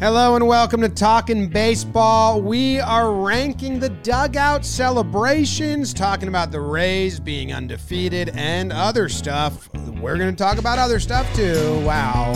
Hello 0.00 0.34
and 0.34 0.48
welcome 0.48 0.80
to 0.80 0.88
Talking 0.88 1.46
Baseball. 1.46 2.40
We 2.40 2.80
are 2.80 3.12
ranking 3.12 3.78
the 3.78 3.90
dugout 3.90 4.64
celebrations, 4.64 5.92
talking 5.92 6.28
about 6.28 6.50
the 6.50 6.60
Rays 6.62 7.20
being 7.20 7.52
undefeated 7.52 8.30
and 8.30 8.72
other 8.72 9.10
stuff. 9.10 9.68
We're 10.00 10.16
going 10.16 10.34
to 10.34 10.42
talk 10.42 10.56
about 10.56 10.78
other 10.78 11.00
stuff 11.00 11.30
too. 11.34 11.82
Wow. 11.84 12.32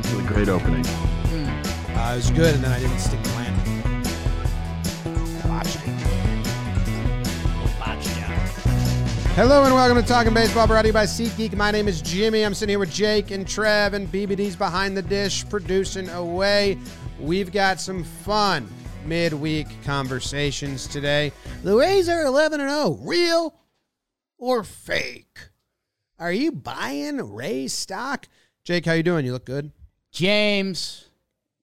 It 0.00 0.14
was 0.16 0.18
a 0.18 0.26
great 0.26 0.48
opening. 0.48 0.84
Uh, 0.84 2.10
it 2.12 2.16
was 2.16 2.32
good, 2.32 2.56
and 2.56 2.64
then 2.64 2.72
I 2.72 2.80
didn't 2.80 2.98
stick 2.98 3.22
the 3.22 3.28
landing. 3.28 3.49
Hello 9.40 9.64
and 9.64 9.72
welcome 9.72 9.96
to 9.96 10.06
Talking 10.06 10.34
Baseball, 10.34 10.66
brought 10.66 10.82
to 10.82 10.88
you 10.88 10.92
by 10.92 11.04
SeatGeek. 11.04 11.56
My 11.56 11.70
name 11.70 11.88
is 11.88 12.02
Jimmy. 12.02 12.42
I'm 12.42 12.52
sitting 12.52 12.74
here 12.74 12.78
with 12.78 12.92
Jake 12.92 13.30
and 13.30 13.48
Trev, 13.48 13.94
and 13.94 14.06
BBD's 14.12 14.54
behind 14.54 14.94
the 14.94 15.00
dish, 15.00 15.48
producing 15.48 16.10
away. 16.10 16.76
We've 17.18 17.50
got 17.50 17.80
some 17.80 18.04
fun 18.04 18.68
midweek 19.06 19.66
conversations 19.82 20.86
today. 20.86 21.32
The 21.62 21.74
Rays 21.74 22.06
are 22.10 22.22
11 22.26 22.60
and 22.60 22.68
0. 22.68 22.98
Real 23.00 23.54
or 24.36 24.62
fake? 24.62 25.48
Are 26.18 26.32
you 26.32 26.52
buying 26.52 27.16
Rays 27.16 27.72
stock? 27.72 28.28
Jake, 28.62 28.84
how 28.84 28.92
you 28.92 29.02
doing? 29.02 29.24
You 29.24 29.32
look 29.32 29.46
good. 29.46 29.72
James, 30.12 31.08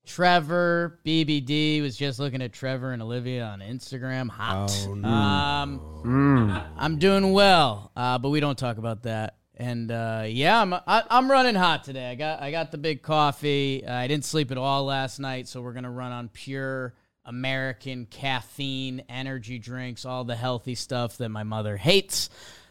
Trevor, 0.08 1.00
BBD 1.06 1.82
was 1.82 1.96
just 1.96 2.18
looking 2.20 2.42
at 2.42 2.54
Trevor 2.54 2.92
and 2.94 3.02
Olivia 3.02 3.44
on 3.46 3.60
Instagram. 3.60 4.30
Hot. 4.30 4.72
Oh, 4.88 4.94
no. 4.96 5.08
Um, 5.08 5.80
Mm. 6.04 6.64
I'm 6.78 6.98
doing 7.00 7.34
well, 7.34 7.92
uh, 7.96 8.18
but 8.18 8.30
we 8.30 8.40
don't 8.40 8.58
talk 8.58 8.78
about 8.78 9.04
that. 9.04 9.36
And 9.58 9.92
uh, 9.92 10.24
yeah, 10.28 10.62
I'm 10.62 10.74
I, 10.74 11.04
I'm 11.10 11.30
running 11.30 11.56
hot 11.56 11.84
today. 11.84 12.10
I 12.12 12.16
got 12.16 12.42
I 12.42 12.52
got 12.52 12.72
the 12.72 12.78
big 12.78 13.02
coffee. 13.02 13.84
Uh, 13.86 13.94
I 13.94 14.08
didn't 14.08 14.24
sleep 14.26 14.52
at 14.52 14.58
all 14.58 14.86
last 14.86 15.20
night, 15.20 15.48
so 15.48 15.62
we're 15.62 15.74
gonna 15.74 15.92
run 15.92 16.12
on 16.12 16.30
pure 16.30 16.94
American 17.26 18.06
caffeine 18.06 19.02
energy 19.09 19.58
drinks, 19.59 20.06
all 20.06 20.24
the 20.24 20.36
healthy 20.36 20.76
stuff 20.76 21.18
that 21.18 21.30
my 21.30 21.44
mother 21.44 21.76
hates. 21.76 22.30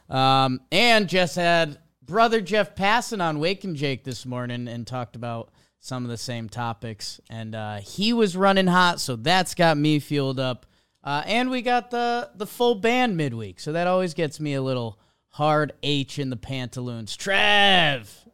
Um, 0.08 0.60
and 0.70 1.08
just 1.08 1.34
had 1.36 1.78
brother 2.02 2.40
Jeff 2.40 2.74
Passan 2.76 3.20
on 3.20 3.40
Wake 3.40 3.64
and 3.64 3.74
Jake 3.76 4.04
this 4.04 4.24
morning 4.24 4.68
and 4.68 4.86
talked 4.86 5.16
about 5.16 5.50
some 5.80 6.04
of 6.04 6.10
the 6.10 6.16
same 6.16 6.48
topics. 6.48 7.20
And 7.30 7.54
uh, 7.54 7.76
he 7.76 8.12
was 8.12 8.36
running 8.36 8.66
hot, 8.66 9.00
so 9.00 9.16
that's 9.16 9.54
got 9.54 9.76
me 9.76 9.98
fueled 9.98 10.40
up. 10.40 10.66
Uh, 11.04 11.22
and 11.26 11.50
we 11.50 11.62
got 11.62 11.92
the 11.92 12.30
the 12.34 12.46
full 12.46 12.74
band 12.74 13.16
midweek, 13.16 13.60
so 13.60 13.70
that 13.72 13.86
always 13.86 14.12
gets 14.12 14.40
me 14.40 14.54
a 14.54 14.62
little 14.62 14.98
hard 15.28 15.72
H 15.84 16.18
in 16.18 16.30
the 16.30 16.36
pantaloons. 16.36 17.16
Trev, 17.16 18.26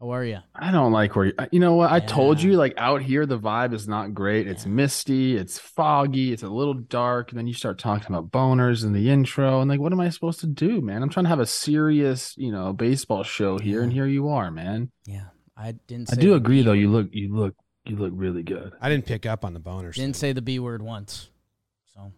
how 0.00 0.10
are 0.10 0.24
you? 0.24 0.38
I 0.54 0.70
don't 0.70 0.92
like 0.92 1.16
where 1.16 1.26
you, 1.26 1.32
you 1.50 1.60
know 1.60 1.74
what? 1.74 1.90
I 1.90 2.00
told 2.00 2.40
you, 2.40 2.52
like 2.52 2.72
out 2.78 3.02
here, 3.02 3.26
the 3.26 3.38
vibe 3.38 3.74
is 3.74 3.88
not 3.88 4.14
great. 4.14 4.46
It's 4.46 4.64
misty, 4.64 5.36
it's 5.36 5.58
foggy, 5.58 6.32
it's 6.32 6.44
a 6.44 6.48
little 6.48 6.72
dark. 6.72 7.30
And 7.30 7.38
then 7.38 7.46
you 7.46 7.52
start 7.52 7.78
talking 7.78 8.06
about 8.06 8.30
boners 8.30 8.84
in 8.84 8.92
the 8.92 9.10
intro. 9.10 9.60
And 9.60 9.68
like, 9.68 9.80
what 9.80 9.92
am 9.92 10.00
I 10.00 10.08
supposed 10.08 10.40
to 10.40 10.46
do, 10.46 10.80
man? 10.80 11.02
I'm 11.02 11.10
trying 11.10 11.24
to 11.24 11.30
have 11.30 11.40
a 11.40 11.46
serious, 11.46 12.34
you 12.38 12.52
know, 12.52 12.72
baseball 12.72 13.24
show 13.24 13.58
here. 13.58 13.82
And 13.82 13.92
here 13.92 14.06
you 14.06 14.28
are, 14.28 14.50
man. 14.50 14.92
Yeah, 15.04 15.24
I 15.60 15.72
didn't. 15.72 16.12
I 16.12 16.16
do 16.16 16.34
agree, 16.34 16.58
B 16.60 16.62
though. 16.62 16.70
word. 16.70 16.78
You 16.78 16.90
look, 16.90 17.08
you 17.12 17.34
look, 17.34 17.54
you 17.84 17.96
look 17.96 18.12
really 18.14 18.42
good. 18.44 18.72
I 18.80 18.88
didn't 18.88 19.06
pick 19.06 19.26
up 19.26 19.44
on 19.44 19.54
the 19.54 19.60
boners. 19.60 19.94
didn't 19.94 20.16
say 20.16 20.32
the 20.32 20.42
B 20.42 20.58
word 20.60 20.82
once. 20.82 21.30
So 21.94 22.12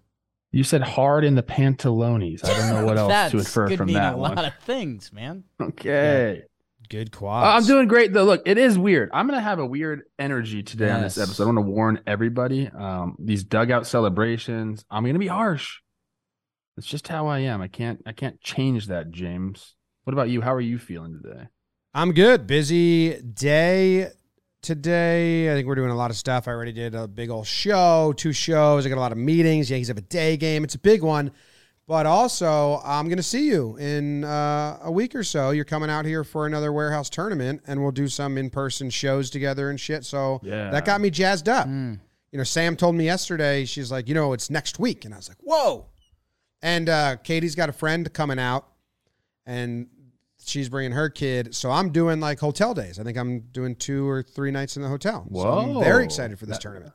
You 0.53 0.63
said 0.65 0.83
hard 0.83 1.25
in 1.25 1.37
the 1.37 1.43
pantalones. 1.43 2.45
I 2.45 2.49
don't 2.55 2.75
know 2.75 2.85
what 2.85 2.99
else 3.13 3.31
to 3.33 3.39
infer 3.39 3.69
could 3.69 3.79
from 3.79 3.87
mean 3.87 3.95
that 3.95 4.15
a 4.15 4.17
one. 4.19 4.35
lot 4.35 4.45
of 4.45 4.55
things, 4.65 5.13
man. 5.13 5.45
Okay. 5.61 6.43
Good 6.91 7.15
Uh, 7.15 7.19
quads. 7.19 7.65
I'm 7.65 7.69
doing 7.73 7.89
great 7.89 8.13
though. 8.13 8.25
Look, 8.25 8.43
it 8.47 8.59
is 8.59 8.77
weird. 8.79 9.11
I'm 9.15 9.27
gonna 9.29 9.41
have 9.41 9.59
a 9.61 9.67
weird 9.67 10.03
energy 10.19 10.63
today 10.63 10.91
on 10.91 11.03
this 11.03 11.17
episode. 11.19 11.45
I 11.45 11.47
want 11.47 11.59
to 11.59 11.63
warn 11.63 12.01
everybody. 12.07 12.67
Um, 12.69 13.17
these 13.19 13.45
dugout 13.45 13.87
celebrations. 13.87 14.85
I'm 14.91 15.05
gonna 15.07 15.19
be 15.21 15.29
harsh. 15.29 15.79
It's 16.77 16.87
just 16.87 17.09
how 17.09 17.27
I 17.29 17.41
am. 17.41 17.61
I 17.63 17.69
can't. 17.69 18.03
I 18.07 18.13
can't 18.13 18.41
change 18.41 18.89
that, 18.89 19.11
James. 19.11 19.77
What 20.05 20.13
about 20.15 20.31
you? 20.31 20.41
How 20.41 20.53
are 20.55 20.61
you 20.61 20.79
feeling 20.79 21.21
today? 21.23 21.47
I'm 21.93 22.13
good. 22.13 22.47
Busy 22.47 23.21
day 23.21 24.11
today. 24.63 25.51
I 25.51 25.55
think 25.55 25.67
we're 25.67 25.75
doing 25.75 25.91
a 25.91 25.97
lot 25.97 26.11
of 26.11 26.17
stuff. 26.17 26.47
I 26.47 26.53
already 26.53 26.73
did 26.73 26.95
a 26.95 27.09
big 27.09 27.31
old 27.31 27.47
show, 27.47 28.15
two 28.17 28.33
shows. 28.33 28.87
I 28.87 28.89
got 28.89 28.99
a 28.99 29.01
lot 29.01 29.11
of 29.13 29.19
meetings. 29.19 29.71
Yankees 29.71 29.89
have 29.89 29.99
a 29.99 30.03
day 30.03 30.37
game. 30.37 30.63
It's 30.63 30.77
a 30.77 30.79
big 30.79 31.03
one. 31.03 31.33
But 31.89 32.07
also, 32.07 32.81
I'm 32.85 33.07
going 33.07 33.17
to 33.17 33.23
see 33.25 33.49
you 33.49 33.77
in 33.79 34.23
uh, 34.23 34.79
a 34.85 34.93
week 34.93 35.17
or 35.17 35.25
so. 35.25 35.51
You're 35.51 35.65
coming 35.65 35.91
out 35.91 36.05
here 36.05 36.23
for 36.23 36.47
another 36.47 36.73
warehouse 36.73 37.11
tournament, 37.11 37.63
and 37.67 37.83
we'll 37.83 37.91
do 37.91 38.07
some 38.07 38.39
in 38.39 38.49
person 38.51 38.89
shows 38.91 39.29
together 39.29 39.71
and 39.71 39.81
shit. 39.81 40.05
So 40.05 40.39
Yeah. 40.45 40.71
that 40.71 40.85
got 40.85 41.01
me 41.01 41.11
jazzed 41.11 41.49
up. 41.49 41.67
Mm. 41.67 41.99
You 42.31 42.39
know, 42.39 42.45
Sam 42.45 42.77
told 42.77 42.95
me 42.95 43.07
yesterday, 43.07 43.65
she's 43.65 43.91
like, 43.91 44.07
you 44.07 44.15
know, 44.15 44.33
it's 44.33 44.51
next 44.51 44.79
week. 44.79 45.05
And 45.05 45.13
I 45.13 45.17
was 45.17 45.29
like, 45.29 45.39
whoa. 45.41 45.87
And 46.63 46.89
uh, 46.89 47.17
Katie's 47.17 47.57
got 47.57 47.69
a 47.69 47.73
friend 47.73 48.13
coming 48.13 48.39
out, 48.39 48.69
and 49.45 49.89
she's 50.45 50.69
bringing 50.69 50.93
her 50.93 51.09
kid. 51.11 51.55
So 51.55 51.71
I'm 51.71 51.91
doing 51.91 52.21
like 52.21 52.39
hotel 52.41 52.75
days. 52.75 52.99
I 52.99 53.03
think 53.05 53.17
I'm 53.19 53.41
doing 53.53 53.75
two 53.77 54.09
or 54.09 54.23
three 54.23 54.51
nights 54.51 54.77
in 54.77 54.83
the 54.83 54.89
hotel. 54.89 55.27
So 55.33 55.41
I'm 55.49 55.81
very 55.83 56.05
excited 56.05 56.39
for 56.39 56.47
this 56.47 56.57
That- 56.57 56.63
tournament. 56.63 56.93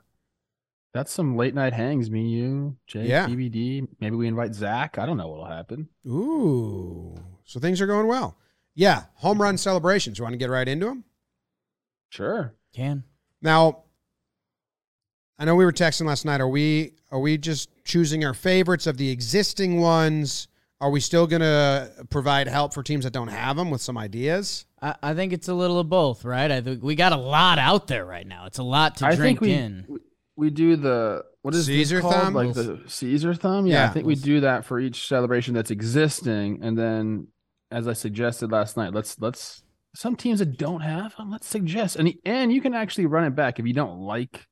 That's 0.93 1.11
some 1.11 1.35
late 1.35 1.53
night 1.53 1.73
hangs. 1.73 2.09
Me, 2.09 2.25
you, 2.29 2.77
Jake, 2.87 3.09
Yeah. 3.09 3.27
BBD. 3.27 3.85
Maybe 3.99 4.15
we 4.15 4.27
invite 4.27 4.55
Zach. 4.55 4.97
I 4.97 5.05
don't 5.05 5.17
know 5.17 5.27
what'll 5.27 5.45
happen. 5.45 5.89
Ooh. 6.07 7.15
So 7.43 7.59
things 7.59 7.81
are 7.81 7.85
going 7.87 8.07
well. 8.07 8.37
Yeah. 8.75 9.03
Home 9.15 9.41
run 9.41 9.57
celebrations. 9.57 10.17
You 10.17 10.23
want 10.23 10.33
to 10.33 10.37
get 10.37 10.49
right 10.49 10.67
into 10.67 10.85
them? 10.85 11.03
Sure. 12.09 12.53
Can 12.73 13.03
Now, 13.41 13.83
I 15.37 15.43
know 15.43 15.55
we 15.55 15.65
were 15.65 15.73
texting 15.73 16.05
last 16.07 16.23
night. 16.23 16.39
Are 16.39 16.47
we 16.47 16.93
are 17.11 17.19
we 17.19 17.37
just 17.37 17.69
choosing 17.83 18.23
our 18.23 18.33
favorites 18.33 18.87
of 18.87 18.95
the 18.97 19.09
existing 19.09 19.81
ones? 19.81 20.47
Are 20.81 20.89
we 20.89 20.99
still 20.99 21.25
going 21.25 21.41
to 21.41 21.89
provide 22.09 22.47
help 22.47 22.73
for 22.73 22.83
teams 22.83 23.05
that 23.05 23.13
don't 23.13 23.29
have 23.29 23.55
them 23.55 23.71
with 23.71 23.81
some 23.81 23.97
ideas? 23.97 24.65
I, 24.81 24.95
I 25.01 25.13
think 25.13 25.31
it's 25.31 25.47
a 25.47 25.53
little 25.53 25.79
of 25.79 25.87
both, 25.89 26.25
right? 26.25 26.51
I 26.51 26.61
think 26.61 26.83
we 26.83 26.95
got 26.95 27.13
a 27.13 27.17
lot 27.17 27.59
out 27.59 27.87
there 27.87 28.05
right 28.05 28.27
now. 28.27 28.45
It's 28.45 28.57
a 28.57 28.63
lot 28.63 28.97
to 28.97 29.05
I 29.05 29.15
drink 29.15 29.39
think 29.39 29.41
we, 29.41 29.53
in. 29.53 29.85
we 29.87 29.99
we 30.37 30.49
do 30.49 30.75
the 30.75 31.23
what 31.43 31.53
is 31.53 31.65
this 31.65 31.75
Caesar 31.75 32.01
called? 32.01 32.13
thumb? 32.13 32.33
Like 32.33 32.53
the 32.53 32.83
Caesar 32.87 33.33
thumb. 33.33 33.67
Yeah, 33.67 33.83
Yeah. 33.83 33.89
I 33.89 33.93
think 33.93 34.05
we 34.05 34.15
do 34.15 34.41
that 34.41 34.65
for 34.65 34.79
each 34.79 35.07
celebration 35.07 35.53
that's 35.53 35.71
existing, 35.71 36.59
and 36.61 36.77
then, 36.77 37.27
as 37.71 37.87
I 37.87 37.93
suggested 37.93 38.51
last 38.51 38.75
night, 38.75 38.93
let's 38.93 39.19
let's 39.21 39.63
some 39.95 40.17
teams 40.17 40.39
that 40.39 40.57
don't 40.57 40.81
have 40.81 41.15
them, 41.15 41.31
let's 41.31 41.47
suggest, 41.47 41.95
and 41.95 42.13
and 42.25 42.51
you 42.51 42.59
can 42.61 42.73
actually 42.73 43.05
run 43.05 43.23
it 43.23 43.33
back 43.35 43.59
if 43.59 43.65
you 43.65 43.73
don't 43.73 43.99
like 44.01 44.45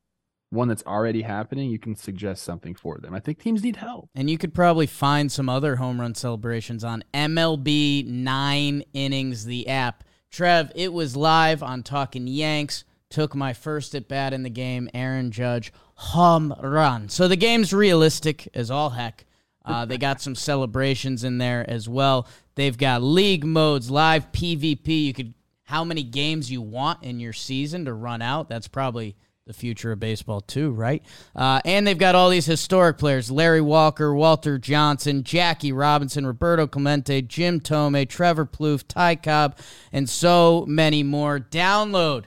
one 0.54 0.68
that's 0.68 0.84
already 0.84 1.24
happening. 1.24 1.70
You 1.70 1.80
can 1.80 1.96
suggest 1.96 2.44
something 2.44 2.76
for 2.76 2.98
them. 2.98 3.14
I 3.14 3.20
think 3.20 3.40
teams 3.40 3.64
need 3.64 3.76
help. 3.76 4.10
And 4.16 4.30
you 4.30 4.38
could 4.38 4.54
probably 4.54 4.88
find 4.88 5.32
some 5.32 5.50
other 5.50 5.78
home 5.78 6.00
run 6.00 6.16
celebrations 6.16 6.84
on 6.84 7.04
MLB 7.14 8.06
Nine 8.08 8.84
Innings, 8.94 9.46
the 9.46 9.68
app. 9.68 10.04
Trev, 10.32 10.72
it 10.76 10.94
was 10.94 11.16
live 11.16 11.62
on 11.62 11.84
Talking 11.84 12.28
Yanks. 12.28 12.84
Took 13.10 13.36
my 13.36 13.54
first 13.54 13.94
at 13.94 14.08
bat 14.08 14.34
in 14.34 14.44
the 14.44 14.50
game. 14.50 14.90
Aaron 14.94 15.32
Judge, 15.32 15.72
home 15.96 16.54
run. 16.62 17.10
So 17.10 17.28
the 17.28 17.36
game's 17.36 17.74
realistic 17.74 18.48
as 18.54 18.72
all 18.72 18.92
heck. 18.92 19.26
Uh, 19.66 19.86
they 19.86 19.98
got 19.98 20.22
some 20.22 20.36
celebrations 20.50 21.24
in 21.24 21.38
there 21.38 21.68
as 21.70 21.88
well. 21.88 22.28
They've 22.56 22.78
got 22.78 23.02
league 23.02 23.46
modes, 23.46 23.90
live 23.90 24.32
PvP. 24.32 25.06
You 25.06 25.14
could 25.14 25.34
how 25.66 25.84
many 25.84 26.04
games 26.04 26.52
you 26.52 26.62
want 26.62 27.04
in 27.04 27.20
your 27.20 27.34
season 27.34 27.86
to 27.86 27.94
run 27.94 28.22
out. 28.22 28.50
That's 28.50 28.68
probably 28.68 29.16
the 29.46 29.54
future 29.54 29.92
of 29.92 30.00
baseball 30.00 30.42
too, 30.42 30.72
right? 30.72 31.04
Uh, 31.36 31.60
and 31.66 31.86
they've 31.86 31.98
got 31.98 32.16
all 32.16 32.30
these 32.30 32.46
historic 32.46 32.98
players: 32.98 33.30
Larry 33.30 33.62
Walker, 33.62 34.14
Walter 34.14 34.58
Johnson, 34.58 35.24
Jackie 35.24 35.72
Robinson, 35.72 36.26
Roberto 36.26 36.68
Clemente, 36.68 37.22
Jim 37.22 37.60
Thome, 37.60 38.08
Trevor 38.08 38.46
Plouffe, 38.46 38.86
Ty 38.88 39.16
Cobb, 39.18 39.58
and 39.92 40.10
so 40.10 40.66
many 40.68 41.04
more. 41.04 41.40
Download 41.40 42.26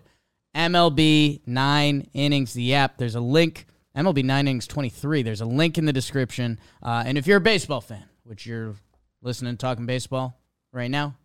MLB 0.55 1.41
Nine 1.47 2.09
Innings, 2.13 2.53
the 2.53 2.75
app. 2.75 2.99
There's 2.99 3.15
a 3.15 3.21
link. 3.21 3.67
MLB 3.97 4.25
Nine 4.25 4.47
Innings 4.47 4.67
23. 4.67 5.23
There's 5.23 5.41
a 5.41 5.47
link 5.47 5.79
in 5.79 5.87
the 5.87 5.93
description. 5.93 6.59
Uh, 6.83 7.03
and 7.07 7.17
if 7.17 7.27
you're 7.27 7.39
a 7.39 7.41
baseball 7.41 7.81
fan, 7.81 8.05
which 8.25 8.45
you're 8.45 8.75
listening 9.23 9.55
to 9.55 9.57
talking 9.57 9.87
baseball 9.87 10.39
right 10.71 10.91
now, 10.91 11.17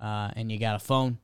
uh, 0.00 0.30
and 0.36 0.50
you 0.50 0.58
got 0.58 0.76
a 0.76 0.78
phone, 0.78 1.18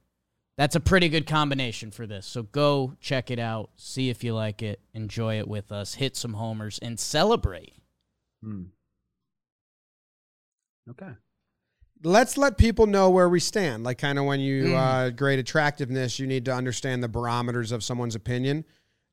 that's 0.56 0.74
a 0.74 0.80
pretty 0.80 1.08
good 1.08 1.26
combination 1.26 1.90
for 1.90 2.06
this. 2.06 2.26
So 2.26 2.42
go 2.44 2.94
check 3.00 3.30
it 3.30 3.38
out, 3.38 3.70
see 3.76 4.08
if 4.10 4.24
you 4.24 4.34
like 4.34 4.62
it, 4.62 4.80
enjoy 4.94 5.38
it 5.38 5.46
with 5.48 5.70
us, 5.70 5.94
hit 5.94 6.16
some 6.16 6.34
homers, 6.34 6.78
and 6.80 6.98
celebrate. 6.98 7.74
Hmm. 8.42 8.64
Okay. 10.90 11.12
Let's 12.04 12.36
let 12.36 12.58
people 12.58 12.86
know 12.86 13.10
where 13.10 13.28
we 13.28 13.40
stand. 13.40 13.82
Like 13.84 13.98
kind 13.98 14.18
of 14.18 14.24
when 14.26 14.40
you 14.40 14.64
Mm. 14.66 14.74
uh, 14.74 15.10
grade 15.10 15.38
attractiveness, 15.38 16.18
you 16.18 16.26
need 16.26 16.44
to 16.44 16.54
understand 16.54 17.02
the 17.02 17.08
barometers 17.08 17.72
of 17.72 17.82
someone's 17.82 18.14
opinion. 18.14 18.64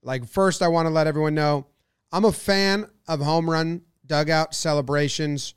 Like 0.01 0.25
first, 0.28 0.62
I 0.62 0.68
want 0.68 0.86
to 0.86 0.90
let 0.92 1.07
everyone 1.07 1.34
know 1.34 1.68
I'm 2.12 2.25
a 2.25 2.31
fan 2.31 2.90
of 3.07 3.22
home 3.22 3.50
run 3.50 3.81
dugout 4.06 4.54
celebrations 4.54 5.56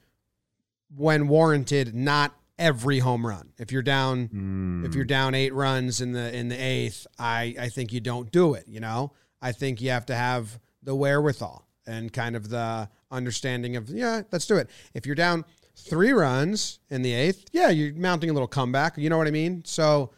when 0.95 1.29
warranted, 1.29 1.95
not 1.95 2.33
every 2.59 2.99
home 3.01 3.27
run. 3.27 3.53
If 3.59 3.71
you're 3.73 3.83
down 3.83 4.29
Mm. 4.29 4.87
if 4.87 4.95
you're 4.95 5.05
down 5.05 5.35
eight 5.35 5.53
runs 5.55 6.01
in 6.01 6.13
the 6.13 6.35
in 6.35 6.49
the 6.49 6.57
eighth, 6.57 7.07
I 7.19 7.55
I 7.59 7.69
think 7.69 7.93
you 7.93 8.01
don't 8.01 8.31
do 8.31 8.55
it. 8.55 8.65
You 8.69 8.81
know, 8.81 9.13
I 9.43 9.53
think 9.53 9.81
you 9.81 9.91
have 9.91 10.07
to 10.07 10.15
have 10.15 10.59
the 10.83 10.95
wherewithal 10.95 11.67
and 11.87 12.13
kind 12.13 12.35
of 12.37 12.49
the 12.49 12.89
understanding 13.11 13.77
of 13.77 13.91
yeah, 13.91 14.23
let's 14.33 14.47
do 14.47 14.57
it. 14.57 14.69
If 14.95 15.07
you're 15.07 15.15
down 15.15 15.45
three 15.77 16.13
runs 16.13 16.81
in 16.89 17.03
the 17.03 17.13
eighth, 17.13 17.45
yeah, 17.53 17.69
you're 17.69 17.95
mounting 17.95 18.31
a 18.31 18.33
little 18.33 18.49
comeback. 18.49 18.97
You 18.97 19.11
know 19.11 19.19
what 19.19 19.27
I 19.27 19.31
mean? 19.33 19.63
So 19.67 20.11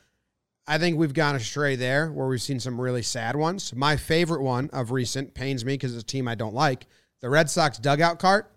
I 0.67 0.79
think 0.79 0.99
we've 0.99 1.14
gone 1.14 1.34
astray 1.34 1.76
there 1.76 2.12
where 2.12 2.29
we've 2.29 2.43
seen 2.43 2.61
some 2.61 2.81
really 2.81 3.02
sad 3.02 3.34
ones. 3.37 3.75
My 3.75 3.96
favorite 3.96 4.43
one 4.43 4.69
of 4.73 4.91
recent 4.93 5.34
pains 5.34 5.64
me 5.64 5.73
because 5.75 5.94
it's 5.94 6.02
a 6.02 6.06
team 6.06 6.29
I 6.29 6.34
don't 6.37 6.55
like. 6.55 6.87
The 7.20 7.31
Red 7.31 7.50
Sox 7.50 7.79
dugout 7.79 8.19
cart. 8.20 8.52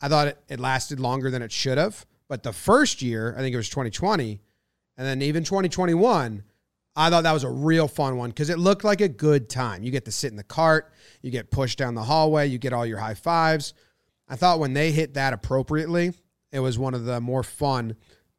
I 0.00 0.08
thought 0.08 0.26
it, 0.28 0.38
it 0.48 0.60
lasted 0.60 0.98
longer 1.00 1.30
than 1.30 1.40
it 1.40 1.52
should 1.52 1.78
have. 1.78 2.04
But 2.32 2.44
the 2.44 2.52
first 2.54 3.02
year, 3.02 3.34
I 3.36 3.42
think 3.42 3.52
it 3.52 3.58
was 3.58 3.68
2020, 3.68 4.40
and 4.96 5.06
then 5.06 5.20
even 5.20 5.44
2021, 5.44 6.42
I 6.96 7.10
thought 7.10 7.24
that 7.24 7.32
was 7.32 7.44
a 7.44 7.50
real 7.50 7.86
fun 7.86 8.16
one 8.16 8.30
because 8.30 8.48
it 8.48 8.58
looked 8.58 8.84
like 8.84 9.02
a 9.02 9.08
good 9.10 9.50
time. 9.50 9.82
You 9.82 9.90
get 9.90 10.06
to 10.06 10.10
sit 10.10 10.30
in 10.30 10.38
the 10.38 10.42
cart, 10.42 10.94
you 11.20 11.30
get 11.30 11.50
pushed 11.50 11.76
down 11.76 11.94
the 11.94 12.04
hallway, 12.04 12.46
you 12.46 12.56
get 12.56 12.72
all 12.72 12.86
your 12.86 12.96
high 12.96 13.12
fives. 13.12 13.74
I 14.30 14.36
thought 14.36 14.60
when 14.60 14.72
they 14.72 14.92
hit 14.92 15.12
that 15.12 15.34
appropriately, 15.34 16.14
it 16.52 16.60
was 16.60 16.78
one 16.78 16.94
of 16.94 17.04
the 17.04 17.20
more 17.20 17.42
fun 17.42 17.96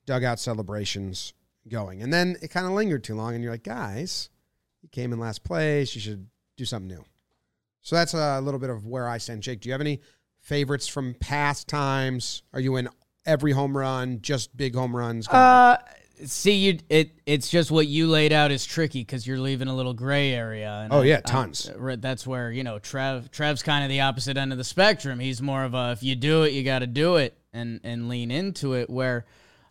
dugout 0.07 0.39
celebrations 0.39 1.35
going. 1.67 2.01
And 2.01 2.11
then 2.11 2.35
it 2.41 2.47
kind 2.47 2.65
of 2.65 2.71
lingered 2.71 3.03
too 3.03 3.13
long, 3.13 3.35
and 3.35 3.43
you're 3.43 3.53
like, 3.53 3.61
guys, 3.61 4.31
you 4.81 4.89
came 4.89 5.13
in 5.13 5.19
last 5.19 5.43
place. 5.43 5.93
You 5.93 6.01
should 6.01 6.25
do 6.57 6.65
something 6.65 6.87
new. 6.87 7.05
So 7.81 7.95
that's 7.95 8.15
a 8.15 8.41
little 8.41 8.59
bit 8.59 8.71
of 8.71 8.87
where 8.87 9.07
I 9.07 9.19
stand. 9.19 9.43
Jake, 9.43 9.61
do 9.61 9.69
you 9.69 9.73
have 9.73 9.81
any 9.81 10.01
favorites 10.39 10.87
from 10.87 11.13
past 11.19 11.67
times? 11.67 12.41
Are 12.53 12.59
you 12.59 12.77
in 12.77 12.89
every 13.25 13.51
home 13.51 13.75
run, 13.77 14.19
just 14.21 14.55
big 14.55 14.75
home 14.75 14.95
runs? 14.95 15.27
Uh, 15.27 15.77
see, 16.25 16.53
you 16.53 16.79
it 16.89 17.11
it's 17.25 17.49
just 17.49 17.71
what 17.71 17.87
you 17.87 18.07
laid 18.07 18.31
out 18.33 18.51
is 18.51 18.65
tricky 18.65 19.01
because 19.01 19.25
you're 19.27 19.39
leaving 19.39 19.67
a 19.67 19.75
little 19.75 19.93
gray 19.93 20.31
area. 20.33 20.71
And 20.83 20.93
Oh, 20.93 21.01
I- 21.01 21.05
yeah, 21.05 21.17
I- 21.17 21.21
tons. 21.21 21.69
right, 21.75 22.01
that's 22.01 22.25
where 22.27 22.51
you 22.51 22.63
know 22.63 22.79
Trev. 22.79 23.31
Trev's 23.31 23.63
kind 23.63 23.83
of 23.83 23.89
the 23.89 24.01
opposite 24.01 24.37
end 24.37 24.51
of 24.51 24.57
the 24.57 24.63
spectrum. 24.63 25.19
He's 25.19 25.41
more 25.41 25.63
of 25.63 25.73
a 25.73 25.91
if 25.91 26.03
you 26.03 26.15
do 26.15 26.43
it, 26.43 26.53
you 26.53 26.63
got 26.63 26.79
to 26.79 26.87
do 26.87 27.15
it 27.17 27.37
and 27.53 27.79
and 27.83 28.09
lean 28.09 28.31
into 28.31 28.73
it. 28.73 28.89
Where 28.89 29.25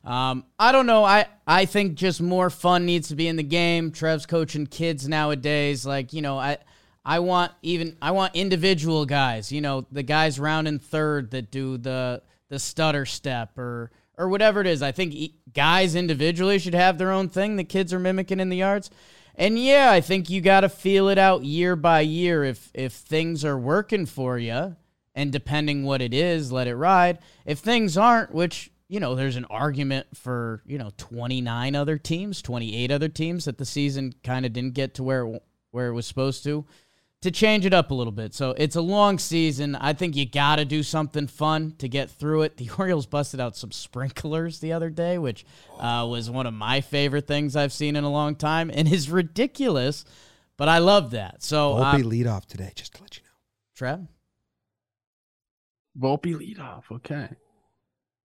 um, 0.05 0.45
I 0.59 0.73
don't 0.73 0.87
know. 0.87 1.05
I 1.05 1.27
I 1.47 1.65
think 1.65 1.95
just 1.95 2.21
more 2.21 2.51
fun 2.51 2.87
needs 2.87 3.09
to 3.09 3.15
be 3.17 3.29
in 3.29 3.37
the 3.37 3.43
game. 3.45 3.93
Trev's 3.93 4.27
coaching 4.27 4.67
kids 4.67 5.07
nowadays. 5.09 5.87
Like 5.87 6.13
you 6.13 6.23
know, 6.23 6.39
I 6.39 6.59
I 7.05 7.21
want 7.21 7.53
even 7.63 7.97
I 8.03 8.11
want 8.11 8.35
individual 8.35 9.07
guys. 9.07 9.53
You 9.53 9.61
know, 9.61 9.87
the 9.93 10.03
guys 10.03 10.41
rounding 10.41 10.81
third 10.81 11.31
that 11.31 11.51
do 11.53 11.79
the 11.79 12.23
the 12.53 12.59
stutter 12.59 13.07
step 13.07 13.57
or 13.57 13.91
or 14.19 14.29
whatever 14.29 14.61
it 14.61 14.67
is. 14.67 14.83
I 14.83 14.93
think 14.93 15.15
guys 15.55 15.95
individually 15.95 16.59
should 16.59 16.75
have 16.75 16.99
their 16.99 17.11
own 17.11 17.31
thing 17.31 17.57
the 17.57 17.65
kids 17.65 17.95
are 17.95 17.99
mimicking 17.99 18.41
in 18.41 18.51
the 18.51 18.59
yards. 18.59 18.91
And 19.35 19.59
yeah, 19.59 19.91
I 19.91 20.03
think 20.03 20.29
you 20.29 20.43
got 20.43 20.61
to 20.61 20.69
feel 20.69 21.09
it 21.09 21.17
out 21.17 21.45
year 21.45 21.77
by 21.77 22.03
year 22.03 22.45
if 22.45 22.71
if 22.75 22.93
things 22.93 23.43
are 23.43 23.59
working 23.59 24.05
for 24.05 24.39
you 24.39 24.77
and 25.15 25.33
depending 25.33 25.83
what 25.83 26.03
it 26.03 26.13
is, 26.13 26.53
let 26.53 26.69
it 26.69 26.77
ride. 26.77 27.21
If 27.47 27.61
things 27.61 27.97
aren't, 27.97 28.35
which 28.35 28.71
you 28.87 29.01
know, 29.01 29.15
there's 29.15 29.37
an 29.37 29.47
argument 29.47 30.07
for, 30.15 30.63
you 30.67 30.77
know, 30.77 30.91
29 30.99 31.75
other 31.75 31.97
teams, 31.97 32.43
28 32.43 32.91
other 32.91 33.09
teams 33.09 33.47
that 33.47 33.57
the 33.57 33.65
season 33.65 34.13
kind 34.23 34.45
of 34.45 34.53
didn't 34.53 34.75
get 34.75 34.93
to 34.95 35.03
where 35.03 35.41
where 35.71 35.89
it 35.89 35.95
was 35.95 36.07
supposed 36.07 36.45
to 36.45 36.67
to 37.23 37.31
change 37.31 37.65
it 37.65 37.73
up 37.73 37.91
a 37.91 37.95
little 37.95 38.13
bit. 38.13 38.35
So 38.35 38.51
it's 38.57 38.77
a 38.77 38.81
long 38.81 39.19
season. 39.19 39.77
I 39.77 39.93
think 39.93 40.17
you 40.17 40.27
got 40.27 40.57
to 40.57 40.65
do 40.65 40.83
something 40.83 41.29
fun 41.29 41.75
to 41.79 41.89
get 41.89 42.11
through 42.11 42.43
it. 42.43 42.57
The 42.57 42.69
Orioles 42.79 43.07
busted 43.07 43.41
out 43.41 43.57
some 43.57 43.73
sprinklers 43.73 44.59
the 44.59 44.73
other 44.73 44.91
day, 44.91 45.19
which 45.19 45.47
uh, 45.79 46.07
was 46.09 46.29
one 46.29 46.47
of 46.47 46.55
my 46.55 46.81
favorite 46.81 47.27
things 47.27 47.57
I've 47.57 47.73
seen 47.73 47.97
in 47.97 48.05
a 48.05 48.11
long 48.11 48.35
time 48.35 48.71
and 48.73 48.93
is 48.93 49.09
ridiculous, 49.09 50.05
but 50.57 50.69
I 50.69 50.79
love 50.79 51.13
that. 51.13 51.43
So, 51.43 51.75
Volpe 51.75 52.05
uh, 52.05 52.07
lead 52.07 52.27
off 52.27 52.47
today, 52.47 52.73
just 52.75 52.95
to 52.95 53.03
let 53.03 53.17
you 53.17 53.23
know. 53.23 53.31
Trev? 53.75 54.07
Volpe 55.99 56.35
leadoff. 56.35 56.85
Okay. 56.91 57.29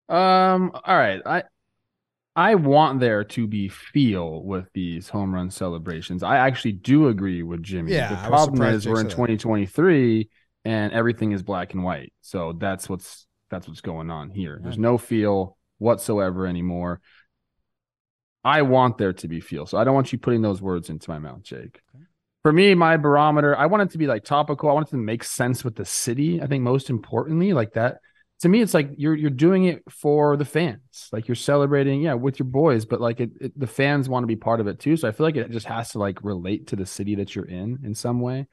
Um. 0.10 0.72
All 0.84 0.98
right. 0.98 1.22
I 1.26 1.44
I 2.40 2.56
want 2.56 3.02
there 3.02 3.26
to 3.26 3.48
be 3.48 3.68
feel 3.68 4.42
with 4.42 4.72
these 4.74 5.10
home 5.10 5.36
run 5.36 5.52
celebrations. 5.52 6.24
I 6.24 6.38
actually 6.38 6.72
do 6.72 7.10
agree 7.10 7.44
with 7.44 7.62
Jimmy. 7.62 7.92
Yeah, 7.92 8.16
the 8.16 8.30
problem 8.30 8.62
is 8.62 8.88
we're 8.88 9.02
in 9.02 9.10
2023 9.10 10.30
and 10.64 10.94
everything 10.94 11.34
is 11.34 11.44
black 11.44 11.74
and 11.74 11.84
white. 11.84 12.14
So 12.22 12.54
that's 12.54 12.88
what's 12.88 13.28
that's 13.50 13.68
what's 13.68 13.82
going 13.82 14.10
on 14.10 14.30
here. 14.30 14.58
There's 14.64 14.78
no 14.78 14.98
feel 14.98 15.58
whatsoever 15.80 16.48
anymore. 16.48 17.02
I 18.46 18.62
want 18.62 18.98
there 18.98 19.12
to 19.12 19.28
be 19.28 19.42
feel. 19.42 19.66
So 19.66 19.78
I 19.78 19.84
don't 19.84 19.94
want 19.94 20.14
you 20.14 20.18
putting 20.18 20.42
those 20.42 20.62
words 20.62 20.90
into 20.90 21.10
my 21.10 21.20
mouth, 21.20 21.44
Jake. 21.44 21.82
For 22.44 22.54
me, 22.54 22.74
my 22.74 22.96
barometer, 22.96 23.54
I 23.54 23.66
want 23.66 23.84
it 23.84 23.90
to 23.92 23.98
be 23.98 24.08
like 24.08 24.24
topical. 24.24 24.70
I 24.70 24.74
want 24.74 24.88
it 24.88 24.92
to 24.92 24.98
make 24.98 25.26
sense 25.26 25.66
with 25.66 25.76
the 25.76 25.84
city. 25.84 26.42
I 26.42 26.48
think 26.48 26.64
most 26.64 26.90
importantly, 26.90 27.52
like 27.52 27.74
that. 27.74 27.98
To 28.42 28.50
me, 28.50 28.62
it's 28.62 28.74
like 28.74 28.92
you're 28.98 29.16
you're 29.16 29.30
doing 29.30 29.66
it 29.66 29.84
for 29.90 30.38
the 30.38 30.46
fans. 30.46 31.10
Like 31.12 31.28
you're 31.28 31.36
celebrating, 31.36 32.02
yeah, 32.02 32.14
with 32.14 32.40
your 32.40 32.48
boys, 32.48 32.86
but 32.86 33.02
like 33.02 33.20
it, 33.20 33.32
it 33.42 33.60
the 33.60 33.68
fans 33.68 34.08
want 34.08 34.24
to 34.24 34.28
be 34.28 34.38
part 34.38 34.62
of 34.62 34.68
it 34.68 34.80
too. 34.80 34.96
So 34.96 35.08
I 35.08 35.12
feel 35.12 35.26
like 35.26 35.36
it 35.36 35.52
just 35.52 35.68
has 35.68 35.92
to 35.92 36.00
like 36.00 36.24
relate 36.24 36.68
to 36.68 36.76
the 36.76 36.86
city 36.86 37.16
that 37.16 37.36
you're 37.36 37.46
in 37.46 37.80
in 37.84 37.94
some 37.96 38.22
way. 38.22 38.48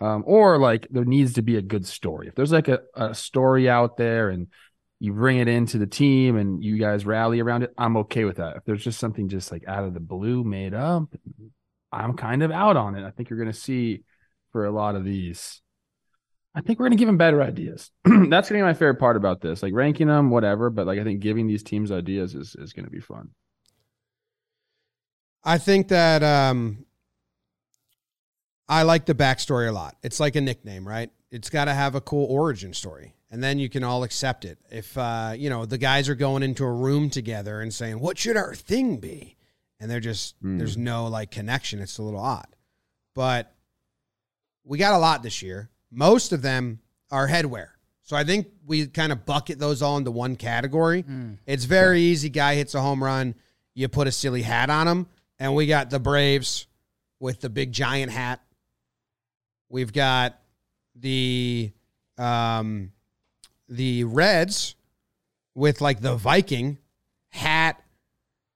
Um, 0.00 0.24
or 0.26 0.58
like 0.58 0.88
there 0.90 1.04
needs 1.04 1.34
to 1.34 1.42
be 1.42 1.56
a 1.56 1.62
good 1.62 1.86
story. 1.86 2.26
If 2.28 2.34
there's 2.34 2.52
like 2.52 2.68
a, 2.68 2.80
a 2.94 3.14
story 3.14 3.68
out 3.68 3.96
there 3.96 4.30
and 4.30 4.48
you 5.00 5.12
bring 5.12 5.38
it 5.38 5.48
into 5.48 5.78
the 5.78 5.86
team 5.86 6.36
and 6.36 6.62
you 6.62 6.78
guys 6.78 7.04
rally 7.04 7.40
around 7.40 7.62
it, 7.62 7.72
I'm 7.76 7.96
okay 7.98 8.24
with 8.24 8.36
that. 8.36 8.56
If 8.56 8.64
there's 8.64 8.84
just 8.84 9.00
something 9.00 9.28
just 9.28 9.52
like 9.52 9.64
out 9.68 9.84
of 9.84 9.94
the 9.94 10.00
blue 10.00 10.44
made 10.44 10.74
up, 10.74 11.14
I'm 11.92 12.16
kind 12.16 12.42
of 12.42 12.50
out 12.50 12.76
on 12.76 12.96
it. 12.96 13.04
I 13.04 13.10
think 13.10 13.28
you're 13.30 13.38
going 13.38 13.52
to 13.52 13.58
see 13.58 14.04
for 14.50 14.64
a 14.64 14.70
lot 14.70 14.94
of 14.94 15.04
these. 15.04 15.61
I 16.54 16.60
think 16.60 16.78
we're 16.78 16.84
going 16.86 16.98
to 16.98 17.00
give 17.00 17.06
them 17.08 17.16
better 17.16 17.42
ideas. 17.42 17.90
That's 18.04 18.28
going 18.28 18.42
to 18.42 18.52
be 18.54 18.62
my 18.62 18.74
favorite 18.74 18.98
part 18.98 19.16
about 19.16 19.40
this. 19.40 19.62
Like 19.62 19.72
ranking 19.72 20.08
them, 20.08 20.28
whatever, 20.30 20.68
but 20.70 20.86
like 20.86 20.98
I 20.98 21.04
think 21.04 21.20
giving 21.20 21.46
these 21.46 21.62
teams 21.62 21.90
ideas 21.90 22.34
is 22.34 22.54
is 22.56 22.72
going 22.72 22.84
to 22.84 22.90
be 22.90 23.00
fun. 23.00 23.30
I 25.44 25.58
think 25.58 25.88
that 25.88 26.22
um, 26.22 26.84
I 28.68 28.82
like 28.82 29.06
the 29.06 29.14
backstory 29.14 29.68
a 29.68 29.72
lot. 29.72 29.96
It's 30.02 30.20
like 30.20 30.36
a 30.36 30.40
nickname, 30.40 30.86
right? 30.86 31.10
It's 31.30 31.50
got 31.50 31.64
to 31.64 31.74
have 31.74 31.94
a 31.94 32.00
cool 32.00 32.26
origin 32.26 32.74
story, 32.74 33.14
and 33.30 33.42
then 33.42 33.58
you 33.58 33.68
can 33.68 33.82
all 33.82 34.02
accept 34.04 34.44
it. 34.44 34.58
If 34.70 34.96
uh, 34.98 35.32
you 35.36 35.48
know 35.50 35.64
the 35.66 35.78
guys 35.78 36.08
are 36.08 36.14
going 36.14 36.42
into 36.42 36.64
a 36.64 36.72
room 36.72 37.10
together 37.10 37.60
and 37.60 37.72
saying, 37.72 37.98
"What 37.98 38.18
should 38.18 38.36
our 38.36 38.54
thing 38.54 38.98
be?" 38.98 39.36
and 39.80 39.90
they're 39.90 39.98
just 40.00 40.40
Mm. 40.42 40.58
there's 40.58 40.76
no 40.76 41.06
like 41.06 41.30
connection. 41.32 41.80
It's 41.80 41.98
a 41.98 42.02
little 42.02 42.20
odd, 42.20 42.54
but 43.16 43.52
we 44.64 44.78
got 44.78 44.94
a 44.94 44.98
lot 44.98 45.22
this 45.24 45.42
year. 45.42 45.70
Most 45.92 46.32
of 46.32 46.40
them 46.40 46.80
are 47.10 47.28
headwear, 47.28 47.68
so 48.02 48.16
I 48.16 48.24
think 48.24 48.46
we 48.66 48.86
kind 48.86 49.12
of 49.12 49.26
bucket 49.26 49.58
those 49.58 49.82
all 49.82 49.98
into 49.98 50.10
one 50.10 50.36
category. 50.36 51.04
It's 51.46 51.64
very 51.66 52.00
easy. 52.00 52.30
Guy 52.30 52.54
hits 52.54 52.74
a 52.74 52.80
home 52.80 53.04
run, 53.04 53.34
you 53.74 53.88
put 53.88 54.06
a 54.06 54.12
silly 54.12 54.42
hat 54.42 54.70
on 54.70 54.88
him, 54.88 55.06
and 55.38 55.54
we 55.54 55.66
got 55.66 55.90
the 55.90 56.00
Braves 56.00 56.66
with 57.20 57.40
the 57.40 57.50
big 57.50 57.72
giant 57.72 58.10
hat. 58.10 58.40
We've 59.68 59.92
got 59.92 60.38
the 60.94 61.72
um, 62.18 62.92
the 63.68 64.04
Reds 64.04 64.74
with 65.54 65.80
like 65.80 66.00
the 66.00 66.16
Viking 66.16 66.78
hat 67.28 67.82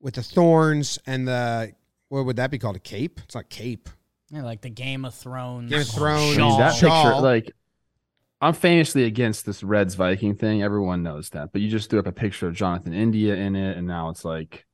with 0.00 0.14
the 0.14 0.23
thorns 0.23 0.99
and 1.07 1.26
the 1.26 1.73
what 2.09 2.25
would 2.25 2.37
that 2.37 2.50
be 2.50 2.59
called? 2.59 2.76
A 2.76 2.81
cape? 2.81 3.21
It's 3.25 3.35
not 3.35 3.49
cape. 3.49 3.88
Yeah, 4.30 4.42
like 4.42 4.61
the 4.61 4.71
Game 4.71 5.04
of 5.04 5.14
Thrones. 5.14 5.71
Game 5.71 5.80
of 5.80 5.88
Thrones. 5.88 6.37
I 6.37 6.40
mean, 6.40 6.59
that 6.59 6.75
Shaw. 6.75 7.04
picture, 7.04 7.21
like, 7.23 7.52
I'm 8.40 8.54
famously 8.54 9.04
against 9.04 9.47
this 9.47 9.62
Reds 9.62 9.95
Viking 9.95 10.35
thing. 10.35 10.62
Everyone 10.62 11.02
knows 11.02 11.30
that, 11.30 11.52
but 11.52 11.61
you 11.61 11.68
just 11.71 11.90
threw 11.90 11.99
up 11.99 12.06
a 12.06 12.12
picture 12.12 12.49
of 12.49 12.54
Jonathan 12.54 12.92
India 12.92 13.35
in 13.35 13.56
it, 13.56 13.76
and 13.76 13.87
now 13.87 14.11
it's 14.11 14.25
like, 14.25 14.66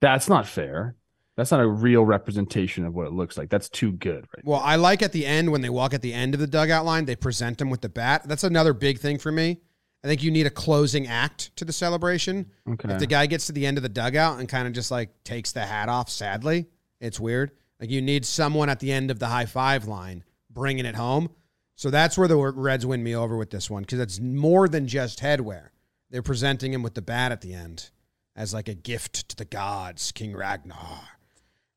that's 0.00 0.28
not 0.28 0.46
fair. 0.46 0.94
That's 1.36 1.50
not 1.50 1.60
a 1.60 1.66
real 1.66 2.04
representation 2.04 2.84
of 2.84 2.94
what 2.94 3.06
it 3.06 3.12
looks 3.12 3.38
like. 3.38 3.50
That's 3.50 3.68
too 3.68 3.92
good, 3.92 4.26
right? 4.36 4.44
Well, 4.44 4.60
I 4.60 4.76
like 4.76 5.02
at 5.02 5.12
the 5.12 5.24
end 5.24 5.50
when 5.52 5.60
they 5.62 5.70
walk 5.70 5.94
at 5.94 6.02
the 6.02 6.12
end 6.12 6.34
of 6.34 6.40
the 6.40 6.46
dugout 6.46 6.84
line, 6.84 7.06
they 7.06 7.16
present 7.16 7.58
them 7.58 7.70
with 7.70 7.80
the 7.80 7.88
bat. 7.88 8.22
That's 8.26 8.44
another 8.44 8.74
big 8.74 8.98
thing 8.98 9.18
for 9.18 9.32
me. 9.32 9.60
I 10.02 10.08
think 10.08 10.22
you 10.22 10.30
need 10.30 10.46
a 10.46 10.50
closing 10.50 11.06
act 11.06 11.54
to 11.56 11.64
the 11.64 11.72
celebration. 11.72 12.50
Okay. 12.68 12.92
If 12.92 13.00
the 13.00 13.06
guy 13.06 13.26
gets 13.26 13.46
to 13.46 13.52
the 13.52 13.66
end 13.66 13.76
of 13.76 13.82
the 13.82 13.88
dugout 13.88 14.38
and 14.38 14.48
kind 14.48 14.66
of 14.66 14.72
just 14.72 14.90
like 14.90 15.10
takes 15.24 15.52
the 15.52 15.60
hat 15.60 15.88
off, 15.88 16.08
sadly, 16.08 16.66
it's 17.00 17.20
weird. 17.20 17.52
Like 17.80 17.90
you 17.90 18.02
need 18.02 18.26
someone 18.26 18.68
at 18.68 18.80
the 18.80 18.92
end 18.92 19.10
of 19.10 19.18
the 19.18 19.28
high 19.28 19.46
five 19.46 19.86
line 19.86 20.22
bringing 20.50 20.84
it 20.84 20.94
home. 20.94 21.30
So 21.74 21.88
that's 21.90 22.18
where 22.18 22.28
the 22.28 22.36
Reds 22.36 22.84
win 22.84 23.02
me 23.02 23.16
over 23.16 23.36
with 23.36 23.50
this 23.50 23.70
one 23.70 23.82
because 23.82 24.00
it's 24.00 24.20
more 24.20 24.68
than 24.68 24.86
just 24.86 25.20
headwear. 25.20 25.68
They're 26.10 26.22
presenting 26.22 26.74
him 26.74 26.82
with 26.82 26.94
the 26.94 27.02
bat 27.02 27.32
at 27.32 27.40
the 27.40 27.54
end 27.54 27.90
as 28.36 28.52
like 28.52 28.68
a 28.68 28.74
gift 28.74 29.30
to 29.30 29.36
the 29.36 29.44
gods, 29.44 30.12
King 30.12 30.36
Ragnar. 30.36 31.00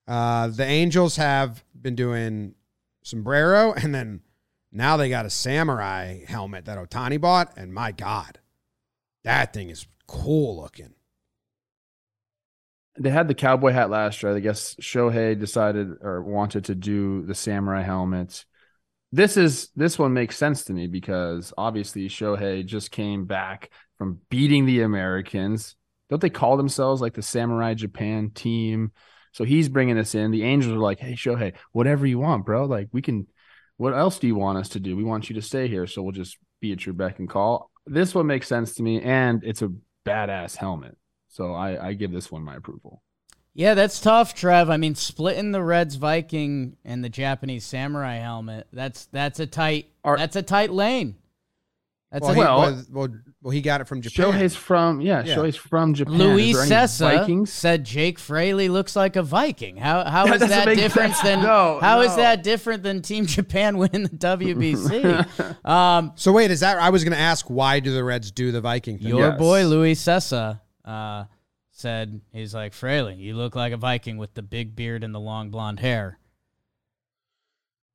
Uh, 0.06 0.48
the 0.48 0.66
Angels 0.66 1.16
have 1.16 1.64
been 1.80 1.96
doing 1.96 2.56
sombrero, 3.04 3.74
and 3.74 3.96
then 3.96 4.22
now 4.72 4.98
they 4.98 5.10
got 5.10 5.26
a 5.26 5.30
samurai 5.30 6.26
helmet 6.26 6.66
that 6.66 6.78
Ohtani 6.78 7.22
bought, 7.22 7.54
and 7.56 7.74
my 7.74 7.92
God, 7.92 8.40
that 9.24 9.54
thing 9.54 9.70
is 9.70 9.88
cool 10.08 10.62
looking. 10.62 10.96
They 13.00 13.10
had 13.10 13.28
the 13.28 13.34
cowboy 13.34 13.72
hat 13.72 13.90
last 13.90 14.22
year. 14.22 14.36
I 14.36 14.40
guess 14.40 14.76
Shohei 14.76 15.40
decided 15.40 15.98
or 16.02 16.22
wanted 16.22 16.66
to 16.66 16.76
do 16.76 17.26
the 17.26 17.36
samurai 17.36 17.82
helmet. 17.82 18.46
This 19.12 19.38
is 19.38 19.70
this 19.76 19.98
one 20.00 20.14
makes 20.14 20.38
sense 20.38 20.66
to 20.66 20.74
me 20.74 20.88
because 20.88 21.54
obviously 21.58 22.08
Shohei 22.08 22.66
just 22.66 22.92
came 22.92 23.26
back 23.26 23.70
from 23.98 24.20
beating 24.30 24.66
the 24.66 24.82
Americans. 24.82 25.76
Don't 26.10 26.22
they 26.22 26.30
call 26.30 26.58
themselves 26.58 27.02
like 27.02 27.14
the 27.14 27.22
Samurai 27.22 27.74
Japan 27.74 28.32
team? 28.32 28.92
So 29.32 29.44
he's 29.44 29.70
bringing 29.70 29.98
us 29.98 30.14
in. 30.14 30.32
The 30.32 30.44
Angels 30.44 30.74
are 30.74 30.80
like, 30.80 31.00
"Hey 31.00 31.14
Shohei, 31.14 31.54
whatever 31.72 32.06
you 32.06 32.20
want, 32.20 32.46
bro. 32.46 32.66
Like 32.66 32.90
we 32.92 33.02
can. 33.02 33.28
What 33.78 33.94
else 33.94 34.20
do 34.20 34.28
you 34.28 34.36
want 34.36 34.60
us 34.60 34.70
to 34.70 34.80
do? 34.80 34.96
We 34.96 35.04
want 35.04 35.30
you 35.30 35.36
to 35.36 35.42
stay 35.42 35.68
here, 35.68 35.88
so 35.88 36.04
we'll 36.04 36.12
just 36.12 36.38
be 36.62 36.72
at 36.72 36.86
your 36.86 36.94
beck 36.94 37.20
and 37.20 37.30
call." 37.30 37.72
This 37.86 38.14
one 38.14 38.28
makes 38.28 38.48
sense 38.48 38.76
to 38.76 38.84
me, 38.84 39.02
and 39.02 39.44
it's 39.44 39.62
a 39.62 39.72
badass 40.06 40.56
helmet. 40.56 40.98
So 41.34 41.54
I, 41.56 41.88
I 41.88 41.94
give 41.94 42.12
this 42.12 42.32
one 42.32 42.44
my 42.44 42.56
approval. 42.58 43.02
Yeah, 43.56 43.74
that's 43.74 44.00
tough, 44.00 44.36
Trev. 44.36 44.70
I 44.70 44.78
mean, 44.78 44.94
splitting 44.94 45.52
the 45.52 45.64
Reds 45.64 45.96
Viking 45.96 46.78
and 46.86 47.04
the 47.04 47.10
Japanese 47.10 47.66
samurai 47.66 48.18
helmet, 48.18 48.68
that's 48.72 49.06
that's 49.08 49.40
a 49.40 49.48
tight 49.48 49.88
Are- 50.04 50.16
that's 50.18 50.36
a 50.36 50.44
tight 50.44 50.72
lane. 50.72 51.16
That's 52.12 52.22
Well, 52.22 52.32
a, 52.32 52.36
he, 52.36 52.40
Well- 52.40 52.60
well, 52.60 52.84
well, 52.92 53.08
well, 53.42 53.52
he 53.52 53.62
got 53.62 53.82
it 53.82 53.88
from 53.88 54.02
Japan. 54.02 54.32
Shohei's 54.32 54.56
from 54.56 55.02
yeah, 55.02 55.24
Yeah. 55.26 55.36
Shohei's 55.36 55.56
from 55.56 55.96
Japan. 55.96 56.14
Luis 56.20 56.56
Is 56.56 56.70
Cessa 56.70 57.18
Vikings. 57.18 57.52
said 57.52 57.84
Jake 57.84 58.20
Fraley 58.20 58.70
looks 58.70 58.96
like 58.96 59.16
a 59.16 59.24
Viking. 59.24 59.78
How 59.78 60.04
how 60.04 60.26
That 60.28 60.42
is 60.44 60.50
that 60.50 60.66
make 60.68 60.78
different 60.78 61.16
than 61.24 61.42
No, 61.42 61.80
how 61.82 62.02
is 62.02 62.10
no. 62.12 62.18
that 62.18 62.44
different 62.44 62.84
than 62.84 63.02
Team 63.02 63.26
Japan 63.26 63.78
winning 63.80 64.04
the 64.04 64.10
WBC? 64.10 65.66
um, 65.68 66.12
so 66.16 66.32
wait, 66.32 66.52
is 66.52 66.60
that? 66.60 66.78
I 66.78 66.90
was 66.92 67.04
going 67.04 67.14
to 67.14 67.20
ask 67.20 67.48
why 67.50 67.80
do 67.80 67.92
the 67.94 68.04
Reds 68.04 68.32
do 68.32 68.52
the 68.52 68.62
Viking 68.62 69.00
thing? 69.00 69.08
your 69.08 69.30
Yes. 69.30 69.40
boy 69.40 69.66
Luis 69.66 70.02
Cessa 70.04 70.60
uh, 70.86 71.26
said 71.72 72.22
he's 72.32 72.54
like 72.54 72.74
Fraley. 72.74 73.16
You 73.16 73.36
look 73.36 73.56
like 73.56 73.74
a 73.74 73.78
Viking 73.78 74.18
with 74.18 74.34
the 74.34 74.42
big 74.42 74.76
beard 74.76 75.04
and 75.04 75.14
the 75.14 75.20
long 75.20 75.50
blonde 75.50 75.80
hair. 75.80 76.20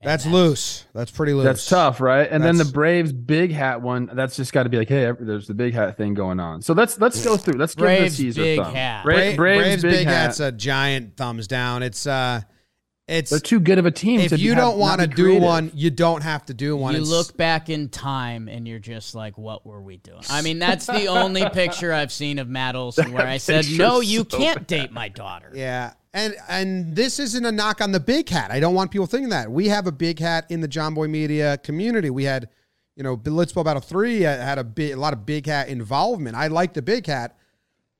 And 0.01 0.09
That's 0.09 0.27
loose. 0.27 0.85
That's 0.95 1.11
pretty 1.11 1.33
loose. 1.33 1.45
That's 1.45 1.67
tough, 1.69 2.01
right? 2.01 2.29
And 2.31 2.43
then 2.43 2.57
the 2.57 2.65
Braves 2.65 3.13
big 3.13 3.51
hat 3.51 3.83
one. 3.83 4.09
That's 4.13 4.37
just 4.37 4.53
got 4.53 4.63
to 4.63 4.69
be 4.69 4.77
like, 4.77 4.89
hey, 4.89 5.13
there's 5.19 5.49
the 5.49 5.55
big 5.55 5.75
hat 5.75 5.97
thing 5.97 6.15
going 6.15 6.39
on. 6.39 6.63
So 6.63 6.73
let's 6.73 7.01
let's 7.01 7.25
go 7.25 7.37
through. 7.37 7.59
Let's 7.59 7.75
give 7.75 7.85
Braves 7.85 8.17
the 8.17 8.25
Caesar 8.25 8.43
big 8.43 8.63
thumb. 8.63 8.75
hat. 8.75 9.03
Bra- 9.05 9.15
Bra- 9.15 9.35
Braves, 9.35 9.37
Braves, 9.37 9.83
big, 9.83 9.91
big, 9.91 10.07
hat. 10.07 10.15
hat's 10.27 10.39
a 10.41 10.53
giant 10.53 11.17
thumbs 11.17 11.49
down. 11.49 11.83
It's 11.83 12.07
uh, 12.07 12.43
it's 13.09 13.31
They're 13.31 13.41
too 13.41 13.59
good 13.59 13.79
of 13.79 13.87
a 13.87 13.91
team. 13.91 14.21
if 14.21 14.31
to 14.31 14.39
you 14.39 14.51
have- 14.51 14.59
don't 14.59 14.79
want 14.79 15.01
to 15.01 15.07
do 15.07 15.23
creative. 15.25 15.43
one, 15.43 15.71
you 15.75 15.91
don't 15.91 16.23
have 16.23 16.45
to 16.47 16.55
do 16.55 16.77
one. 16.77 16.93
You 16.95 17.01
It's- 17.01 17.11
look 17.11 17.37
back 17.37 17.71
in 17.71 17.89
time 17.89 18.49
and 18.49 18.69
you're 18.69 18.79
just 18.79 19.15
like, 19.15 19.39
what 19.39 19.65
were 19.67 19.81
we 19.81 19.97
doing? 19.97 20.21
I 20.29 20.43
mean, 20.43 20.59
that's 20.59 20.87
the 20.87 21.07
only 21.09 21.49
picture 21.51 21.93
I've 21.93 22.13
seen 22.13 22.39
of 22.39 22.49
Matt 22.49 22.77
Olson 22.77 23.13
where 23.13 23.27
I 23.27 23.39
said, 23.39 23.65
no, 23.71 24.01
you 24.01 24.27
so 24.29 24.37
can't 24.39 24.59
bad. 24.59 24.67
date 24.67 24.93
my 24.93 25.09
daughter. 25.09 25.51
Yeah. 25.55 25.95
And 26.15 26.35
and 26.49 26.97
this 26.97 27.19
isn't 27.19 27.45
a 27.45 27.53
knock 27.53 27.81
on 27.81 27.93
the 27.93 28.01
big 28.01 28.29
hat. 28.29 28.51
I 28.51 28.61
don't 28.61 28.75
want 28.75 28.91
people 28.91 29.07
thinking 29.07 29.29
that. 29.31 29.51
We 29.51 29.69
have 29.69 29.87
a 29.87 29.93
big 29.93 30.19
hat 30.19 30.47
in 30.51 30.61
the 30.61 30.69
Jomboy 30.69 31.09
Media 31.11 31.59
community. 31.59 32.11
We 32.11 32.25
had, 32.25 32.49
you 32.97 33.03
know, 33.03 33.21
Let's 33.25 33.53
Blitzball 33.53 33.65
Battle 33.65 33.83
3 33.83 34.25
uh, 34.27 34.37
had 34.39 34.59
a 34.59 34.65
big 34.65 34.93
a 34.93 34.97
lot 34.97 35.13
of 35.13 35.25
big 35.27 35.47
hat 35.47 35.69
involvement. 35.69 36.35
I 36.37 36.47
like 36.49 36.73
the 36.75 36.83
big 36.83 37.07
hat. 37.07 37.37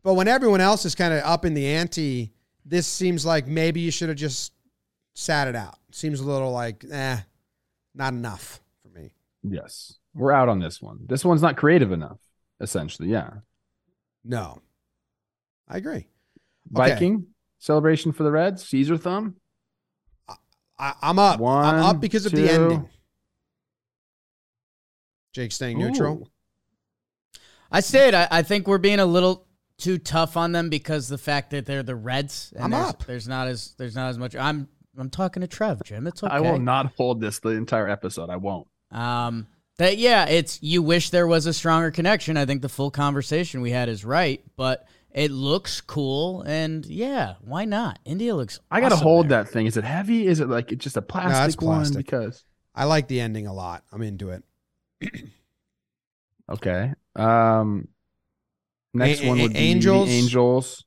But 0.03 0.15
when 0.15 0.27
everyone 0.29 0.61
else 0.63 0.85
is 0.87 0.95
kind 0.95 1.13
of 1.13 1.23
up 1.23 1.45
in 1.45 1.53
the 1.55 1.67
ante, 1.67 2.33
this 2.65 2.87
seems 2.87 3.27
like 3.27 3.47
maybe 3.47 3.81
you 3.81 3.91
should 3.91 4.09
have 4.09 4.17
just 4.19 4.53
sat 5.19 5.49
it 5.49 5.57
out. 5.57 5.79
Seems 5.91 6.21
a 6.21 6.25
little 6.25 6.53
like, 6.53 6.85
eh, 6.91 7.19
not 7.95 8.13
enough 8.13 8.61
for 8.83 8.89
me. 8.89 9.11
Yes, 9.43 9.99
we're 10.15 10.33
out 10.33 10.49
on 10.49 10.61
this 10.61 10.81
one. 10.81 11.01
This 11.07 11.25
one's 11.25 11.43
not 11.43 11.57
creative 11.57 11.91
enough. 11.91 12.19
Essentially, 12.61 13.09
yeah. 13.09 13.31
No. 14.25 14.63
I 15.69 15.77
agree. 15.77 16.07
Viking 16.71 17.27
celebration 17.59 18.13
for 18.13 18.23
the 18.23 18.31
Reds. 18.31 18.67
Caesar 18.69 18.97
thumb. 18.97 19.37
I, 20.79 20.95
I'm 21.03 21.19
up. 21.19 21.41
I'm 21.41 21.83
up 21.83 22.01
because 22.01 22.25
of 22.25 22.33
the 22.33 22.49
ending. 22.49 22.89
Jake 25.33 25.53
staying 25.53 25.79
neutral. 25.79 26.15
Ooh. 26.15 27.39
I 27.71 27.81
said, 27.81 28.15
I, 28.15 28.29
I 28.31 28.43
think 28.43 28.67
we're 28.67 28.79
being 28.79 29.01
a 29.01 29.07
little 29.07 29.47
too 29.77 29.99
tough 29.99 30.37
on 30.37 30.53
them 30.53 30.69
because 30.69 31.09
the 31.09 31.19
fact 31.19 31.51
that 31.51 31.67
they're 31.67 31.83
the 31.83 31.97
Reds. 31.97 32.53
And 32.55 32.65
I'm 32.65 32.71
there's, 32.71 32.89
up. 32.89 33.05
There's 33.05 33.29
not 33.29 33.49
as 33.49 33.75
there's 33.79 33.95
not 33.95 34.09
as 34.09 34.19
much. 34.19 34.35
I'm 34.37 34.69
I'm 34.99 35.11
talking 35.11 35.41
to 35.43 35.47
Trev, 35.47 35.83
Jim. 35.85 36.07
It's 36.07 36.23
okay. 36.23 36.33
I 36.35 36.41
will 36.41 36.59
not 36.59 36.93
hold 36.97 37.21
this 37.21 37.39
the 37.39 37.51
entire 37.51 37.89
episode. 37.89 38.31
I 38.31 38.37
won't. 38.37 38.67
Um, 38.91 39.47
that 39.77 39.97
yeah, 39.99 40.27
it's 40.27 40.61
you 40.63 40.83
wish 40.83 41.11
there 41.11 41.27
was 41.27 41.47
a 41.47 41.53
stronger 41.53 41.91
connection. 41.91 42.37
I 42.37 42.47
think 42.47 42.63
the 42.63 42.69
full 42.69 42.91
conversation 42.91 43.61
we 43.61 43.71
had 43.71 43.89
is 43.89 44.05
right, 44.05 44.43
but 44.57 44.87
it 45.13 45.31
looks 45.31 45.81
cool, 45.81 46.43
and 46.43 46.85
yeah, 46.87 47.35
why 47.41 47.65
not? 47.65 47.99
India 48.05 48.35
looks. 48.35 48.61
I 48.71 48.81
gotta 48.81 48.97
awesome 48.97 49.05
hold 49.05 49.29
there. 49.29 49.45
that 49.45 49.51
thing. 49.51 49.67
Is 49.67 49.77
it 49.77 49.85
heavy? 49.85 50.27
Is 50.27 50.41
it 50.41 50.49
like 50.49 50.73
it's 50.73 50.83
just 50.83 50.97
a 50.97 51.03
plastic, 51.03 51.63
one? 51.63 51.77
plastic. 51.77 52.05
Because 52.07 52.45
I 52.75 52.85
like 52.85 53.09
the 53.09 53.21
ending 53.21 53.47
a 53.47 53.53
lot. 53.55 53.85
I'm 53.93 54.03
into 54.03 54.31
it. 54.31 54.43
okay. 56.51 56.93
Um, 57.17 57.89
next 58.95 59.23
A- 59.23 59.29
one 59.29 59.39
a- 59.39 59.43
would 59.43 59.53
be 59.53 59.59
Angels. 59.59 60.09
the 60.09 60.15
Angels. 60.15 60.85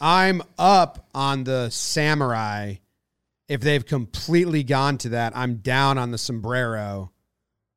I'm 0.00 0.42
up 0.58 1.08
on 1.14 1.44
the 1.44 1.70
samurai. 1.70 2.74
If 3.48 3.60
they've 3.60 3.84
completely 3.84 4.62
gone 4.62 4.98
to 4.98 5.10
that, 5.10 5.36
I'm 5.36 5.56
down 5.56 5.98
on 5.98 6.10
the 6.10 6.18
sombrero. 6.18 7.12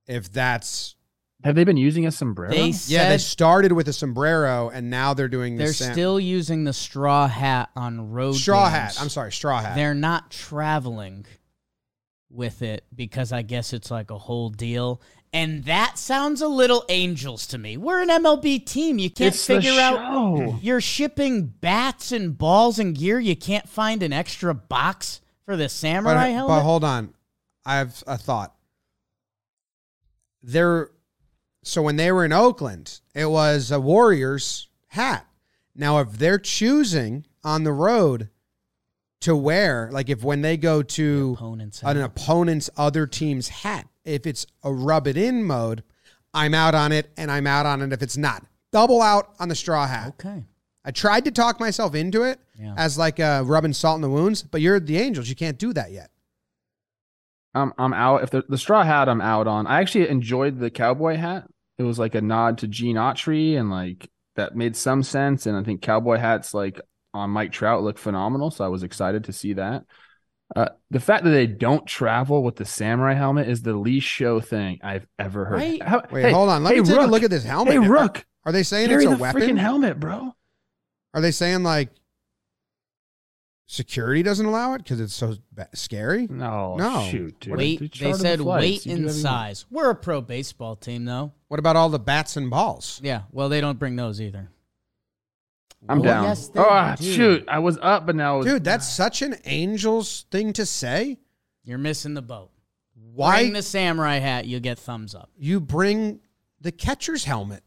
If 0.08 0.32
that's 0.32 0.96
Have 1.44 1.56
they 1.56 1.64
been 1.64 1.78
using 1.78 2.06
a 2.06 2.12
sombrero? 2.12 2.52
They 2.52 2.74
yeah, 2.88 3.10
they 3.10 3.18
started 3.18 3.72
with 3.72 3.88
a 3.88 3.94
sombrero 3.94 4.70
and 4.70 4.90
now 4.90 5.14
they're 5.14 5.30
doing 5.30 5.56
the 5.56 5.66
they're 5.66 5.74
sam- 5.74 5.94
still 5.94 6.20
using 6.20 6.66
the 6.66 6.74
straw 6.74 7.28
hat 7.28 7.70
on 7.76 8.12
road. 8.12 8.34
straw 8.34 8.66
games. 8.66 8.74
hat. 8.74 8.98
I'm 9.02 9.10
sorry, 9.10 9.32
straw 9.32 9.62
hat. 9.62 9.76
They're 9.76 9.94
not 9.94 10.30
traveling 10.30 11.26
with 12.30 12.62
it 12.62 12.86
because 12.94 13.32
I 13.32 13.42
guess 13.42 13.74
it's 13.74 13.92
like 13.92 14.12
a 14.12 14.18
whole 14.18 14.50
deal. 14.50 15.02
And 15.34 15.64
that 15.64 15.98
sounds 15.98 16.42
a 16.42 16.48
little 16.48 16.84
angels 16.90 17.48
to 17.48 17.58
me. 17.58 17.78
We're 17.78 18.02
an 18.02 18.10
MLB 18.10 18.66
team. 18.66 19.00
You 19.00 19.10
can't 19.10 19.34
it's 19.34 19.46
figure 19.46 19.80
out. 19.80 20.62
You're 20.62 20.82
shipping 20.82 21.46
bats 21.46 22.12
and 22.12 22.38
balls 22.38 22.80
and 22.80 22.98
gear. 22.98 23.20
You 23.20 23.38
can't 23.38 23.68
find 23.70 24.04
an 24.04 24.12
extra 24.12 24.54
box 24.54 25.22
for 25.46 25.56
the 25.56 25.70
samurai 25.70 26.28
but 26.28 26.34
helmet. 26.34 26.58
But 26.58 26.64
hold 26.64 26.84
on, 26.84 27.14
I 27.66 27.78
have 27.78 28.04
a 28.08 28.18
thought. 28.18 28.54
They're 30.44 30.92
so 31.64 31.82
when 31.82 31.96
they 31.96 32.12
were 32.12 32.26
in 32.26 32.34
Oakland, 32.34 33.00
it 33.16 33.28
was 33.28 33.72
a 33.72 33.80
Warriors 33.80 34.68
hat. 34.88 35.26
Now, 35.76 36.00
if 36.00 36.14
they're 36.14 36.40
choosing 36.40 37.26
on 37.44 37.64
the 37.64 37.72
road 37.72 38.30
to 39.22 39.36
wear, 39.36 39.90
like 39.94 40.10
if 40.10 40.24
when 40.24 40.42
they 40.42 40.58
go 40.58 40.82
to 40.82 41.38
an 41.84 42.02
opponent's 42.02 42.70
other 42.76 43.08
team's 43.08 43.48
hat. 43.48 43.88
If 44.06 44.26
it's 44.26 44.46
a 44.64 44.72
rub 44.74 45.08
it 45.08 45.18
in 45.18 45.44
mode, 45.44 45.84
I'm 46.34 46.54
out 46.54 46.76
on 46.76 46.92
it 46.92 47.12
and 47.18 47.30
I'm 47.32 47.46
out 47.48 47.66
on 47.66 47.82
it 47.82 47.94
if 47.94 48.02
it's 48.02 48.18
not. 48.18 48.46
Double 48.72 49.02
out 49.02 49.34
on 49.40 49.50
the 49.50 49.56
straw 49.56 49.86
hat. 49.88 50.10
Okay. 50.20 50.46
I 50.84 50.92
tried 50.92 51.26
to 51.26 51.32
talk 51.32 51.60
myself 51.60 51.94
into 51.94 52.24
it 52.24 52.40
Yeah. 52.58 52.74
as 52.78 52.98
like 52.98 53.20
uh, 53.20 53.44
rubbing 53.46 53.74
salt 53.74 53.98
in 53.98 54.02
the 54.02 54.10
wounds, 54.10 54.42
but 54.44 54.62
you're 54.62 54.80
the 54.80 54.98
Angels. 54.98 55.30
You 55.30 55.36
can't 55.36 55.60
do 55.60 55.74
that 55.74 55.92
yet. 55.92 56.10
I'm 57.54 57.74
I'm 57.78 57.94
out. 57.94 58.24
If 58.24 58.30
the 58.30 58.44
the 58.48 58.58
straw 58.58 58.84
hat, 58.84 59.10
I'm 59.10 59.22
out 59.22 59.46
on. 59.48 59.68
I 59.68 59.82
actually 59.82 60.08
enjoyed 60.08 60.58
the 60.60 60.70
cowboy 60.70 61.18
hat. 61.18 61.48
It 61.78 61.84
was 61.84 62.00
like 62.00 62.16
a 62.16 62.22
nod 62.22 62.60
to 62.60 62.68
Gene 62.68 62.96
Autry, 62.96 63.60
and 63.60 63.70
like 63.70 64.10
that 64.38 64.56
made 64.56 64.76
some 64.78 65.04
sense. 65.04 65.46
And 65.46 65.58
I 65.58 65.64
think 65.64 65.82
cowboy 65.82 66.18
hats 66.18 66.54
like 66.54 66.80
on 67.14 67.30
Mike 67.30 67.52
Trout 67.52 67.84
look 67.84 67.98
phenomenal. 67.98 68.52
So 68.52 68.64
I 68.64 68.70
was 68.70 68.84
excited 68.84 69.26
to 69.26 69.34
see 69.34 69.54
that. 69.54 69.84
Uh, 70.56 70.68
the 70.90 71.00
fact 71.00 71.24
that 71.24 71.30
they 71.30 71.48
don't 71.48 71.86
travel 71.88 72.44
with 72.44 72.58
the 72.58 72.66
samurai 72.66 73.14
helmet 73.14 73.48
is 73.48 73.62
the 73.62 73.74
least 73.74 74.06
show 74.08 74.42
thing 74.42 74.80
I've 74.84 75.08
ever 75.18 75.46
heard. 75.46 75.56
Right? 75.60 75.82
How- 75.82 76.04
Wait, 76.12 76.24
hey, 76.24 76.32
hold 76.32 76.50
on. 76.50 76.64
Let 76.64 76.74
hey, 76.74 76.82
me 76.82 76.86
take 76.88 76.98
Rook. 76.98 77.08
a 77.08 77.12
look 77.12 77.24
at 77.24 77.30
this 77.30 77.44
helmet. 77.46 77.74
Hey, 77.74 77.80
Rook, 77.80 78.26
Are 78.44 78.52
they 78.52 78.64
saying 78.64 78.90
carry 78.90 79.04
it's 79.06 79.14
a 79.14 79.16
the 79.16 79.22
weapon? 79.22 79.42
freaking 79.42 79.58
helmet, 79.58 80.00
bro. 80.00 80.34
Are 81.14 81.22
they 81.22 81.32
saying 81.32 81.64
like 81.64 81.90
security 83.68 84.22
doesn't 84.24 84.46
allow 84.46 84.74
it 84.74 84.80
because 84.80 85.00
it's 85.00 85.14
so 85.14 85.36
ba- 85.54 85.70
scary? 85.74 86.28
No, 86.30 86.76
No. 86.76 87.08
shoot, 87.10 87.40
dude. 87.40 87.56
Weight. 87.56 87.80
They 87.80 87.88
They 87.88 88.12
the 88.12 88.18
said 88.18 88.42
weight 88.42 88.86
and 88.86 88.92
whatever 88.94 89.00
you 89.00 89.06
want. 89.06 89.12
size. 89.18 89.66
We're 89.72 89.90
a 89.92 89.96
pro 89.96 90.22
baseball 90.22 90.76
team, 90.76 91.06
though. 91.06 91.32
What 91.48 91.60
about 91.60 91.76
all 91.78 91.90
the 91.90 92.00
bats 92.00 92.36
and 92.36 92.50
balls? 92.50 93.00
Yeah. 93.04 93.22
Well, 93.32 93.48
they 93.50 93.62
don't 93.62 93.80
bring 93.80 93.96
those 93.96 94.20
either. 94.20 94.50
I'm 95.90 96.00
Oh, 96.00 96.04
down. 96.04 96.24
yes, 96.26 96.48
they 96.50 96.60
oh, 96.60 96.96
do. 96.98 97.04
shoot. 97.14 97.46
I 97.48 97.60
was 97.60 97.78
up, 97.82 98.06
but 98.06 98.16
now 98.16 98.42
Dude, 98.44 98.64
that's 98.64 98.88
such 98.88 99.22
an 99.22 99.36
Angels 99.46 100.26
thing 100.32 100.54
to 100.54 100.66
say. 100.66 101.18
You're 101.64 101.78
missing 101.80 102.14
the 102.14 102.22
boat. 102.22 102.52
Why 103.14 103.42
Bring 103.44 103.54
the 103.54 103.64
samurai 103.64 104.18
hat. 104.20 104.46
You 104.46 104.60
get 104.60 104.78
thumbs 104.80 105.14
up. 105.16 105.30
you 105.38 105.60
bring 105.60 106.20
the 106.62 106.72
catcher's 106.72 107.24
helmet? 107.26 107.64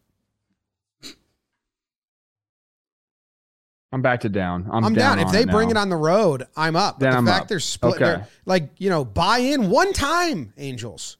I'm 3.93 4.03
back 4.03 4.21
to 4.21 4.29
down. 4.29 4.69
I'm, 4.73 4.85
I'm, 4.85 4.95
down. 4.95 5.21
If 5.21 5.27
on 5.29 5.33
they 5.33 5.43
it 5.43 5.51
bring 5.51 5.69
now. 5.69 5.73
it 5.73 5.77
on 5.83 5.89
the 5.89 5.97
road, 5.97 6.47
I'm 6.57 6.75
up. 6.75 6.99
But 6.99 7.05
Then 7.05 7.13
the 7.13 7.19
I'm 7.19 7.27
fact 7.27 7.43
up. 7.43 7.49
they're 7.49 7.61
split, 7.61 7.95
Okay. 7.95 8.05
they're- 8.05 8.29
like 8.45 8.71
you 8.79 8.91
know, 8.91 9.05
buy 9.05 9.39
in 9.39 9.71
one 9.71 9.93
time, 9.93 10.53
Angels. 10.57 11.17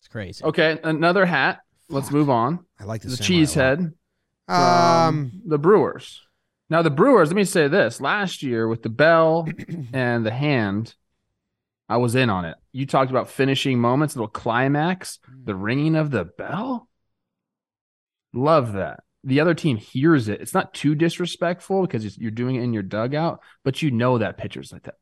It's 0.00 0.08
crazy. 0.08 0.42
Okay, 0.44 0.78
another 0.82 1.26
hat. 1.26 1.60
Let's 1.90 2.10
move 2.10 2.30
on. 2.30 2.64
I 2.80 2.84
like 2.84 3.02
the, 3.02 3.08
The 3.08 3.16
samurai 3.16 3.26
cheese 3.26 3.56
a 3.56 3.58
lot. 3.58 3.64
head. 3.66 3.92
Um, 4.48 5.42
the 5.44 5.58
Brewers. 5.58 6.22
Now 6.70 6.82
the 6.82 6.90
Brewers, 6.90 7.28
let 7.28 7.36
me 7.36 7.44
say 7.44 7.68
this: 7.68 8.00
last 8.00 8.42
year 8.42 8.68
with 8.68 8.82
the 8.82 8.88
bell 8.88 9.48
and 9.92 10.24
the 10.24 10.30
hand, 10.30 10.94
I 11.88 11.96
was 11.96 12.14
in 12.14 12.30
on 12.30 12.44
it. 12.44 12.56
You 12.72 12.86
talked 12.86 13.10
about 13.10 13.30
finishing 13.30 13.78
moments, 13.78 14.16
little 14.16 14.28
climax, 14.28 15.18
the 15.44 15.54
ringing 15.54 15.96
of 15.96 16.10
the 16.10 16.24
bell. 16.24 16.88
Love 18.34 18.74
that. 18.74 19.00
The 19.24 19.40
other 19.40 19.54
team 19.54 19.76
hears 19.76 20.28
it. 20.28 20.40
It's 20.40 20.54
not 20.54 20.74
too 20.74 20.94
disrespectful 20.94 21.82
because 21.82 22.18
you're 22.18 22.30
doing 22.30 22.56
it 22.56 22.62
in 22.62 22.72
your 22.72 22.82
dugout, 22.82 23.40
but 23.64 23.82
you 23.82 23.90
know 23.90 24.18
that 24.18 24.38
pitcher's 24.38 24.72
like 24.72 24.84
that. 24.84 24.94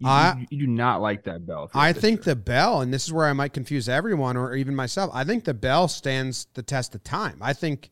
You, 0.00 0.08
I- 0.08 0.46
you- 0.50 0.58
you 0.58 0.66
do 0.66 0.72
not 0.72 1.00
like 1.02 1.24
that 1.24 1.46
bell. 1.46 1.64
if 1.64 1.74
you're 1.74 1.82
a 1.82 1.86
I 1.86 1.92
think 1.92 2.20
pitcher. 2.20 2.30
the 2.30 2.36
bell, 2.36 2.80
and 2.80 2.92
this 2.92 3.04
is 3.04 3.12
where 3.12 3.26
I 3.26 3.32
might 3.32 3.52
confuse 3.52 3.88
everyone 3.88 4.36
or 4.36 4.54
even 4.54 4.74
myself. 4.74 5.10
I 5.14 5.24
think 5.24 5.44
the 5.44 5.54
bell 5.54 5.88
stands 5.88 6.46
the 6.54 6.62
test 6.62 6.94
of 6.94 7.04
time. 7.04 7.38
I 7.40 7.52
think 7.52 7.90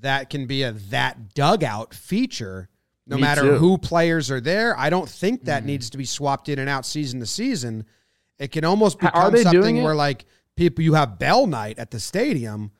that 0.00 0.30
can 0.30 0.46
be 0.46 0.62
a 0.64 0.72
that 0.72 1.34
dugout 1.34 1.94
feature, 1.94 2.68
no 3.06 3.16
Me 3.16 3.22
matter 3.22 3.42
too. 3.42 3.58
who 3.58 3.78
players 3.78 4.30
are 4.30 4.40
there. 4.40 4.76
I 4.76 4.90
don't 4.90 5.08
think 5.08 5.44
that 5.44 5.62
Mm. 5.62 5.66
needs 5.66 5.90
to 5.90 5.98
be 5.98 6.04
swapped 6.04 6.48
in 6.48 6.58
and 6.58 6.68
out 6.68 6.84
season 6.84 7.20
to 7.20 7.26
season. 7.26 7.84
It 8.38 8.50
can 8.50 8.64
almost 8.64 9.00
Ha- 9.00 9.10
are 9.14 9.30
become 9.30 9.52
something 9.52 9.82
where 9.84 9.94
like 9.94 10.24
people 10.56 10.82
you 10.82 10.94
have 10.94 11.18
bell 11.20 11.46
night 11.46 11.78
at 11.78 11.92
the 11.92 12.00
stadium, 12.00 12.72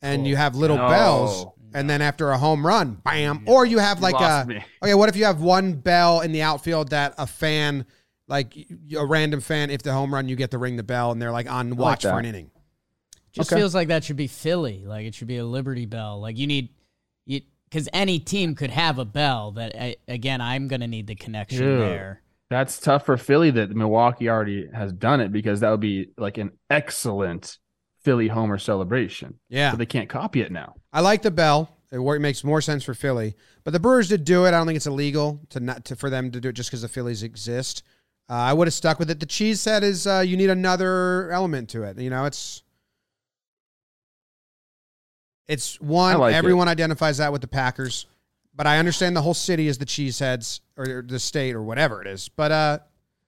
and 0.00 0.26
you 0.26 0.36
have 0.36 0.56
little 0.56 0.78
No. 0.78 0.88
bells, 0.88 1.46
and 1.74 1.88
then 1.90 2.00
after 2.00 2.30
a 2.30 2.38
home 2.38 2.66
run, 2.66 2.94
bam, 3.04 3.44
or 3.46 3.66
you 3.66 3.78
have 3.78 4.00
like 4.00 4.14
lost 4.14 4.46
a 4.46 4.48
me. 4.48 4.64
Okay, 4.82 4.94
what 4.94 5.10
if 5.10 5.16
you 5.16 5.24
have 5.26 5.42
one 5.42 5.74
bell 5.74 6.22
in 6.22 6.32
the 6.32 6.40
outfield 6.42 6.88
that 6.90 7.14
a 7.18 7.26
fan, 7.26 7.84
like 8.28 8.56
a 8.96 9.04
random 9.04 9.40
fan, 9.40 9.70
if 9.70 9.82
the 9.82 9.92
home 9.92 10.12
run, 10.14 10.28
you 10.28 10.36
get 10.36 10.50
to 10.52 10.58
ring 10.58 10.76
the 10.76 10.82
bell 10.82 11.12
and 11.12 11.20
they're 11.20 11.32
like 11.32 11.50
on 11.50 11.76
watch 11.76 12.02
for 12.02 12.18
an 12.18 12.24
inning. 12.24 12.50
Just 13.32 13.50
Okay. 13.52 13.60
feels 13.60 13.74
like 13.74 13.88
that 13.88 14.04
should 14.04 14.16
be 14.16 14.26
Philly. 14.26 14.84
Like 14.86 15.06
it 15.06 15.14
should 15.14 15.28
be 15.28 15.38
a 15.38 15.44
Liberty 15.44 15.86
Bell. 15.86 16.20
Like 16.20 16.36
you 16.38 16.46
need 16.46 16.68
you 17.24 17.40
because 17.64 17.88
any 17.92 18.18
team 18.18 18.54
could 18.54 18.70
have 18.70 18.98
a 18.98 19.04
bell. 19.04 19.52
That 19.52 19.74
I, 19.80 19.96
again, 20.06 20.40
I'm 20.40 20.68
gonna 20.68 20.86
need 20.88 21.06
the 21.06 21.14
connection 21.14 21.60
Dude. 21.60 21.80
there. 21.80 22.22
That's 22.50 22.78
tough 22.78 23.06
for 23.06 23.16
Philly 23.16 23.50
that 23.52 23.70
Milwaukee 23.70 24.28
already 24.28 24.68
has 24.74 24.92
done 24.92 25.20
it 25.22 25.32
because 25.32 25.60
that 25.60 25.70
would 25.70 25.80
be 25.80 26.08
like 26.18 26.36
an 26.36 26.52
excellent 26.68 27.56
Philly 28.02 28.28
homer 28.28 28.58
celebration. 28.58 29.38
Yeah, 29.48 29.70
But 29.70 29.78
they 29.78 29.86
can't 29.86 30.08
copy 30.10 30.42
it 30.42 30.52
now. 30.52 30.74
I 30.92 31.00
like 31.00 31.22
the 31.22 31.30
bell. 31.30 31.78
It, 31.90 31.98
it 31.98 32.20
makes 32.20 32.44
more 32.44 32.60
sense 32.60 32.84
for 32.84 32.92
Philly, 32.94 33.34
but 33.64 33.72
the 33.72 33.80
Brewers 33.80 34.08
did 34.08 34.24
do 34.24 34.44
it. 34.44 34.48
I 34.48 34.50
don't 34.52 34.66
think 34.66 34.76
it's 34.76 34.86
illegal 34.86 35.40
to 35.50 35.60
not 35.60 35.84
to, 35.86 35.96
for 35.96 36.10
them 36.10 36.30
to 36.32 36.40
do 36.40 36.48
it 36.50 36.52
just 36.54 36.68
because 36.68 36.82
the 36.82 36.88
Phillies 36.88 37.22
exist. 37.22 37.82
Uh, 38.32 38.36
I 38.36 38.54
would 38.54 38.66
have 38.66 38.72
stuck 38.72 38.98
with 38.98 39.10
it. 39.10 39.20
The 39.20 39.26
cheese 39.26 39.60
set 39.60 39.84
is 39.84 40.06
uh, 40.06 40.24
you 40.26 40.38
need 40.38 40.48
another 40.48 41.30
element 41.30 41.68
to 41.70 41.82
it. 41.82 41.98
You 41.98 42.08
know, 42.08 42.24
it's 42.24 42.62
it's 45.46 45.78
one. 45.78 46.14
I 46.14 46.16
like 46.16 46.32
it. 46.32 46.38
everyone 46.38 46.66
identifies 46.66 47.18
that 47.18 47.30
with 47.30 47.42
the 47.42 47.46
Packers, 47.46 48.06
but 48.56 48.66
I 48.66 48.78
understand 48.78 49.14
the 49.14 49.20
whole 49.20 49.34
city 49.34 49.68
is 49.68 49.76
the 49.76 49.84
cheeseheads 49.84 50.60
or 50.78 51.04
the 51.06 51.18
state 51.18 51.54
or 51.54 51.62
whatever 51.62 52.00
it 52.00 52.06
is. 52.06 52.30
But 52.30 52.52
uh, 52.52 52.78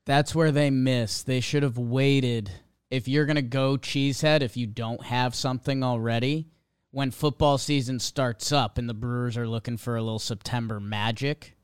That's 0.06 0.34
where 0.34 0.50
they 0.50 0.70
miss. 0.70 1.22
They 1.22 1.40
should 1.40 1.64
have 1.64 1.76
waited. 1.76 2.50
If 2.90 3.06
you're 3.06 3.26
gonna 3.26 3.42
go 3.42 3.76
cheesehead, 3.76 4.40
if 4.40 4.56
you 4.56 4.66
don't 4.66 5.04
have 5.04 5.34
something 5.34 5.82
already, 5.82 6.48
when 6.92 7.10
football 7.10 7.58
season 7.58 8.00
starts 8.00 8.52
up 8.52 8.78
and 8.78 8.88
the 8.88 8.94
Brewers 8.94 9.36
are 9.36 9.48
looking 9.48 9.76
for 9.76 9.96
a 9.96 10.02
little 10.02 10.18
September 10.18 10.80
magic, 10.80 11.58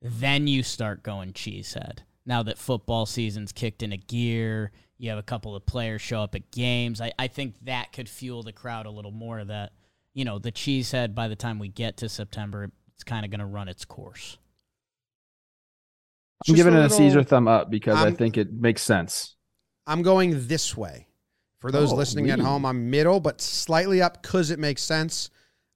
then 0.00 0.46
you 0.46 0.62
start 0.62 1.02
going 1.02 1.34
cheesehead. 1.34 1.98
Now 2.28 2.42
that 2.44 2.58
football 2.58 3.06
season's 3.06 3.52
kicked 3.52 3.82
into 3.82 3.96
gear, 3.96 4.70
you 4.98 5.08
have 5.08 5.18
a 5.18 5.22
couple 5.22 5.56
of 5.56 5.64
players 5.64 6.02
show 6.02 6.20
up 6.22 6.34
at 6.34 6.50
games. 6.50 7.00
I, 7.00 7.10
I 7.18 7.26
think 7.26 7.54
that 7.64 7.92
could 7.94 8.06
fuel 8.08 8.42
the 8.42 8.52
crowd 8.52 8.84
a 8.84 8.90
little 8.90 9.10
more. 9.10 9.42
That 9.42 9.72
you 10.12 10.26
know 10.26 10.38
the 10.38 10.52
cheesehead 10.52 11.14
by 11.14 11.28
the 11.28 11.36
time 11.36 11.58
we 11.58 11.68
get 11.68 11.96
to 11.96 12.08
September, 12.08 12.70
it's 12.94 13.02
kind 13.02 13.24
of 13.24 13.30
gonna 13.30 13.46
run 13.46 13.66
its 13.68 13.86
course. 13.86 14.36
I'm 16.46 16.54
just 16.54 16.56
giving 16.56 16.74
a 16.74 16.76
it 16.76 16.80
a 16.80 16.82
little- 16.82 16.98
Caesar 16.98 17.22
thumb 17.24 17.48
up 17.48 17.70
because 17.70 17.96
I 17.96 18.04
I'm- 18.04 18.16
think 18.16 18.36
it 18.36 18.52
makes 18.52 18.82
sense. 18.82 19.34
I'm 19.86 20.02
going 20.02 20.46
this 20.48 20.76
way. 20.76 21.06
For 21.60 21.72
those 21.72 21.92
Oh, 21.92 21.96
listening 21.96 22.30
at 22.30 22.38
home, 22.38 22.64
I'm 22.66 22.88
middle, 22.90 23.18
but 23.20 23.40
slightly 23.40 24.00
up 24.02 24.22
because 24.22 24.50
it 24.50 24.58
makes 24.60 24.82
sense. 24.82 25.30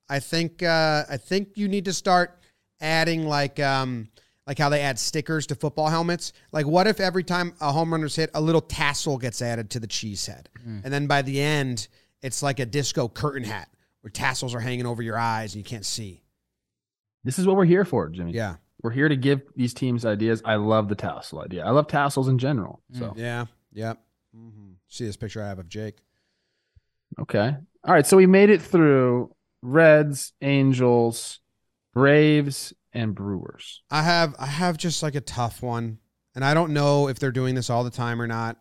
I 0.08 0.20
think 0.20 0.62
uh, 0.62 1.04
I 1.08 1.16
think 1.16 1.56
you 1.56 1.66
need 1.66 1.86
to 1.86 1.92
start 1.94 2.38
adding 2.80 3.26
like 3.26 3.58
um, 3.58 4.10
like 4.46 4.58
how 4.58 4.68
they 4.68 4.80
add 4.80 4.98
stickers 4.98 5.46
to 5.48 5.54
football 5.54 5.88
helmets. 5.88 6.32
Like, 6.52 6.66
what 6.66 6.86
if 6.86 6.98
every 7.00 7.22
time 7.24 7.54
a 7.60 7.70
home 7.72 7.92
runner's 7.92 8.16
hit, 8.16 8.30
a 8.34 8.40
little 8.40 8.60
tassel 8.60 9.18
gets 9.18 9.40
added 9.42 9.70
to 9.70 9.80
the 9.80 9.86
cheese 9.86 10.26
head, 10.26 10.48
Hmm. 10.62 10.80
and 10.84 10.92
then 10.92 11.06
by 11.06 11.22
the 11.22 11.40
end, 11.40 11.88
it's 12.22 12.42
like 12.42 12.58
a 12.60 12.66
disco 12.66 13.08
curtain 13.08 13.44
hat 13.44 13.68
where 14.00 14.10
tassels 14.10 14.54
are 14.54 14.60
hanging 14.60 14.86
over 14.86 15.02
your 15.02 15.18
eyes 15.18 15.54
and 15.54 15.64
you 15.64 15.68
can't 15.68 15.86
see. 15.86 16.22
This 17.24 17.38
is 17.38 17.46
what 17.46 17.56
we're 17.56 17.64
here 17.64 17.84
for, 17.84 18.08
Jimmy. 18.08 18.32
Yeah, 18.32 18.56
We're 18.82 18.90
here 18.90 19.08
to 19.08 19.16
give 19.16 19.42
these 19.54 19.72
teams 19.74 20.04
ideas. 20.04 20.42
I 20.44 20.56
love 20.56 20.88
the 20.88 20.96
tassel 20.96 21.40
idea. 21.40 21.64
I 21.64 21.70
love 21.70 21.86
tassels 21.86 22.26
in 22.28 22.38
general. 22.38 22.80
So 22.92 23.12
yeah, 23.16 23.46
yeah. 23.72 23.94
hmm 24.34 24.72
See 24.88 25.04
this 25.06 25.16
picture 25.16 25.42
I 25.42 25.46
have 25.48 25.58
of 25.60 25.68
Jake. 25.68 25.98
okay. 27.20 27.56
All 27.84 27.94
right. 27.94 28.06
So 28.06 28.16
we 28.16 28.26
made 28.26 28.50
it 28.50 28.60
through 28.62 29.34
Reds, 29.62 30.32
Angels, 30.42 31.40
Braves, 31.94 32.72
and 32.92 33.14
Brewers. 33.14 33.82
I 33.90 34.02
have 34.02 34.34
I 34.38 34.46
have 34.46 34.76
just 34.76 35.02
like 35.02 35.14
a 35.14 35.20
tough 35.20 35.62
one, 35.62 35.98
and 36.34 36.44
I 36.44 36.54
don't 36.54 36.72
know 36.72 37.08
if 37.08 37.18
they're 37.18 37.32
doing 37.32 37.54
this 37.54 37.70
all 37.70 37.84
the 37.84 37.90
time 37.90 38.20
or 38.20 38.26
not. 38.26 38.58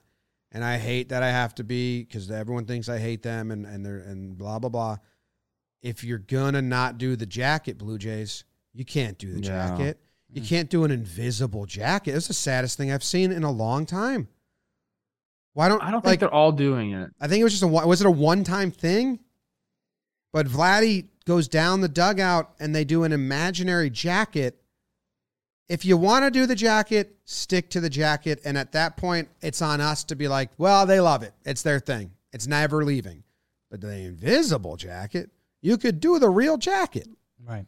And 0.54 0.66
I 0.66 0.78
hate 0.78 1.10
that 1.10 1.24
I 1.24 1.30
have 1.30 1.56
to 1.56 1.64
be 1.64 2.04
because 2.04 2.30
everyone 2.30 2.66
thinks 2.66 2.90
I 2.90 3.00
hate 3.00 3.24
them 3.24 3.52
and 3.52 3.66
and 3.66 3.86
they're 3.86 4.00
and 4.00 4.38
blah 4.38 4.60
blah 4.60 4.70
blah. 4.70 4.98
If 5.82 6.04
you're 6.04 6.20
gonna 6.20 6.62
not 6.62 6.98
do 6.98 7.16
the 7.16 7.26
jacket, 7.26 7.78
Blue 7.78 7.98
Jays, 7.98 8.44
you 8.74 8.86
can't 8.86 9.18
do 9.18 9.34
the 9.34 9.42
Yeah. 9.42 9.70
jacket. 9.70 10.00
You 10.30 10.42
mm. 10.42 10.48
can't 10.48 10.70
do 10.70 10.84
an 10.84 10.92
invisible 10.92 11.66
jacket. 11.66 12.16
It's 12.16 12.28
the 12.28 12.34
saddest 12.34 12.78
thing 12.78 12.92
I've 12.92 13.04
seen 13.04 13.32
in 13.32 13.44
a 13.44 13.52
long 13.52 13.86
time. 13.86 14.28
Why 15.54 15.68
don't 15.68 15.82
I 15.82 15.92
don't 15.92 16.04
like? 16.06 16.12
think 16.12 16.20
they're 16.22 16.34
all 16.34 16.52
doing 16.54 16.94
it. 16.94 17.12
I 17.20 17.28
think 17.28 17.42
it 17.42 17.44
was 17.44 17.54
just 17.54 17.64
a 17.64 17.68
one- 17.68 17.88
was 17.88 18.02
it 18.02 18.08
a 18.08 18.12
one 18.12 18.44
time 18.44 18.72
thing? 18.72 19.20
But 20.34 20.48
Vladdy 20.48 21.08
goes 21.26 21.48
down 21.48 21.82
the 21.82 21.90
dugout 21.90 22.54
and 22.60 22.74
they 22.74 22.84
do 22.84 23.04
an 23.04 23.12
imaginary 23.12 23.90
jacket. 23.90 24.58
If 25.68 25.86
you 25.86 25.98
want 25.98 26.26
to 26.26 26.32
do 26.32 26.46
the 26.46 26.56
jacket, 26.56 27.16
stick 27.26 27.70
to 27.70 27.80
the 27.80 27.90
jacket. 27.90 28.42
And 28.44 28.58
at 28.58 28.72
that 28.74 28.98
point, 28.98 29.30
it's 29.42 29.62
on 29.62 29.82
us 29.82 30.04
to 30.06 30.16
be 30.16 30.28
like, 30.28 30.50
well, 30.58 30.86
they 30.86 31.00
love 31.00 31.24
it. 31.24 31.34
It's 31.46 31.62
their 31.62 31.80
thing. 31.80 32.12
It's 32.34 32.48
never 32.48 32.84
leaving. 32.84 33.24
But 33.70 33.82
the 33.82 33.94
invisible 33.94 34.76
jacket, 34.76 35.30
you 35.62 35.78
could 35.78 36.00
do 36.00 36.20
the 36.20 36.30
real 36.30 36.58
jacket. 36.58 37.08
Right. 37.46 37.66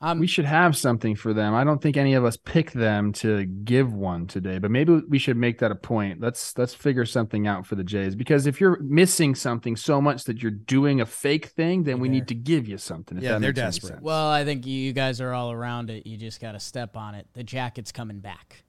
Um, 0.00 0.18
We 0.18 0.26
should 0.26 0.44
have 0.44 0.76
something 0.76 1.14
for 1.16 1.32
them. 1.32 1.54
I 1.54 1.64
don't 1.64 1.80
think 1.80 1.96
any 1.96 2.14
of 2.14 2.24
us 2.24 2.36
picked 2.36 2.74
them 2.74 3.12
to 3.14 3.44
give 3.46 3.92
one 3.94 4.26
today, 4.26 4.58
but 4.58 4.70
maybe 4.70 5.00
we 5.08 5.18
should 5.18 5.36
make 5.36 5.58
that 5.60 5.70
a 5.70 5.74
point. 5.76 6.20
Let's 6.20 6.56
let's 6.58 6.74
figure 6.74 7.06
something 7.06 7.46
out 7.46 7.66
for 7.66 7.74
the 7.74 7.84
Jays 7.84 8.14
because 8.14 8.46
if 8.46 8.60
you're 8.60 8.78
missing 8.80 9.34
something 9.34 9.76
so 9.76 10.00
much 10.00 10.24
that 10.24 10.42
you're 10.42 10.50
doing 10.50 11.00
a 11.00 11.06
fake 11.06 11.46
thing, 11.46 11.84
then 11.84 12.00
we 12.00 12.08
need 12.08 12.28
to 12.28 12.34
give 12.34 12.68
you 12.68 12.76
something. 12.76 13.18
Yeah, 13.20 13.38
they're 13.38 13.52
desperate. 13.52 14.02
Well, 14.02 14.28
I 14.28 14.44
think 14.44 14.66
you 14.66 14.92
guys 14.92 15.20
are 15.20 15.32
all 15.32 15.52
around 15.52 15.90
it. 15.90 16.06
You 16.06 16.16
just 16.16 16.40
got 16.40 16.52
to 16.52 16.60
step 16.60 16.96
on 16.96 17.14
it. 17.14 17.26
The 17.32 17.44
jacket's 17.44 17.92
coming 17.92 18.18
back. 18.20 18.64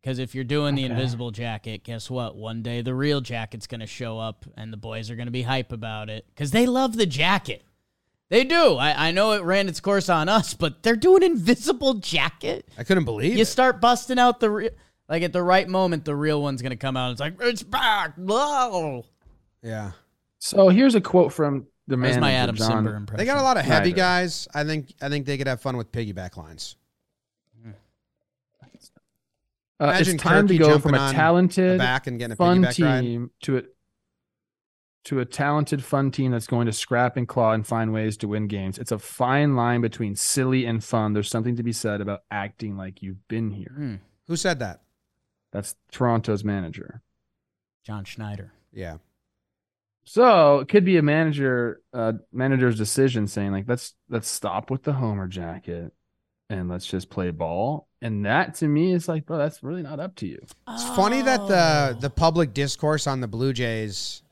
Because 0.00 0.18
if 0.18 0.34
you're 0.34 0.42
doing 0.42 0.74
the 0.74 0.82
Okay. 0.84 0.92
invisible 0.94 1.30
jacket, 1.30 1.84
guess 1.84 2.10
what? 2.10 2.34
One 2.34 2.60
day 2.60 2.82
the 2.82 2.92
real 2.92 3.20
jacket's 3.20 3.68
going 3.68 3.82
to 3.82 3.86
show 3.86 4.18
up 4.18 4.44
and 4.56 4.72
the 4.72 4.76
boys 4.76 5.10
are 5.12 5.14
going 5.14 5.26
to 5.28 5.32
be 5.32 5.42
hype 5.42 5.70
about 5.70 6.10
it 6.10 6.26
because 6.34 6.50
they 6.50 6.66
love 6.66 6.96
the 6.96 7.06
jacket. 7.06 7.62
They 8.32 8.44
do. 8.44 8.76
I, 8.76 9.08
I 9.08 9.10
know 9.10 9.32
it 9.32 9.42
ran 9.42 9.68
its 9.68 9.78
course 9.78 10.08
on 10.08 10.26
us, 10.26 10.54
but 10.54 10.82
they're 10.82 10.96
doing 10.96 11.22
invisible 11.22 11.94
jacket. 11.94 12.66
I 12.78 12.82
couldn't 12.82 13.04
believe 13.04 13.34
You 13.34 13.42
it. 13.42 13.46
start 13.46 13.78
busting 13.78 14.18
out 14.18 14.40
the 14.40 14.48
real, 14.50 14.70
like 15.06 15.22
at 15.22 15.34
the 15.34 15.42
right 15.42 15.68
moment, 15.68 16.06
the 16.06 16.16
real 16.16 16.40
one's 16.40 16.62
going 16.62 16.70
to 16.70 16.76
come 16.76 16.96
out. 16.96 17.10
It's 17.12 17.20
like, 17.20 17.34
it's 17.40 17.62
back. 17.62 18.14
Whoa. 18.16 19.04
Yeah. 19.62 19.90
so 20.38 20.70
here's 20.70 20.94
a 20.94 21.00
quote 21.02 21.30
from 21.34 21.66
the 21.86 21.98
Where's 21.98 22.16
my 22.16 22.32
Adam 22.32 22.56
John. 22.56 22.86
Simber 22.86 22.96
impression? 22.96 23.18
They 23.18 23.26
got 23.26 23.36
a 23.36 23.42
lot 23.42 23.58
of 23.58 23.66
heavy 23.66 23.90
Schneider. 23.90 23.96
guys. 23.96 24.48
I 24.54 24.64
think 24.64 24.94
I 25.02 25.10
think 25.10 25.26
they 25.26 25.36
could 25.36 25.46
have 25.46 25.60
fun 25.60 25.76
with 25.76 25.92
piggyback 25.92 26.38
lines. 26.38 26.76
Uh, 29.80 29.86
Imagine 29.86 30.14
it's 30.14 30.22
time 30.22 30.46
Kirky 30.46 30.48
to 30.48 30.58
go 30.58 30.64
jumping 30.70 30.80
from 30.82 30.94
a 30.94 30.98
on 30.98 31.12
talented, 31.14 31.78
Back 31.78 32.06
and 32.06 32.18
getting 32.18 32.32
a 32.32 32.36
fun 32.36 32.62
piggyback 32.62 32.84
ride. 32.84 33.00
team 33.00 33.30
to 33.42 33.56
a 33.58 33.62
to 35.04 35.18
a 35.20 35.24
talented, 35.24 35.82
fun 35.82 36.10
team 36.10 36.30
that's 36.30 36.46
going 36.46 36.66
to 36.66 36.72
scrap 36.72 37.16
and 37.16 37.26
claw 37.26 37.52
and 37.52 37.66
find 37.66 37.92
ways 37.92 38.16
to 38.18 38.28
win 38.28 38.46
games. 38.46 38.78
It's 38.78 38.92
a 38.92 38.98
fine 38.98 39.56
line 39.56 39.80
between 39.80 40.14
silly 40.14 40.64
and 40.64 40.82
fun. 40.82 41.12
There's 41.12 41.28
something 41.28 41.56
to 41.56 41.62
be 41.62 41.72
said 41.72 42.00
about 42.00 42.22
acting 42.30 42.76
like 42.76 43.02
you've 43.02 43.26
been 43.28 43.50
here. 43.50 43.72
Hmm. 43.74 43.94
Who 44.28 44.36
said 44.36 44.60
that? 44.60 44.80
That's 45.52 45.74
Toronto's 45.90 46.44
manager. 46.44 47.02
John 47.84 48.04
Schneider. 48.04 48.52
Yeah. 48.72 48.98
So 50.04 50.60
it 50.60 50.68
could 50.68 50.84
be 50.84 50.96
a 50.96 51.02
manager 51.02 51.80
uh 51.92 52.14
manager's 52.32 52.76
decision 52.76 53.26
saying 53.28 53.52
like 53.52 53.64
let's 53.68 53.94
let's 54.08 54.28
stop 54.28 54.70
with 54.70 54.82
the 54.82 54.94
homer 54.94 55.28
jacket 55.28 55.92
and 56.50 56.68
let's 56.68 56.86
just 56.86 57.08
play 57.10 57.30
ball. 57.30 57.88
And 58.00 58.24
that 58.26 58.54
to 58.56 58.68
me 58.68 58.92
is 58.92 59.08
like, 59.08 59.26
bro, 59.26 59.38
that's 59.38 59.62
really 59.62 59.82
not 59.82 60.00
up 60.00 60.16
to 60.16 60.26
you. 60.26 60.38
It's 60.68 60.84
funny 60.96 61.22
that 61.22 61.46
the 61.48 61.96
Oh. 61.96 62.00
the 62.00 62.10
public 62.10 62.52
discourse 62.54 63.06
on 63.06 63.20
the 63.20 63.28
Blue 63.28 63.52
Jays 63.52 64.22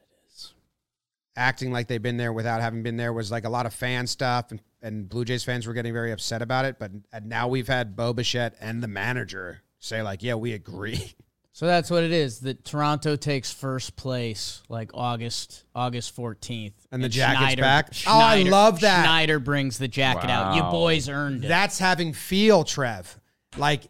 acting 1.37 1.73
like 1.73 1.89
they've 1.89 2.03
been 2.03 2.17
there 2.17 2.33
without 2.33 2.61
having 2.61 2.83
been 2.83 2.97
there 2.97 3.13
was 3.13 3.31
like 3.31 3.45
a 3.45 3.49
lot 3.49 3.67
of 3.67 3.75
fan 3.75 4.07
stuff, 4.07 4.51
and, 4.51 4.61
and 4.83 5.09
Blue 5.09 5.25
Jays 5.25 5.45
fans 5.45 5.67
were 5.67 5.75
getting 5.75 5.93
very 5.93 6.13
upset 6.13 6.43
about 6.43 6.65
it. 6.65 6.79
But 6.79 6.93
and 7.13 7.27
now 7.27 7.49
we've 7.49 7.69
had 7.69 7.97
Bo 7.97 8.13
Bichette 8.13 8.57
and 8.61 8.83
the 8.83 8.89
manager 8.89 9.63
say 9.79 10.03
like, 10.03 10.23
"Yeah, 10.23 10.35
we 10.35 10.53
agree." 10.53 11.15
So 11.53 11.67
that's 11.67 11.91
what 11.91 12.05
it 12.05 12.13
is. 12.13 12.41
That 12.41 12.65
Toronto 12.65 13.17
takes 13.17 13.53
first 13.53 13.97
place 13.97 14.63
like 14.69 14.93
August 14.95 15.65
August 15.75 16.15
fourteenth, 16.15 16.87
And 16.93 17.03
the 17.03 17.09
jacket's 17.09 17.61
back? 17.61 17.93
Oh, 18.07 18.19
I 18.19 18.45
love 18.45 18.81
that. 18.81 19.03
Schneider 19.03 19.39
brings 19.39 19.77
the 19.77 19.89
jacket 19.89 20.31
out. 20.31 20.55
You 20.55 20.63
boys 20.63 21.09
earned 21.09 21.45
it. 21.45 21.49
That's 21.49 21.79
having 21.79 22.13
feel, 22.13 22.65
Trev. 22.65 23.19
Like 23.59 23.89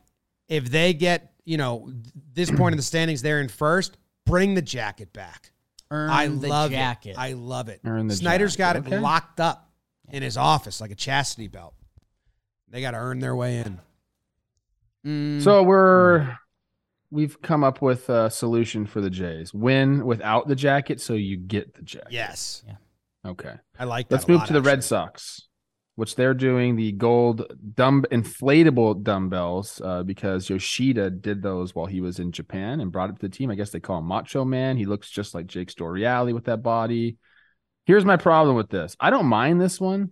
if 0.49 0.71
they 0.71 0.95
get 0.95 1.33
you 1.45 1.59
know 1.59 1.93
this 2.33 2.51
point 2.51 2.73
in 2.73 2.77
the 2.77 2.83
standings, 2.83 3.23
they're 3.23 3.41
in 3.41 3.49
first. 3.49 3.99
Bring 4.27 4.55
the 4.55 4.63
jacket 4.63 5.13
back. 5.13 5.53
Earn 5.91 6.11
I 6.11 6.27
the 6.29 6.49
love 6.49 6.71
jacket. 6.71 7.11
it. 7.11 7.19
I 7.19 7.33
love 7.33 7.69
it. 7.69 7.81
Earn 7.85 8.07
the 8.07 8.15
Schneider's 8.17 8.57
got 8.57 8.77
jacket. 8.77 8.93
it 8.93 9.01
locked 9.01 9.41
up 9.41 9.71
in 10.11 10.23
his 10.23 10.37
office 10.37 10.81
like 10.81 10.91
a 10.91 10.95
chastity 10.95 11.49
belt. 11.49 11.75
They 12.69 12.81
got 12.81 12.93
to 12.93 12.99
earn 12.99 13.19
their 13.19 13.35
way 13.35 13.59
in. 13.59 13.81
Mm, 15.05 15.43
So 15.43 15.63
we're 15.63 16.37
we've 17.11 17.41
come 17.43 17.65
up 17.65 17.83
with 17.83 18.09
a 18.09 18.31
solution 18.31 18.87
for 18.87 19.01
the 19.01 19.11
Jays. 19.11 19.53
Win 19.53 20.05
without 20.07 20.47
the 20.47 20.55
jacket, 20.55 21.01
so 21.01 21.15
you 21.15 21.37
get 21.37 21.75
the 21.75 21.83
jacket. 21.83 22.09
Yes, 22.13 22.63
Yeah. 22.67 22.77
Okay. 23.27 23.55
I 23.79 23.85
like 23.85 24.09
that. 24.09 24.15
Let's 24.17 24.25
a 24.27 24.31
move 24.31 24.41
lot, 24.41 24.47
to 24.47 24.53
the 24.53 24.63
Red. 24.63 24.85
Sox, 24.85 25.49
which 25.97 26.15
they're 26.15 26.35
doing 26.35 26.77
the 26.77 26.93
gold 26.93 27.45
dumb 27.75 28.05
inflatable 28.11 29.03
dumbbells 29.03 29.81
uh, 29.85 30.03
because 30.03 30.49
Yoshida 30.49 31.11
did 31.11 31.43
those 31.43 31.75
while 31.75 31.87
he 31.87 32.01
was 32.01 32.19
in 32.19 32.33
Japan 32.33 32.81
and 32.81 32.93
brought 32.93 33.11
it 33.11 33.17
to 33.17 33.23
the 33.23 33.29
team. 33.29 33.51
I 33.51 33.55
guess 33.55 33.71
they 33.71 33.81
call 33.81 33.99
him 33.99 34.07
Macho 34.07 34.45
Man. 34.45 34.77
He 34.77 34.87
looks 34.87 35.11
just 35.11 35.35
like 35.35 35.47
Jake 35.47 35.73
Storiale 35.73 36.33
with 36.33 36.45
that 36.45 36.63
body. 36.63 37.19
Here's 37.87 38.05
my 38.05 38.17
problem 38.17 38.57
with 38.57 38.71
this. 38.71 38.97
I 39.01 39.11
don't 39.11 39.27
mind 39.27 39.61
this 39.61 39.81
one 39.81 40.11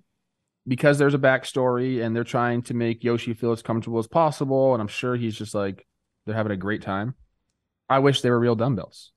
because 0.67 0.99
there's 0.99 1.15
a 1.15 1.19
backstory 1.19 2.05
and 2.05 2.15
they're 2.15 2.25
trying 2.25 2.63
to 2.63 2.75
make 2.75 3.05
Yoshi 3.05 3.35
feel 3.35 3.53
as 3.53 3.63
comfortable 3.63 3.99
as 3.99 4.07
possible. 4.07 4.75
And 4.75 4.83
I'm 4.83 4.89
sure 4.89 5.17
he's 5.17 5.37
just 5.37 5.55
like 5.55 5.87
they're 6.27 6.35
having 6.35 6.53
a 6.53 6.57
great 6.57 6.83
time. 6.83 7.15
I 7.89 8.01
wish 8.01 8.21
they 8.21 8.31
were 8.31 8.39
real 8.39 8.55
dumbbells. 8.55 9.13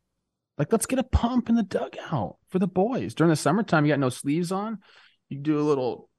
Like, 0.57 0.71
let's 0.71 0.85
get 0.85 0.99
a 0.99 1.03
pump 1.03 1.49
in 1.49 1.55
the 1.55 1.63
dugout 1.63 2.37
for 2.49 2.59
the 2.59 2.67
boys. 2.67 3.15
During 3.15 3.31
the 3.31 3.35
summertime, 3.35 3.83
you 3.83 3.91
got 3.91 3.99
no 3.99 4.09
sleeves 4.09 4.51
on. 4.51 4.79
You 5.27 5.39
do 5.39 5.59
a 5.59 5.63
little, 5.63 6.09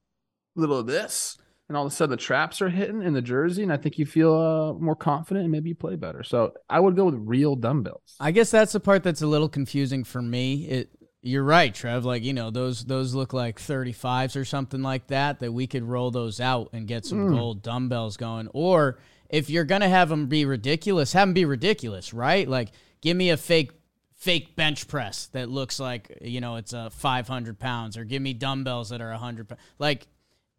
little 0.55 0.77
of 0.79 0.87
this, 0.87 1.37
and 1.67 1.77
all 1.77 1.85
of 1.85 1.91
a 1.91 1.95
sudden 1.95 2.11
the 2.11 2.17
traps 2.17 2.61
are 2.61 2.69
hitting 2.69 3.01
in 3.01 3.13
the 3.13 3.21
jersey, 3.21 3.63
and 3.63 3.71
I 3.73 3.77
think 3.77 3.97
you 3.97 4.05
feel 4.05 4.33
uh, 4.35 4.73
more 4.73 4.95
confident 4.95 5.43
and 5.43 5.51
maybe 5.51 5.69
you 5.69 5.75
play 5.75 5.95
better. 5.95 6.23
So 6.23 6.53
I 6.69 6.79
would 6.79 6.95
go 6.95 7.05
with 7.05 7.15
real 7.17 7.55
dumbbells. 7.55 8.15
I 8.19 8.31
guess 8.31 8.51
that's 8.51 8.73
the 8.73 8.79
part 8.79 9.03
that's 9.03 9.21
a 9.21 9.27
little 9.27 9.49
confusing 9.49 10.03
for 10.03 10.21
me. 10.21 10.65
It 10.67 10.89
you're 11.25 11.43
right, 11.43 11.73
Trev. 11.73 12.03
Like, 12.03 12.23
you 12.23 12.33
know, 12.33 12.51
those 12.51 12.83
those 12.83 13.13
look 13.15 13.31
like 13.31 13.57
35s 13.57 14.35
or 14.35 14.43
something 14.43 14.81
like 14.81 15.07
that 15.07 15.39
that 15.39 15.53
we 15.53 15.67
could 15.67 15.83
roll 15.83 16.11
those 16.11 16.41
out 16.41 16.69
and 16.73 16.85
get 16.85 17.05
some 17.05 17.19
Mm. 17.29 17.37
gold 17.37 17.61
dumbbells 17.63 18.17
going. 18.17 18.49
Or 18.53 18.99
if 19.29 19.49
you're 19.49 19.63
going 19.63 19.79
to 19.81 19.87
have 19.89 20.09
them 20.09 20.27
be 20.27 20.43
ridiculous, 20.43 21.13
have 21.13 21.29
them 21.29 21.33
be 21.33 21.45
ridiculous, 21.45 22.13
right? 22.13 22.45
Like 22.47 22.71
give 23.01 23.15
me 23.15 23.29
a 23.29 23.37
fake 23.37 23.71
fake 24.15 24.55
bench 24.57 24.87
press 24.89 25.27
that 25.27 25.49
looks 25.49 25.79
like, 25.79 26.17
you 26.21 26.41
know, 26.41 26.57
it's 26.57 26.73
a 26.73 26.89
500 26.89 27.57
pounds 27.57 27.97
or 27.97 28.03
give 28.03 28.21
me 28.21 28.33
dumbbells 28.33 28.89
that 28.89 28.99
are 29.01 29.11
100 29.11 29.47
pounds. 29.47 29.61
Like 29.79 30.07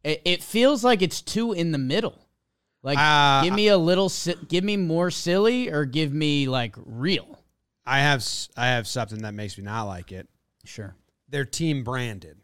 it, 0.05 0.23
it 0.25 0.43
feels 0.43 0.85
like 0.85 1.03
it's 1.03 1.21
two 1.23 1.53
in 1.53 1.73
the 1.73 1.79
middle. 1.79 2.19
Like 2.83 2.99
Uh, 2.99 3.43
give 3.45 3.55
me 3.55 3.69
a 3.69 3.79
little 3.79 4.13
give 4.49 4.63
me 4.63 4.77
more 4.77 5.11
silly 5.11 5.71
or 5.71 5.85
give 5.87 6.13
me 6.13 6.47
like 6.47 6.77
real. 6.85 7.43
I 7.87 8.01
have 8.01 8.25
I 8.57 8.67
have 8.69 8.87
something 8.87 9.23
that 9.23 9.35
makes 9.35 9.57
me 9.59 9.65
not 9.65 9.85
like 9.85 10.13
it. 10.13 10.29
Sure. 10.65 10.95
They're 11.29 11.45
team 11.45 11.83
branded, 11.85 12.37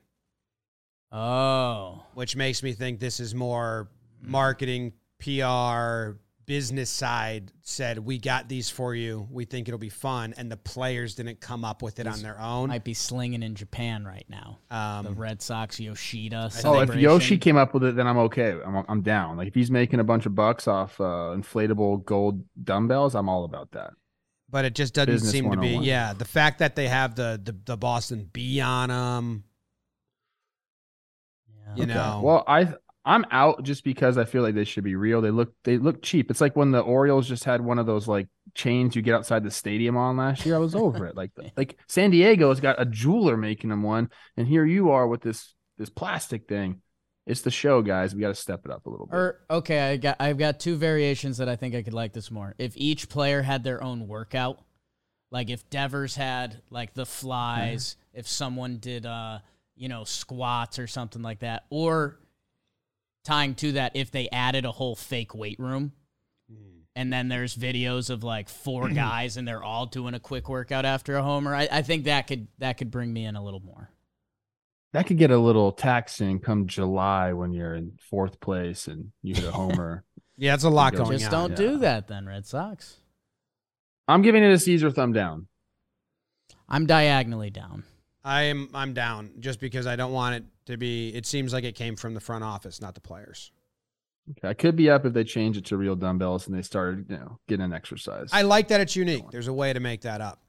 Oh. 1.13 2.05
which 2.15 2.37
makes 2.37 2.63
me 2.63 2.73
think 2.73 3.01
this 3.01 3.21
is 3.21 3.35
more 3.35 3.91
marketing, 4.23 4.93
PR, 5.19 6.19
business 6.51 6.91
side 6.91 7.53
said 7.63 7.97
we 8.01 8.19
got 8.19 8.49
these 8.49 8.69
for 8.69 8.93
you. 8.93 9.25
We 9.31 9.45
think 9.45 9.69
it'll 9.69 9.79
be 9.79 9.89
fun, 9.89 10.35
and 10.37 10.51
the 10.51 10.57
players 10.57 11.15
didn't 11.15 11.41
come 11.41 11.65
up 11.65 11.81
with 11.81 12.01
it 12.01 12.09
on 12.09 12.23
their 12.23 12.41
own. 12.41 12.71
Might 12.71 12.83
be 12.83 12.93
slinging 12.93 13.45
in 13.45 13.55
Japan 13.55 14.05
right 14.05 14.27
now. 14.29 14.59
the 14.69 14.77
Um, 14.77 15.15
Red 15.15 15.41
Sox 15.41 15.79
Yoshida. 15.79 16.51
Oh, 16.65 16.81
if. 16.81 16.93
Yoshi 16.97 17.39
came 17.39 17.57
up 17.57 17.73
with 17.73 17.85
it, 17.85 17.95
then 17.95 18.09
I'm 18.09 18.19
okay. 18.19 18.59
I'm, 18.67 18.85
I'm 18.89 19.01
down. 19.03 19.37
Like 19.37 19.47
if 19.47 19.55
he's 19.55 19.71
making 19.71 20.01
a 20.01 20.05
bunch 20.05 20.27
of 20.27 20.35
bucks 20.35 20.67
off 20.67 21.01
uh, 21.01 21.37
inflatable 21.37 22.05
gold 22.05 22.43
dumbbells, 22.65 23.15
I'm 23.15 23.29
all 23.29 23.45
about 23.45 23.71
that. 23.71 23.93
but 24.51 24.65
it 24.65 24.75
just 24.75 24.93
doesn't 24.93 25.15
Business 25.15 25.31
seem 25.31 25.53
to 25.53 25.57
be. 25.57 25.69
Yeah, 25.69 26.15
the 26.15 26.25
fact 26.25 26.59
that 26.59 26.75
they 26.75 26.89
have 26.89 27.15
the 27.15 27.41
the, 27.41 27.55
the 27.65 27.77
Boston 27.77 28.29
B 28.33 28.61
on 28.61 28.89
them. 28.89 29.45
Yeah. 31.47 31.75
You 31.77 31.87
know, 31.87 32.21
Well, 32.25 32.43
I 32.49 32.75
I'm 33.11 33.25
out 33.33 33.65
just 33.65 33.83
because 33.83 34.17
I 34.17 34.25
feel 34.25 34.41
like 34.41 34.55
they 34.55 34.63
should 34.63 34.85
be 34.85 34.95
real. 34.95 35.21
They 35.21 35.33
look 35.33 35.53
they 35.65 35.79
look 35.79 36.01
cheap. 36.01 36.31
It's 36.31 36.41
like 36.41 36.55
when 36.55 36.71
the 36.71 36.79
Orioles 36.79 37.27
just 37.27 37.43
had 37.43 37.61
one 37.61 37.81
of 37.81 37.87
those 37.87 38.07
like 38.07 38.29
chains 38.55 38.95
you 38.95 39.03
get 39.03 39.17
outside 39.17 39.43
the 39.43 39.51
stadium 39.51 39.97
on 39.97 40.17
last 40.17 40.47
year. 40.47 40.55
I 40.55 40.59
was 40.59 40.77
over 40.77 41.07
it. 41.07 41.17
Like 41.17 41.33
like 41.57 41.77
San 41.89 42.13
Diego's 42.13 42.61
got 42.61 42.81
a 42.81 42.85
jeweler 42.85 43.37
making 43.37 43.71
them 43.71 43.83
one, 43.83 44.11
and 44.37 44.47
here 44.47 44.65
you 44.65 44.93
are 44.93 45.09
with 45.09 45.23
this 45.23 45.57
this 45.77 45.91
plastic 45.91 46.47
thing. 46.47 46.83
It's 47.27 47.41
the 47.41 47.51
show, 47.51 47.83
guys. 47.83 48.15
We 48.15 48.21
got 48.21 48.29
to 48.29 48.35
step 48.37 48.61
it 48.65 48.71
up 48.71 48.87
a 48.87 48.91
little 48.91 49.07
bit. 49.07 49.17
Or 49.17 49.41
okay, 49.51 49.91
I 49.91 49.97
got 49.97 50.17
I've 50.21 50.39
got 50.39 50.61
two 50.61 50.77
variations 50.77 51.39
that 51.39 51.49
I 51.49 51.57
think 51.57 51.75
I 51.75 51.83
could 51.83 51.95
like 51.95 52.13
this 52.13 52.31
more. 52.31 52.55
If 52.59 52.77
each 52.77 53.09
player 53.09 53.43
had 53.43 53.65
their 53.65 53.83
own 53.83 54.07
workout, 54.07 54.63
like 55.33 55.51
if 55.51 55.69
Devers 55.69 56.15
had 56.15 56.63
like 56.71 56.95
the 56.95 57.07
flies, 57.07 57.97
if 58.15 58.29
someone 58.29 58.79
did 58.79 59.05
uh 59.05 59.41
you 59.75 59.89
know 59.89 60.05
squats 60.05 60.79
or 60.79 60.87
something 60.87 61.23
like 61.23 61.41
that, 61.41 61.65
or 61.71 62.21
tying 63.25 63.55
to 63.57 63.73
that 63.73 63.93
if 63.95 64.11
they 64.11 64.29
added 64.31 64.65
a 64.65 64.73
whole 64.73 64.97
fake 64.97 65.35
weight 65.35 65.59
room. 65.59 65.93
Hmm. 66.51 66.81
And 66.97 67.13
then 67.13 67.29
there's 67.29 67.57
videos 67.57 68.11
of 68.11 68.25
like 68.25 68.49
four 68.49 68.89
guys 68.95 69.37
and 69.37 69.47
they're 69.47 69.63
all 69.63 69.87
doing 69.87 70.15
a 70.15 70.21
quick 70.21 70.49
workout 70.49 70.85
after 70.85 71.17
a 71.17 71.23
homer. 71.23 71.55
I, 71.55 71.69
I 71.71 71.83
think 71.83 72.05
that 72.05 72.27
could 72.27 72.49
that 72.59 72.79
could 72.79 72.91
bring 72.91 73.13
me 73.13 73.25
in 73.25 73.37
a 73.37 73.43
little 73.45 73.61
more. 73.61 73.91
that 74.93 75.07
could 75.07 75.19
get 75.19 75.31
a 75.31 75.39
little 75.39 75.73
taxing 75.73 76.41
come 76.41 76.67
July 76.67 77.33
when 77.33 77.53
you're 77.53 77.75
in 77.75 77.93
fourth 78.01 78.41
place 78.41 78.89
and 78.89 79.13
you 79.23 79.35
hit 79.35 79.45
a 79.45 79.53
homer. 79.53 80.05
yeah, 80.37 80.55
it's 80.55 80.65
a 80.65 80.71
lot 80.71 80.93
Just 80.93 81.05
going 81.05 81.19
Just 81.19 81.33
on. 81.33 81.51
don't 81.51 81.51
yeah. 81.51 81.71
do 81.71 81.79
that 81.79 82.09
then, 82.09 82.27
Red 82.27 82.47
Sox. 82.47 82.97
I'm 84.09 84.23
giving 84.23 84.43
it 84.43 84.51
a 84.51 84.59
Caesar 84.59 84.91
thumb 84.91 85.13
down. 85.13 85.47
I'm 86.69 86.87
diagonally 86.87 87.51
down. 87.51 87.85
I'm 88.25 88.69
I'm 88.75 88.93
down 88.93 89.31
just 89.41 89.61
because 89.61 89.87
I 89.87 89.97
don't 89.97 90.13
want 90.13 90.37
it 90.37 90.45
to 90.67 90.77
be. 90.77 91.09
It 91.11 91.27
seems 91.27 91.53
like 91.53 91.65
it 91.65 91.75
came 91.75 91.97
from 91.97 92.15
the 92.15 92.21
front 92.21 92.45
office, 92.45 92.81
not 92.81 92.95
the 92.95 93.01
players. 93.01 93.51
Okay, 94.31 94.49
I 94.49 94.55
could 94.55 94.77
be 94.77 94.91
up 94.91 95.05
if 95.07 95.13
they 95.13 95.25
change 95.25 95.57
it 95.57 95.65
to 95.67 95.77
real 95.77 95.97
dumbbells 95.97 96.47
and 96.47 96.57
they 96.57 96.63
started, 96.63 97.07
you 97.09 97.17
know, 97.17 97.39
getting 97.49 97.65
an 97.65 97.73
exercise. 97.73 98.29
I 98.33 98.43
like 98.43 98.69
that 98.69 98.81
it's 98.81 98.95
unique. 98.95 99.25
There's 99.31 99.49
a 99.49 99.53
way 99.53 99.73
to 99.73 99.81
make 99.81 100.03
that 100.03 100.21
up. 100.21 100.41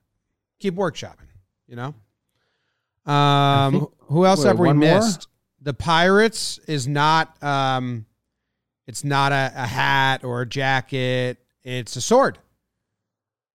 Keep 0.59 0.75
workshopping. 0.75 1.29
You 1.67 1.77
know. 1.77 3.11
Um, 3.11 3.73
think- 3.73 3.89
who 3.99 4.25
else 4.25 4.39
wait, 4.39 4.47
have 4.47 4.59
we 4.59 4.67
one 4.67 4.77
more? 4.77 4.95
missed? 4.95 5.27
The 5.61 5.73
Pirates 5.73 6.59
is 6.67 6.87
not. 6.87 7.41
Um, 7.41 8.05
it's 8.87 9.03
not 9.03 9.31
a, 9.31 9.51
a 9.55 9.65
hat 9.65 10.23
or 10.23 10.41
a 10.41 10.45
jacket. 10.45 11.37
It's 11.63 11.95
a 11.95 12.01
sword. 12.01 12.39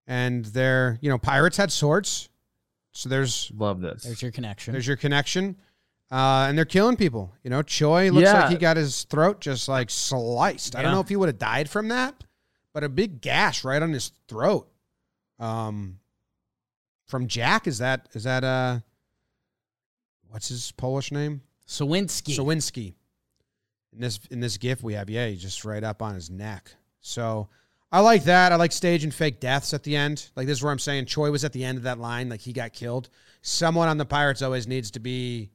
And 0.07 0.45
they're, 0.47 0.99
you 1.03 1.11
know, 1.11 1.19
Pirates 1.19 1.57
had 1.57 1.73
swords. 1.73 2.29
So 2.97 3.09
there's 3.11 3.53
love 3.55 3.81
this. 3.81 4.05
There's 4.05 4.23
your 4.23 4.31
connection. 4.33 4.73
There's 4.73 4.87
your 4.87 4.97
connection. 4.97 5.57
Uh, 6.11 6.47
and 6.49 6.57
they're 6.57 6.65
killing 6.65 6.97
people. 6.97 7.33
You 7.43 7.51
know, 7.51 7.63
Choi 7.63 8.11
looks 8.11 8.25
Yeah. 8.25 8.43
like 8.43 8.51
he 8.51 8.57
got 8.57 8.77
his 8.77 9.05
throat 9.05 9.41
just 9.41 9.69
like 9.69 9.91
sliced. 9.91 10.75
I 10.77 10.83
don't 10.83 10.93
know 10.93 11.01
if 11.01 11.09
he 11.09 11.17
would 11.17 11.29
have 11.29 11.39
died 11.39 11.69
from 11.69 11.89
that, 11.89 12.25
but 12.73 12.85
a 12.85 12.89
big 12.89 13.21
gash 13.21 13.65
right 13.65 13.83
on 13.83 13.93
his 13.93 14.13
throat. 14.29 14.69
Um, 15.39 15.99
from 17.07 17.27
Jack, 17.27 17.67
is 17.67 17.79
that 17.79 18.09
is 18.15 18.25
that 18.25 18.45
uh, 18.45 18.81
what's 20.29 20.49
his 20.49 20.73
Polish 20.73 21.13
name? 21.13 21.43
Suwinski. 21.69 22.35
Suwinski. 22.37 22.95
In 23.93 24.01
this 24.01 24.21
in 24.31 24.41
this 24.41 24.57
gif 24.57 24.83
we 24.83 24.95
have, 24.95 25.11
yeah, 25.11 25.27
he's 25.29 25.43
just 25.43 25.65
right 25.65 25.85
up 25.85 26.01
on 26.01 26.15
his 26.15 26.31
neck. 26.31 26.71
So 27.01 27.49
I 27.93 28.01
like 28.01 28.25
that. 28.25 28.53
I 28.53 28.57
like 28.57 28.73
staging 28.73 29.11
fake 29.11 29.41
deaths 29.41 29.73
at 29.73 29.83
the 29.85 29.97
end. 29.97 30.31
Like 30.37 30.47
this 30.47 30.59
is 30.59 30.63
where 30.63 30.73
I'm 30.73 30.79
saying 30.79 31.07
Choi 31.07 31.31
was 31.31 31.45
at 31.45 31.53
the 31.53 31.65
end 31.65 31.79
of 31.79 31.85
that 31.85 31.99
line, 31.99 32.29
like 32.29 32.41
he 32.41 32.53
got 32.53 32.73
killed. 32.73 33.09
Someone 33.43 33.89
on 33.89 33.97
the 33.97 34.05
Pirates 34.05 34.43
always 34.43 34.67
needs 34.67 34.91
to 34.93 35.01
be 35.01 35.51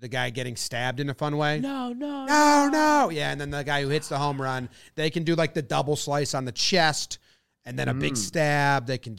the 0.00 0.08
guy 0.08 0.30
getting 0.30 0.56
stabbed 0.56 0.98
in 1.00 1.10
a 1.10 1.14
fun 1.14 1.36
way. 1.36 1.58
no, 1.60 1.92
no, 1.92 2.24
No, 2.24 2.68
no. 2.72 3.10
Yeah, 3.10 3.32
and 3.32 3.40
then 3.40 3.50
the 3.50 3.64
guy 3.64 3.82
who 3.82 3.88
hits 3.88 4.08
the 4.08 4.16
home 4.18 4.40
run, 4.40 4.68
they 4.94 5.10
can 5.10 5.24
do 5.24 5.34
like 5.34 5.54
the 5.54 5.62
double 5.62 5.96
slice 5.96 6.34
on 6.34 6.44
the 6.44 6.52
chest 6.52 7.18
and 7.64 7.78
then 7.78 7.88
a 7.88 7.94
big 7.94 8.14
Mm. 8.14 8.16
stab. 8.16 8.86
They 8.86 8.98
can 8.98 9.18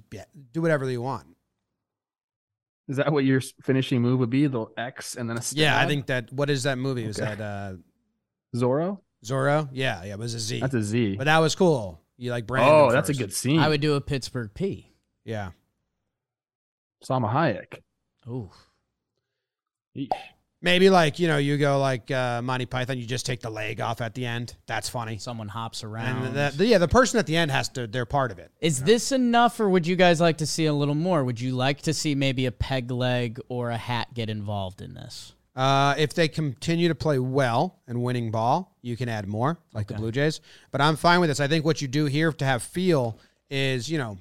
do 0.54 0.62
whatever 0.62 0.86
they 0.88 0.98
want. 0.98 1.28
Is 2.88 2.98
that 2.98 3.12
what 3.12 3.24
your 3.26 3.42
finishing 3.62 4.02
move 4.02 4.20
would 4.20 4.32
be? 4.32 4.48
The 4.48 4.66
X 4.78 5.16
and 5.16 5.30
then 5.30 5.38
a 5.38 5.42
stab? 5.42 5.60
Yeah, 5.60 5.80
I 5.80 5.86
think 5.86 6.08
that 6.08 6.34
what 6.34 6.50
is 6.50 6.64
that 6.64 6.78
movie? 6.80 7.06
Was 7.06 7.20
Okay. 7.20 7.36
that 7.36 7.42
uh 7.42 7.76
Zorro. 8.56 9.00
Zorro? 9.24 9.70
Yeah, 9.72 10.04
yeah, 10.04 10.14
it 10.14 10.20
was 10.20 10.34
a 10.34 10.40
Z. 10.40 10.60
That's 10.62 10.74
a 10.74 10.82
Z. 10.82 11.16
But 11.18 11.26
that 11.26 11.38
was 11.38 11.54
cool. 11.54 12.02
You 12.20 12.32
like 12.32 12.46
Brandon. 12.46 12.74
oh, 12.74 12.92
that's 12.92 13.08
a 13.08 13.14
good 13.14 13.34
scene. 13.34 13.60
I 13.60 13.70
would 13.70 13.80
do 13.80 13.94
a 13.94 14.02
Pittsburgh 14.02 14.52
P. 14.54 14.92
Yeah. 15.24 15.52
Salma 17.02 17.32
Hayek. 17.32 17.80
Ooh. 18.28 18.52
Yeesh. 19.96 20.10
Maybe 20.62 20.90
like 20.90 21.20
you 21.20 21.30
know 21.30 21.38
you 21.38 21.58
go 21.58 21.80
like 21.80 22.12
uh, 22.12 22.42
Monty 22.42 22.66
Python, 22.66 22.98
you 22.98 23.06
just 23.06 23.26
take 23.26 23.40
the 23.40 23.50
leg 23.50 23.80
off 23.80 24.02
at 24.02 24.14
the 24.14 24.26
end. 24.26 24.58
That's 24.68 24.90
funny. 24.90 25.18
Someone 25.18 25.48
hops 25.48 25.86
around. 25.86 26.26
And 26.26 26.36
the, 26.36 26.54
the, 26.58 26.66
yeah, 26.66 26.78
the 26.78 26.90
person 26.90 27.18
at 27.18 27.26
the 27.26 27.38
end 27.38 27.52
has 27.52 27.70
to. 27.70 27.88
They're 27.88 28.06
part 28.06 28.32
of 28.32 28.40
it. 28.40 28.52
Is 28.60 28.84
this 28.84 29.14
enough, 29.14 29.58
or 29.62 29.70
would 29.70 29.88
you 29.88 29.96
guys 29.96 30.20
like 30.20 30.40
to 30.40 30.46
see 30.46 30.66
a 30.66 30.74
little 30.74 30.96
more? 30.96 31.24
Would 31.24 31.40
you 31.40 31.56
like 31.56 31.84
to 31.84 31.94
see 31.94 32.14
maybe 32.14 32.46
a 32.46 32.52
peg 32.52 32.92
leg 32.92 33.40
or 33.48 33.70
a 33.70 33.78
hat 33.78 34.14
get 34.14 34.30
involved 34.30 34.82
in 34.82 34.94
this? 34.94 35.34
Uh, 35.60 35.94
if 35.98 36.14
they 36.14 36.30
continue 36.30 36.88
to 36.88 36.96
play 36.96 37.20
well 37.20 37.82
and 37.86 38.02
winning 38.02 38.32
ball, 38.32 38.78
you 38.82 38.96
can 38.96 39.10
add 39.10 39.28
more, 39.28 39.58
like 39.74 39.88
the 39.88 39.94
Blue 39.96 40.10
Jays. 40.10 40.40
But 40.72 40.80
I'm 40.80 40.96
fine 40.96 41.20
with 41.20 41.30
this. 41.30 41.42
I 41.42 41.50
think 41.50 41.66
what 41.66 41.82
you 41.82 41.90
do 41.90 42.06
here 42.06 42.32
to 42.32 42.46
have 42.46 42.64
feel 42.64 43.20
is, 43.50 43.92
you 43.92 43.98
know, 43.98 44.18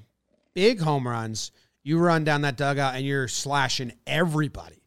big 0.55 0.81
home 0.81 1.07
runs. 1.07 1.53
You 1.85 2.01
run 2.01 2.25
down 2.25 2.41
that 2.41 2.57
dugout 2.57 2.97
and 2.97 3.07
you're 3.07 3.29
slashing 3.29 3.93
everybody 4.05 4.83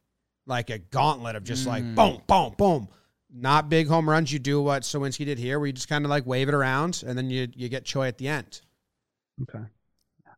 like 0.46 0.70
a 0.70 0.78
gauntlet 0.78 1.38
of 1.38 1.46
just 1.46 1.66
like 1.66 1.84
boom, 1.96 2.22
boom, 2.28 2.54
boom. 2.58 2.90
Not 3.34 3.70
big 3.70 3.88
home 3.88 4.10
runs. 4.10 4.30
You 4.34 4.40
do 4.40 4.62
what 4.62 4.82
Suwinski 4.82 5.26
did 5.26 5.40
here, 5.40 5.58
where 5.58 5.68
you 5.68 5.74
just 5.74 5.88
kind 5.88 6.04
of 6.04 6.10
like 6.10 6.26
wave 6.26 6.50
it 6.50 6.54
around 6.54 7.02
and 7.08 7.18
then 7.18 7.30
you 7.30 7.48
you 7.56 7.70
get 7.70 7.86
Choi 7.86 8.08
at 8.08 8.18
the 8.18 8.28
end. 8.28 8.60
Okay. 9.44 9.64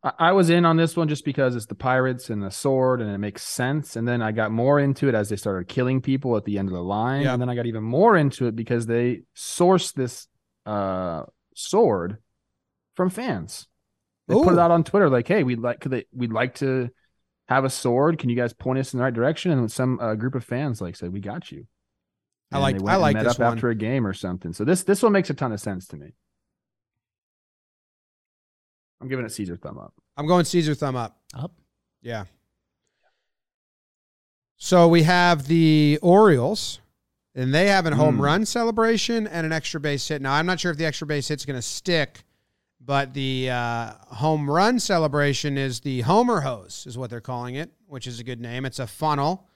I, 0.04 0.12
I 0.18 0.32
was 0.32 0.50
in 0.50 0.64
on 0.64 0.76
this 0.76 0.96
one 0.96 1.08
just 1.08 1.24
because 1.24 1.56
it's 1.56 1.66
the 1.66 1.74
Pirates 1.74 2.30
and 2.30 2.42
the 2.42 2.50
sword 2.50 3.00
and 3.00 3.10
it 3.10 3.18
makes 3.18 3.42
sense. 3.42 3.96
And 3.96 4.06
then 4.06 4.22
I 4.22 4.30
got 4.30 4.52
more 4.52 4.78
into 4.78 5.08
it 5.08 5.14
as 5.14 5.30
they 5.30 5.36
started 5.36 5.66
killing 5.66 6.00
people 6.00 6.36
at 6.36 6.44
the 6.44 6.58
end 6.58 6.68
of 6.68 6.74
the 6.74 6.82
line. 6.82 7.22
Yeah. 7.22 7.32
And 7.32 7.42
then 7.42 7.48
I 7.48 7.54
got 7.56 7.66
even 7.66 7.82
more 7.82 8.16
into 8.16 8.46
it 8.46 8.54
because 8.54 8.86
they 8.86 9.22
sourced 9.36 9.94
this 9.94 10.28
uh 10.66 11.24
sword 11.56 12.18
from 12.94 13.10
fans. 13.10 13.66
They 14.28 14.34
put 14.34 14.52
it 14.54 14.58
out 14.58 14.70
on 14.70 14.84
Twitter 14.84 15.10
like, 15.10 15.26
hey, 15.28 15.42
we'd 15.42 15.58
like 15.58 15.80
could 15.80 15.90
they 15.90 16.04
we'd 16.12 16.32
like 16.32 16.54
to 16.56 16.90
have 17.48 17.64
a 17.64 17.70
sword. 17.70 18.18
Can 18.18 18.30
you 18.30 18.36
guys 18.36 18.52
point 18.54 18.78
us 18.78 18.94
in 18.94 18.98
the 18.98 19.04
right 19.04 19.12
direction? 19.12 19.50
And 19.50 19.70
some 19.70 19.98
uh, 20.00 20.14
group 20.14 20.34
of 20.34 20.44
fans 20.44 20.80
like 20.80 20.96
said, 20.96 21.12
we 21.12 21.20
got 21.20 21.50
you. 21.52 21.66
I 22.52 22.56
And 22.56 22.62
like- 22.62 22.76
I 22.76 22.78
went 22.78 22.88
and 22.94 23.02
like 23.02 23.14
met 23.16 23.24
this 23.24 23.32
up 23.34 23.40
one. 23.40 23.52
after 23.54 23.68
a 23.68 23.74
game 23.74 24.06
or 24.06 24.14
something. 24.14 24.52
So 24.52 24.64
this 24.64 24.82
this 24.84 25.02
one 25.02 25.12
makes 25.12 25.28
a 25.30 25.34
ton 25.34 25.52
of 25.52 25.60
sense 25.60 25.86
to 25.88 25.96
me. 25.96 26.14
I'm 29.04 29.10
giving 29.10 29.26
it 29.26 29.32
Caesar 29.32 29.54
thumb 29.54 29.76
up. 29.76 29.92
I'm 30.16 30.26
going 30.26 30.46
Caesar 30.46 30.74
thumb 30.74 30.96
up. 30.96 31.18
Up. 31.34 31.52
Yeah. 32.00 32.24
So 34.56 34.88
we 34.88 35.02
have 35.02 35.46
the 35.46 35.98
Orioles, 36.00 36.80
and 37.34 37.52
they 37.52 37.66
have 37.68 37.84
a 37.84 37.94
home 37.94 38.16
Mm. 38.16 38.22
run 38.22 38.46
celebration 38.46 39.26
and 39.26 39.44
an 39.44 39.52
extra 39.52 39.78
base 39.78 40.08
hit. 40.08 40.22
Now, 40.22 40.32
I'm 40.32 40.46
not 40.46 40.58
sure 40.58 40.70
if 40.72 40.78
the 40.78 40.86
extra 40.86 41.06
base 41.06 41.28
hit's 41.28 41.44
going 41.44 41.58
to 41.58 41.62
stick, 41.62 42.24
but 42.80 43.12
the 43.12 43.50
uh, 43.50 43.92
home 44.06 44.48
run 44.50 44.80
celebration 44.80 45.58
is 45.58 45.80
the 45.80 46.00
Homer 46.02 46.40
hose, 46.40 46.86
is 46.86 46.96
what 46.96 47.10
they're 47.10 47.20
calling 47.20 47.56
it, 47.56 47.72
which 47.86 48.06
is 48.06 48.20
a 48.20 48.24
good 48.24 48.40
name. 48.40 48.64
It's 48.64 48.78
a 48.78 48.86
funnel 48.86 49.46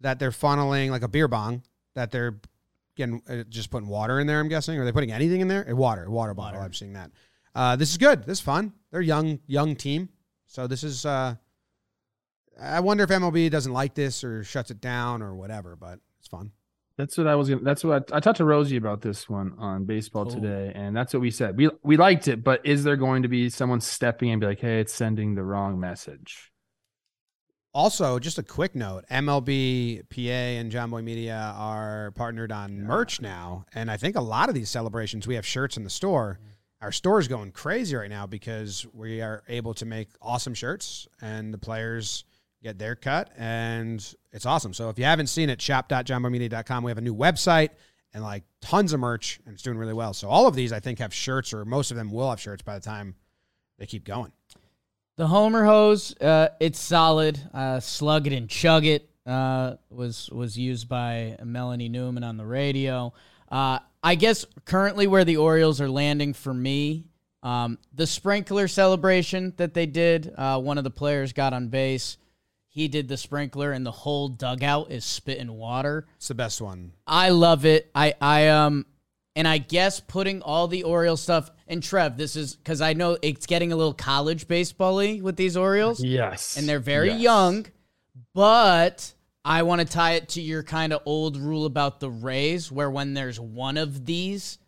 that 0.00 0.18
they're 0.18 0.30
funneling, 0.32 0.90
like 0.90 1.02
a 1.02 1.08
beer 1.08 1.28
bong, 1.28 1.62
that 1.94 2.10
they're 2.10 2.38
getting 2.94 3.22
uh, 3.26 3.44
just 3.48 3.70
putting 3.70 3.88
water 3.88 4.20
in 4.20 4.26
there. 4.26 4.38
I'm 4.38 4.48
guessing, 4.48 4.78
are 4.78 4.84
they 4.84 4.92
putting 4.92 5.12
anything 5.12 5.40
in 5.40 5.48
there? 5.48 5.64
Water, 5.74 6.04
a 6.04 6.10
water 6.10 6.34
bottle. 6.34 6.58
Water. 6.58 6.66
I'm 6.66 6.74
seeing 6.74 6.92
that. 6.92 7.10
Uh, 7.54 7.76
this 7.76 7.90
is 7.90 7.96
good. 7.96 8.24
This 8.24 8.38
is 8.38 8.44
fun. 8.44 8.72
They're 8.90 9.00
young, 9.00 9.40
young 9.46 9.76
team. 9.76 10.08
So 10.46 10.66
this 10.66 10.84
is. 10.84 11.04
Uh, 11.04 11.36
I 12.60 12.80
wonder 12.80 13.04
if 13.04 13.10
MLB 13.10 13.50
doesn't 13.50 13.72
like 13.72 13.94
this 13.94 14.24
or 14.24 14.42
shuts 14.42 14.70
it 14.70 14.80
down 14.80 15.22
or 15.22 15.34
whatever, 15.34 15.76
but 15.76 16.00
it's 16.18 16.28
fun. 16.28 16.50
That's 16.96 17.16
what 17.16 17.28
I 17.28 17.36
was 17.36 17.48
gonna. 17.48 17.62
That's 17.62 17.84
what 17.84 18.12
I, 18.12 18.16
I 18.16 18.20
talked 18.20 18.38
to 18.38 18.44
Rosie 18.44 18.76
about 18.76 19.02
this 19.02 19.28
one 19.28 19.54
on 19.58 19.84
baseball 19.84 20.24
Cool. 20.24 20.40
today, 20.40 20.72
and 20.74 20.96
that's 20.96 21.14
what 21.14 21.20
we 21.20 21.30
said. 21.30 21.56
We 21.56 21.70
we 21.84 21.96
liked 21.96 22.26
it, 22.26 22.42
but 22.42 22.60
is 22.66 22.82
there 22.82 22.96
going 22.96 23.22
to 23.22 23.28
be 23.28 23.48
someone 23.50 23.80
stepping 23.80 24.30
in 24.30 24.32
and 24.34 24.40
be 24.40 24.46
like, 24.48 24.60
"Hey, 24.60 24.80
it's 24.80 24.92
sending 24.92 25.36
the 25.36 25.44
wrong 25.44 25.78
message"? 25.78 26.50
Also, 27.72 28.18
just 28.18 28.38
a 28.38 28.42
quick 28.42 28.74
note: 28.74 29.04
MLB, 29.10 30.02
PA, 30.10 30.20
and 30.20 30.72
Jomboy 30.72 31.04
Media 31.04 31.54
are 31.56 32.10
partnered 32.16 32.50
on 32.50 32.82
merch 32.82 33.20
now, 33.20 33.64
and 33.72 33.92
I 33.92 33.96
think 33.96 34.16
a 34.16 34.20
lot 34.20 34.48
of 34.48 34.56
these 34.56 34.68
celebrations 34.70 35.28
we 35.28 35.36
have 35.36 35.46
shirts 35.46 35.76
in 35.76 35.84
the 35.84 35.90
store. 35.90 36.40
Our 36.80 36.92
store 36.92 37.18
is 37.18 37.26
going 37.26 37.52
crazy 37.52 37.96
right 37.96 38.10
now 38.10 38.26
because 38.26 38.86
we 38.92 39.20
are 39.20 39.42
able 39.48 39.74
to 39.74 39.86
make 39.86 40.08
awesome 40.22 40.54
shirts, 40.54 41.08
and 41.20 41.52
the 41.52 41.58
players 41.58 42.24
get 42.62 42.78
their 42.78 42.94
cut, 42.94 43.30
and 43.36 44.14
it's 44.32 44.46
awesome. 44.46 44.72
So 44.72 44.88
if 44.88 44.98
you 44.98 45.04
haven't 45.04 45.26
seen 45.28 45.50
it, 45.50 45.60
shop.jomboymedia.com. 45.60 46.84
We 46.84 46.90
have 46.90 46.98
a 46.98 47.02
new 47.02 47.14
website 47.14 47.70
and 48.14 48.22
like 48.22 48.44
tons 48.60 48.92
of 48.92 49.00
merch, 49.00 49.40
and 49.44 49.54
it's 49.54 49.62
doing 49.62 49.76
really 49.76 49.92
well. 49.92 50.14
So 50.14 50.28
all 50.28 50.46
of 50.46 50.54
these, 50.54 50.72
I 50.72 50.80
think, 50.80 51.00
have 51.00 51.12
shirts, 51.12 51.52
or 51.52 51.64
most 51.64 51.90
of 51.90 51.96
them 51.96 52.10
will 52.10 52.30
have 52.30 52.40
shirts 52.40 52.62
by 52.62 52.74
the 52.74 52.84
time 52.84 53.16
they 53.78 53.86
keep 53.86 54.04
going. 54.04 54.32
The 55.16 55.26
Homer 55.26 55.64
hose, 55.64 56.14
uh, 56.20 56.50
it's 56.60 56.78
solid. 56.78 57.40
Uh, 57.52 57.80
slug 57.80 58.28
it 58.28 58.32
and 58.32 58.48
chug 58.48 58.84
it 58.84 59.10
uh, 59.28 59.74
was 59.90 60.30
was 60.30 60.56
used 60.56 60.88
by 60.88 61.36
Melanie 61.44 61.88
Newman 61.88 62.24
on 62.24 62.36
the 62.36 62.46
radio. 62.46 63.12
Uh, 63.50 63.78
I 64.02 64.14
guess 64.14 64.44
currently 64.64 65.06
where 65.06 65.24
the 65.24 65.36
Orioles 65.38 65.80
are 65.80 65.88
landing 65.88 66.32
for 66.34 66.52
me, 66.54 67.06
um, 67.42 67.78
the 67.94 68.06
sprinkler 68.06 68.68
celebration 68.68 69.54
that 69.56 69.74
they 69.74 69.86
did. 69.86 70.32
Uh, 70.36 70.60
one 70.60 70.78
of 70.78 70.84
the 70.84 70.90
players 70.90 71.32
got 71.32 71.52
on 71.52 71.68
base. 71.68 72.16
He 72.68 72.86
did 72.88 73.08
the 73.08 73.16
sprinkler, 73.16 73.72
and 73.72 73.84
the 73.84 73.90
whole 73.90 74.28
dugout 74.28 74.90
is 74.92 75.04
spitting 75.04 75.52
water. 75.52 76.06
It's 76.16 76.28
the 76.28 76.34
best 76.34 76.60
one. 76.60 76.92
I 77.06 77.30
love 77.30 77.64
it. 77.64 77.90
I 77.94 78.14
I 78.20 78.48
um 78.48 78.86
and 79.34 79.48
I 79.48 79.58
guess 79.58 80.00
putting 80.00 80.42
all 80.42 80.68
the 80.68 80.82
Orioles 80.82 81.22
stuff 81.22 81.50
and 81.66 81.82
Trev, 81.82 82.16
this 82.16 82.34
is 82.36 82.56
because 82.56 82.80
I 82.80 82.92
know 82.92 83.16
it's 83.22 83.46
getting 83.46 83.72
a 83.72 83.76
little 83.76 83.94
college 83.94 84.46
baseball-y 84.48 85.20
with 85.22 85.36
these 85.36 85.56
Orioles, 85.56 86.02
Yes, 86.02 86.56
and 86.56 86.68
they're 86.68 86.78
very 86.80 87.10
Yes. 87.10 87.20
young. 87.20 87.66
But 88.34 89.14
I 89.48 89.62
want 89.62 89.80
to 89.80 89.86
tie 89.86 90.12
it 90.12 90.28
to 90.30 90.42
your 90.42 90.62
kind 90.62 90.92
of 90.92 91.00
old 91.06 91.38
rule 91.38 91.64
about 91.64 92.00
the 92.00 92.10
Rays, 92.10 92.70
where 92.70 92.90
when 92.90 93.14
there's 93.14 93.40
one 93.40 93.78
of 93.78 94.04
these, 94.04 94.58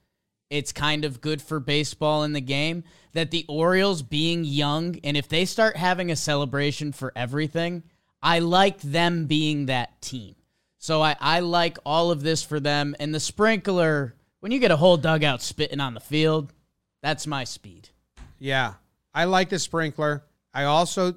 it's 0.48 0.72
kind 0.72 1.04
of 1.04 1.20
good 1.20 1.42
for 1.42 1.60
baseball 1.60 2.22
in 2.22 2.32
the 2.32 2.40
game. 2.40 2.84
That 3.12 3.30
the 3.30 3.44
Orioles 3.46 4.00
being 4.00 4.42
young, 4.42 4.98
and 5.04 5.18
if 5.18 5.28
they 5.28 5.44
start 5.44 5.76
having 5.76 6.10
a 6.10 6.16
celebration 6.16 6.92
for 6.92 7.12
everything, 7.14 7.82
I 8.22 8.38
like 8.38 8.80
them 8.80 9.26
being 9.26 9.66
that 9.66 10.00
team. 10.00 10.34
So 10.78 11.02
I, 11.02 11.14
I 11.20 11.40
like 11.40 11.76
all 11.84 12.10
of 12.10 12.22
this 12.22 12.42
for 12.42 12.58
them. 12.58 12.96
And 12.98 13.14
the 13.14 13.20
sprinkler, 13.20 14.14
when 14.38 14.50
you 14.50 14.60
get 14.60 14.70
a 14.70 14.78
whole 14.78 14.96
dugout 14.96 15.42
spitting 15.42 15.80
on 15.80 15.92
the 15.92 16.00
field, 16.00 16.54
that's 17.02 17.26
my 17.26 17.44
speed. 17.44 17.90
Yeah. 18.38 18.74
I 19.12 19.24
like 19.24 19.50
the 19.50 19.58
sprinkler. 19.58 20.24
I 20.54 20.64
also 20.64 21.16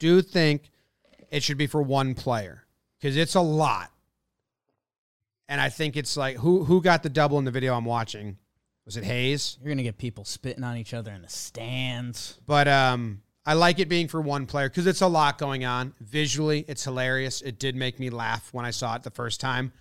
do 0.00 0.20
think 0.20 0.68
it 1.30 1.44
should 1.44 1.58
be 1.58 1.68
for 1.68 1.80
one 1.80 2.16
player 2.16 2.63
because 3.04 3.18
it's 3.18 3.34
a 3.34 3.40
lot. 3.40 3.92
And 5.46 5.60
I 5.60 5.68
think 5.68 5.94
it's 5.94 6.16
like 6.16 6.38
who 6.38 6.64
who 6.64 6.80
got 6.80 7.02
the 7.02 7.10
double 7.10 7.38
in 7.38 7.44
the 7.44 7.50
video 7.50 7.74
I'm 7.74 7.84
watching? 7.84 8.38
Was 8.86 8.96
it 8.96 9.04
Hayes? 9.04 9.58
You're 9.60 9.74
gonna 9.74 9.82
get 9.82 9.98
people 9.98 10.24
spitting 10.24 10.64
on 10.64 10.78
each 10.78 10.94
other 10.94 11.12
in 11.12 11.20
the 11.20 11.28
stands. 11.28 12.40
But 12.46 12.66
um 12.66 13.20
I 13.44 13.52
like 13.52 13.78
it 13.78 13.90
being 13.90 14.08
for 14.08 14.22
one 14.22 14.46
player 14.46 14.70
because 14.70 14.86
it's 14.86 15.02
a 15.02 15.06
lot 15.06 15.36
going 15.36 15.66
on. 15.66 15.92
Visually, 16.00 16.64
it's 16.66 16.82
hilarious. 16.82 17.42
It 17.42 17.58
did 17.58 17.76
make 17.76 18.00
me 18.00 18.08
laugh 18.08 18.48
when 18.54 18.64
I 18.64 18.70
saw 18.70 18.96
it 18.96 19.02
the 19.02 19.10
first 19.10 19.38
time. 19.38 19.74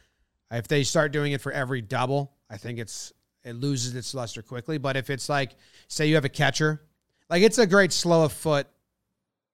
If 0.52 0.68
they 0.68 0.84
start 0.84 1.14
doing 1.14 1.32
it 1.32 1.40
for 1.40 1.54
every 1.54 1.82
double, 1.82 2.34
I 2.50 2.58
think 2.58 2.78
it's 2.78 3.14
it 3.46 3.56
loses 3.56 3.96
its 3.96 4.14
luster 4.14 4.42
quickly. 4.42 4.80
But 4.80 4.98
if 4.98 5.10
it's 5.10 5.30
like, 5.30 5.56
say 5.88 6.08
you 6.08 6.16
have 6.16 6.26
a 6.26 6.30
catcher, 6.30 6.82
like 7.30 7.42
it's 7.42 7.58
a 7.58 7.66
great 7.66 7.94
slow 7.94 8.26
of 8.26 8.34
foot 8.34 8.68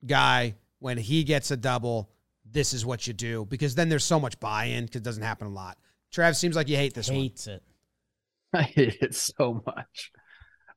guy 0.03 0.55
when 0.79 0.97
he 0.97 1.23
gets 1.23 1.51
a 1.51 1.57
double. 1.57 2.09
This 2.51 2.73
is 2.73 2.85
what 2.85 3.07
you 3.07 3.13
do 3.13 3.45
because 3.45 3.75
then 3.75 3.89
there's 3.89 4.03
so 4.03 4.19
much 4.19 4.39
buy-in 4.39 4.85
because 4.85 5.01
it 5.01 5.03
doesn't 5.03 5.23
happen 5.23 5.47
a 5.47 5.51
lot. 5.51 5.77
Trav 6.13 6.35
seems 6.35 6.55
like 6.55 6.67
you 6.67 6.75
hate 6.75 6.93
this 6.93 7.09
one. 7.09 7.17
Hates 7.17 7.47
it. 7.47 7.63
I 8.53 8.63
hate 8.63 8.97
it 9.01 9.15
so 9.15 9.63
much. 9.65 10.11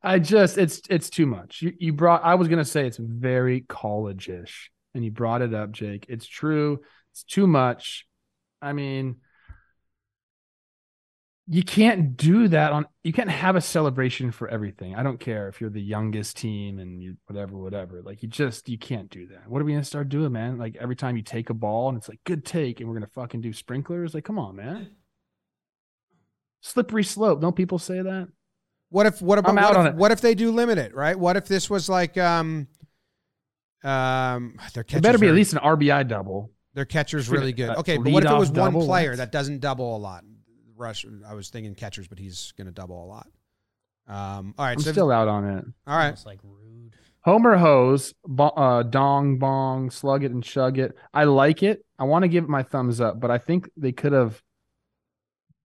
I 0.03 0.19
just 0.19 0.59
it's 0.59 0.83
it's 0.91 1.09
too 1.09 1.27
much. 1.27 1.63
You 1.63 1.73
you 1.79 1.93
brought 1.93 2.25
I 2.25 2.35
was 2.35 2.49
gonna 2.49 2.65
say 2.65 2.87
it's 2.87 2.99
very 2.99 3.61
college-ish, 3.63 4.71
and 4.95 5.05
you 5.05 5.11
brought 5.11 5.43
it 5.43 5.55
up, 5.55 5.71
Jake. 5.71 6.07
It's 6.09 6.27
true. 6.27 6.81
It's 7.13 7.23
too 7.23 7.47
much. 7.47 8.07
I 8.61 8.73
mean, 8.73 9.17
you 11.53 11.63
can't 11.63 12.17
do 12.17 12.49
that 12.49 12.73
on 12.73 12.87
you 13.05 13.13
can't 13.13 13.29
have 13.29 13.57
a 13.57 13.61
celebration 13.61 14.33
for 14.33 14.49
everything. 14.49 14.95
I 14.95 15.03
don't 15.03 15.21
care 15.21 15.49
if 15.49 15.61
you're 15.61 15.69
the 15.69 15.83
youngest 15.83 16.39
team 16.39 16.79
and 16.79 17.03
you 17.03 17.19
whatever, 17.27 17.59
whatever. 17.59 18.01
Like 18.03 18.23
you 18.23 18.29
just 18.31 18.71
you 18.71 18.79
can't 18.79 19.11
do 19.11 19.27
that. 19.27 19.51
What 19.51 19.61
are 19.61 19.65
we 19.67 19.73
gonna 19.73 19.85
start 19.85 20.09
doing, 20.09 20.33
man? 20.33 20.57
Like 20.57 20.77
every 20.81 20.97
time 20.97 21.15
you 21.15 21.23
take 21.23 21.51
a 21.51 21.55
ball 21.55 21.91
and 21.91 21.99
it's 21.99 22.09
like 22.09 22.21
good 22.25 22.47
take, 22.47 22.81
and 22.81 22.89
we're 22.89 22.95
gonna 22.95 23.07
fucking 23.07 23.43
do 23.43 23.53
sprinklers. 23.53 24.15
Like, 24.15 24.25
come 24.25 24.39
on, 24.39 24.57
man. 24.57 24.93
Slippery 26.63 27.05
slope. 27.05 27.43
Don't 27.43 27.55
people 27.55 27.79
say 27.79 28.01
that? 28.01 28.29
What 28.89 29.05
if 29.05 29.21
what 29.21 29.39
about 29.39 29.77
what, 29.77 29.87
if, 29.87 29.95
what 29.95 30.11
if 30.11 30.23
they 30.23 30.35
do 30.35 30.53
limit 30.53 30.79
it, 30.79 30.95
right? 30.95 31.19
What 31.19 31.37
if 31.37 31.45
this 31.49 31.69
was 31.69 31.87
like 31.87 32.17
um 32.17 32.67
um 33.85 34.55
catchers 34.73 35.03
better 35.03 35.19
be 35.19 35.27
are- 35.27 35.31
at 35.31 35.35
least 35.35 35.53
an 35.53 35.59
RBI 35.59 36.09
double. 36.09 36.51
their 36.73 36.87
catcher's 36.87 37.29
really 37.29 37.53
good. 37.53 37.77
Okay, 37.77 37.99
but 37.99 38.11
what 38.11 38.25
if 38.25 38.31
it 38.31 38.39
was 38.39 38.51
one 38.51 38.73
double? 38.73 38.87
player 38.87 39.15
that 39.17 39.33
doesn't 39.33 39.61
double 39.61 39.95
a 39.95 39.99
lot? 39.99 40.25
Rush 40.83 41.07
I 41.27 41.35
was 41.35 41.49
thinking 41.49 41.75
catchers, 41.75 42.09
but 42.09 42.19
he's 42.19 42.53
gonna 42.59 42.73
double 42.73 43.03
a 43.05 43.07
lot. 43.07 43.27
Um 44.09 44.55
all 44.59 44.65
right, 44.67 44.73
I'm 44.73 44.81
so 44.81 44.93
still 44.93 45.11
out 45.11 45.29
on 45.29 45.45
it. 45.49 45.65
all 45.87 45.97
right. 45.97 46.07
Almost 46.07 46.27
like 46.27 46.41
rude. 46.43 46.95
Homer 47.21 47.57
hose, 47.57 48.15
bo- 48.27 48.49
uh, 48.49 48.83
dong 48.83 49.39
bong, 49.39 49.91
slug 49.93 50.25
it 50.25 50.33
and 50.33 50.43
chug 50.43 50.77
it. 50.79 50.97
I 51.15 51.23
like 51.25 51.63
it. 51.63 51.85
I 51.97 52.03
want 52.03 52.25
to 52.25 52.29
give 52.29 52.43
it 52.43 52.51
my 52.51 52.65
thumbs 52.65 53.01
up, 53.01 53.21
but 53.21 53.31
I 53.31 53.39
think 53.39 53.71
they 53.77 53.93
could 53.93 54.13
have 54.13 54.43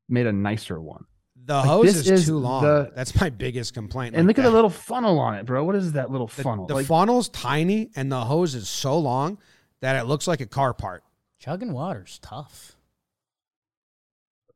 made 0.07 0.27
a 0.27 0.31
nicer 0.31 0.79
one. 0.79 1.05
The 1.45 1.55
Like, 1.55 1.65
hose 1.65 1.95
is, 1.95 2.09
is 2.11 2.25
too 2.27 2.37
long. 2.37 2.61
the- 2.63 2.91
That's 2.95 3.19
my 3.19 3.31
biggest 3.31 3.73
complaint. 3.73 4.13
And 4.15 4.27
Like 4.27 4.37
look 4.37 4.45
at 4.45 4.47
the 4.47 4.53
little 4.53 4.69
funnel 4.69 5.17
on 5.17 5.33
it, 5.33 5.47
bro. 5.47 5.63
What 5.63 5.73
is 5.75 5.93
that 5.93 6.11
little 6.11 6.27
the, 6.27 6.43
funnel? 6.43 6.67
The 6.67 6.75
Like, 6.75 6.85
funnel's 6.85 7.27
tiny 7.29 7.89
and 7.95 8.11
the 8.11 8.19
hose 8.25 8.53
is 8.53 8.69
so 8.69 8.99
long 8.99 9.39
that 9.81 9.95
it 9.95 10.05
looks 10.07 10.27
like 10.27 10.41
a 10.41 10.45
car 10.45 10.75
part. 10.75 11.03
Chugging 11.39 11.73
water's 11.73 12.19
tough. 12.21 12.76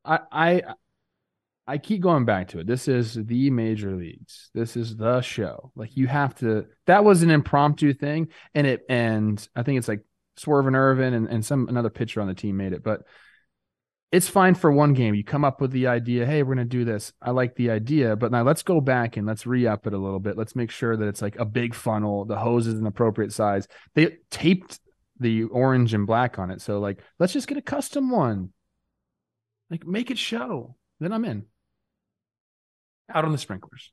I, 0.04 0.18
I 0.30 0.62
I 1.66 1.78
keep 1.78 2.02
going 2.02 2.24
back 2.24 2.48
to 2.48 2.58
it. 2.58 2.66
This 2.66 2.88
is 2.88 3.14
the 3.14 3.50
major 3.50 3.94
leagues. 3.94 4.50
This 4.52 4.76
is 4.76 4.96
the 4.96 5.20
show. 5.20 5.72
Like 5.76 5.96
you 5.96 6.08
have 6.08 6.34
to. 6.36 6.66
That 6.86 7.04
was 7.04 7.22
an 7.22 7.30
impromptu 7.30 7.94
thing, 7.94 8.28
and 8.54 8.66
it 8.66 8.84
and 8.88 9.46
I 9.54 9.62
think 9.62 9.78
it's 9.78 9.88
like 9.88 10.04
Swerve 10.36 10.66
and 10.66 10.76
Irvin 10.76 11.14
and, 11.14 11.28
and 11.28 11.44
some 11.44 11.68
another 11.68 11.90
pitcher 11.90 12.20
on 12.20 12.26
the 12.26 12.34
team 12.34 12.56
made 12.56 12.72
it, 12.72 12.82
but 12.82 13.02
it's 14.10 14.28
fine 14.28 14.54
for 14.54 14.70
one 14.70 14.92
game. 14.92 15.14
You 15.14 15.24
come 15.24 15.44
up 15.44 15.60
with 15.60 15.70
the 15.70 15.86
idea, 15.86 16.26
hey, 16.26 16.42
we're 16.42 16.54
gonna 16.54 16.66
do 16.66 16.84
this. 16.84 17.12
I 17.22 17.30
like 17.30 17.54
the 17.54 17.70
idea, 17.70 18.16
but 18.16 18.32
now 18.32 18.42
let's 18.42 18.62
go 18.62 18.80
back 18.80 19.16
and 19.16 19.26
let's 19.26 19.46
re-up 19.46 19.86
it 19.86 19.94
a 19.94 19.98
little 19.98 20.20
bit. 20.20 20.36
Let's 20.36 20.56
make 20.56 20.70
sure 20.70 20.96
that 20.96 21.08
it's 21.08 21.22
like 21.22 21.36
a 21.36 21.44
big 21.44 21.74
funnel. 21.74 22.24
The 22.24 22.36
hose 22.36 22.66
is 22.66 22.78
an 22.78 22.86
appropriate 22.86 23.32
size. 23.32 23.68
They 23.94 24.18
taped 24.30 24.80
the 25.20 25.44
orange 25.44 25.94
and 25.94 26.06
black 26.06 26.38
on 26.38 26.50
it, 26.50 26.60
so 26.60 26.80
like 26.80 27.00
let's 27.18 27.32
just 27.32 27.48
get 27.48 27.56
a 27.56 27.62
custom 27.62 28.10
one. 28.10 28.50
Like 29.72 29.86
make 29.86 30.10
it 30.10 30.18
show. 30.18 30.76
Then 31.00 31.14
I'm 31.14 31.24
in. 31.24 31.46
Out 33.12 33.24
on 33.24 33.32
the 33.32 33.38
sprinklers. 33.38 33.90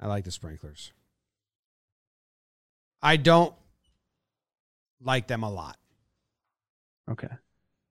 I 0.00 0.06
like 0.06 0.24
the 0.24 0.30
sprinklers. 0.30 0.92
I 3.02 3.18
don't 3.18 3.54
like 5.02 5.26
them 5.26 5.42
a 5.42 5.50
lot. 5.50 5.76
Okay. 7.10 7.28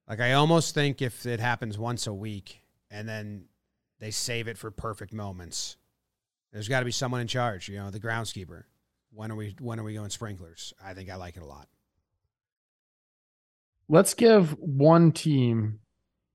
Like 0.07 0.21
I 0.21 0.33
almost 0.33 0.73
think 0.73 1.03
if 1.03 1.27
it 1.27 1.39
happens 1.39 1.77
once 1.77 2.07
a 2.07 2.13
week 2.13 2.61
and 2.89 3.07
then 3.07 3.45
they 3.99 4.09
save 4.09 4.47
it 4.47 4.57
for 4.57 4.71
perfect 4.71 5.13
moments, 5.13 5.77
there's 6.51 6.67
got 6.67 6.79
to 6.79 6.85
be 6.85 6.91
someone 6.91 7.21
in 7.21 7.27
charge. 7.27 7.69
You 7.69 7.77
know, 7.77 7.91
the 7.91 7.99
groundskeeper. 7.99 8.63
When 9.13 9.31
are 9.31 9.35
we? 9.35 9.55
When 9.59 9.79
are 9.79 9.83
we 9.83 9.93
going 9.93 10.09
sprinklers? 10.09 10.73
I 10.83 10.95
think 10.95 11.11
I 11.11 11.15
like 11.15 11.37
it 11.37 11.43
a 11.43 11.45
lot. 11.45 11.67
Let's 13.87 14.15
give 14.15 14.57
one 14.57 15.11
team 15.11 15.79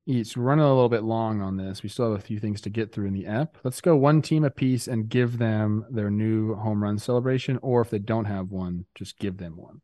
We're 0.06 0.24
running 0.36 0.64
a 0.64 0.68
little 0.68 0.88
bit 0.90 1.02
long 1.02 1.40
on 1.40 1.56
this. 1.56 1.82
We 1.82 1.88
still 1.88 2.10
have 2.12 2.20
a 2.20 2.22
few 2.22 2.38
things 2.38 2.60
to 2.62 2.70
get 2.70 2.92
through 2.92 3.06
in 3.06 3.14
the 3.14 3.26
app. 3.26 3.56
Let's 3.64 3.80
go 3.80 3.96
one 3.96 4.20
team 4.20 4.44
apiece 4.44 4.86
and 4.86 5.08
give 5.08 5.38
them 5.38 5.86
their 5.88 6.10
new 6.10 6.54
home 6.54 6.82
run 6.82 6.98
celebration, 6.98 7.58
or 7.62 7.80
if 7.80 7.88
they 7.90 7.98
don't 7.98 8.26
have 8.26 8.50
one, 8.50 8.84
just 8.94 9.18
give 9.18 9.38
them 9.38 9.56
one. 9.56 9.80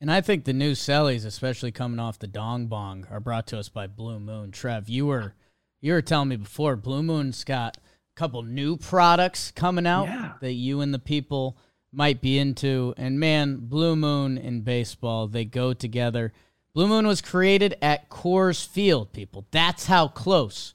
And 0.00 0.10
I 0.10 0.20
think 0.20 0.44
the 0.44 0.52
new 0.52 0.72
sellies, 0.72 1.24
especially 1.26 1.72
coming 1.72 1.98
off 2.00 2.18
the 2.18 2.26
Dong 2.26 2.66
Bong, 2.66 3.06
are 3.10 3.20
brought 3.20 3.46
to 3.48 3.58
us 3.58 3.68
by 3.68 3.86
Blue 3.86 4.20
Moon. 4.20 4.50
Trev, 4.52 4.88
you 4.88 5.06
were 5.06 5.34
you 5.80 5.92
were 5.92 6.02
telling 6.02 6.28
me 6.28 6.36
before 6.36 6.76
Blue 6.76 7.02
Moon's 7.02 7.42
got 7.42 7.76
a 7.78 7.80
couple 8.14 8.42
new 8.42 8.76
products 8.76 9.50
coming 9.50 9.86
out 9.86 10.04
Yeah. 10.06 10.32
that 10.40 10.52
you 10.52 10.80
and 10.80 10.94
the 10.94 10.98
people 11.00 11.56
might 11.92 12.20
be 12.20 12.38
into. 12.38 12.94
And 12.96 13.18
man, 13.18 13.56
Blue 13.62 13.96
Moon 13.96 14.38
and 14.38 14.64
baseball, 14.64 15.26
they 15.26 15.44
go 15.44 15.72
together. 15.72 16.32
Blue 16.74 16.88
Moon 16.88 17.06
was 17.06 17.20
created 17.20 17.76
at 17.82 18.08
Coors 18.08 18.66
Field, 18.66 19.12
people. 19.12 19.46
That's 19.50 19.86
how 19.86 20.08
close 20.08 20.74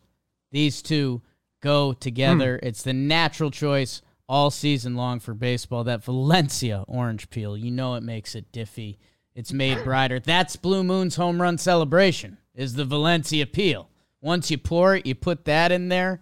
these 0.51 0.81
two 0.81 1.21
go 1.62 1.93
together. 1.93 2.60
Hmm. 2.62 2.67
It's 2.67 2.83
the 2.83 2.93
natural 2.93 3.51
choice 3.51 4.01
all 4.29 4.51
season 4.51 4.95
long 4.95 5.19
for 5.19 5.33
baseball. 5.33 5.83
That 5.83 6.03
Valencia 6.03 6.83
orange 6.88 7.29
peel, 7.29 7.57
you 7.57 7.71
know 7.71 7.95
it 7.95 8.03
makes 8.03 8.36
it 8.36 8.51
diffy. 8.51 8.97
It's 9.33 9.53
made 9.53 9.83
brighter. 9.83 10.19
That's 10.19 10.55
Blue 10.55 10.83
Moon's 10.83 11.15
home 11.15 11.41
run 11.41 11.57
celebration. 11.57 12.38
Is 12.55 12.73
the 12.73 12.86
Valencia 12.86 13.45
peel. 13.45 13.89
Once 14.21 14.49
you 14.49 14.57
pour 14.57 14.95
it, 14.95 15.05
you 15.05 15.13
put 15.13 15.45
that 15.45 15.71
in 15.71 15.89
there. 15.89 16.21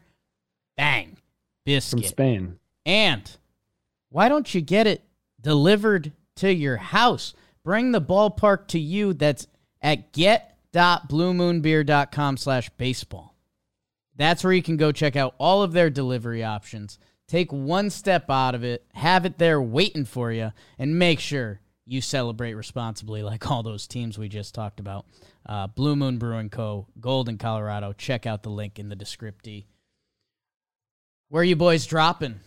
Bang. 0.75 1.17
biscuit 1.65 2.01
From 2.01 2.07
Spain. 2.07 2.59
And 2.85 3.29
why 4.09 4.27
don't 4.29 4.53
you 4.53 4.61
get 4.61 4.85
it 4.85 5.03
delivered 5.39 6.11
to 6.38 6.53
your 6.53 6.77
house? 6.77 7.33
Bring 7.63 7.93
the 7.93 8.01
ballpark 8.01 8.67
to 8.67 8.79
you. 8.79 9.13
That's 9.13 9.47
at 9.86 10.12
get.bluemoonbeer.com 10.13 12.38
slash 12.38 12.69
baseball. 12.71 13.36
That's 14.15 14.43
where 14.43 14.54
you 14.54 14.63
can 14.63 14.78
go 14.78 14.91
check 14.91 15.15
out 15.15 15.36
all 15.38 15.62
of 15.62 15.74
their 15.74 15.91
delivery 15.91 16.43
options. 16.43 16.98
Take 17.28 17.54
one 17.54 17.91
step 17.91 18.32
out 18.32 18.56
of 18.56 18.63
it, 18.63 18.84
have 18.95 19.26
it 19.26 19.38
there 19.38 19.62
waiting 19.62 20.06
for 20.06 20.32
you, 20.32 20.54
and 20.80 20.98
make 20.98 21.19
sure 21.19 21.60
you 21.86 22.02
celebrate 22.02 22.56
responsibly 22.56 23.21
like 23.21 23.52
all 23.52 23.62
those 23.62 23.86
teams 23.86 24.17
we 24.17 24.28
just 24.28 24.56
talked 24.56 24.80
about. 24.80 25.06
Uh, 25.45 25.67
Blue 25.67 25.95
Moon 25.95 26.17
Brewing 26.17 26.50
Co., 26.50 26.88
Golden, 27.00 27.38
Colorado. 27.38 27.93
Check 27.93 28.26
out 28.26 28.41
the 28.41 28.50
link 28.50 28.80
in 28.80 28.89
the 28.89 28.95
descriptee. 28.95 29.65
Where 31.30 31.41
are 31.41 31.45
you 31.45 31.56
boys 31.56 31.86
dropping? 31.86 32.39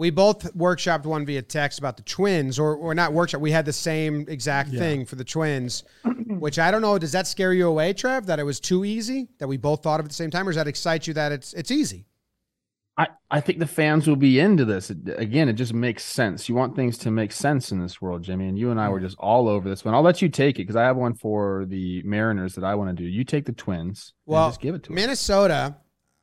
We 0.00 0.08
both 0.08 0.52
workshopped 0.54 1.04
one 1.04 1.26
via 1.26 1.42
text 1.42 1.78
about 1.78 1.98
the 1.98 2.02
twins, 2.02 2.58
or 2.58 2.74
or 2.74 2.94
not 2.94 3.12
workshop. 3.12 3.42
We 3.42 3.50
had 3.50 3.66
the 3.66 3.72
same 3.72 4.24
exact 4.28 4.70
Yeah. 4.70 4.80
thing 4.80 5.04
for 5.04 5.16
the 5.16 5.24
twins, 5.24 5.84
which 6.26 6.58
I 6.58 6.70
don't 6.70 6.80
know. 6.80 6.98
Does 6.98 7.12
that 7.12 7.26
scare 7.26 7.52
you 7.52 7.68
away, 7.68 7.92
Trev? 7.92 8.24
That 8.24 8.38
it 8.38 8.44
was 8.44 8.60
too 8.60 8.86
easy? 8.86 9.28
That 9.40 9.46
we 9.48 9.58
both 9.58 9.82
thought 9.82 10.00
of 10.00 10.06
at 10.06 10.10
the 10.10 10.14
same 10.16 10.30
time, 10.30 10.48
or 10.48 10.52
does 10.52 10.56
that 10.56 10.66
excite 10.66 11.06
you 11.06 11.12
that 11.14 11.32
it's 11.32 11.52
it's 11.52 11.70
easy? 11.70 12.06
I, 12.96 13.08
I 13.30 13.40
think 13.40 13.58
the 13.60 13.66
fans 13.66 14.06
will 14.08 14.16
be 14.16 14.40
into 14.40 14.64
this. 14.64 14.88
Again, 14.90 15.48
it 15.50 15.54
just 15.54 15.72
makes 15.74 16.02
sense. 16.02 16.48
You 16.48 16.54
want 16.54 16.76
things 16.76 16.96
to 16.98 17.10
make 17.10 17.30
sense 17.32 17.70
in 17.70 17.80
this 17.80 18.00
world, 18.02 18.22
Jimmy. 18.22 18.46
And 18.48 18.58
you 18.58 18.70
and 18.70 18.80
I 18.80 18.88
were 18.88 19.00
just 19.00 19.16
all 19.18 19.48
over 19.48 19.68
this 19.68 19.84
one. 19.84 19.94
I'll 19.94 20.02
let 20.02 20.20
you 20.22 20.28
take 20.28 20.56
it 20.56 20.62
because 20.62 20.76
I 20.76 20.82
have 20.84 20.96
one 20.96 21.14
for 21.14 21.64
the 21.66 22.02
Mariners 22.04 22.54
that 22.56 22.64
I 22.64 22.74
want 22.74 22.96
to 22.96 23.02
do. 23.02 23.08
You 23.08 23.24
take 23.24 23.44
the 23.46 23.52
Twins. 23.52 24.12
and 24.26 24.32
Well, 24.34 24.48
just 24.48 24.60
give 24.60 24.74
it 24.74 24.82
to 24.84 24.92
us. 24.92 24.96
Minnesota 24.96 25.76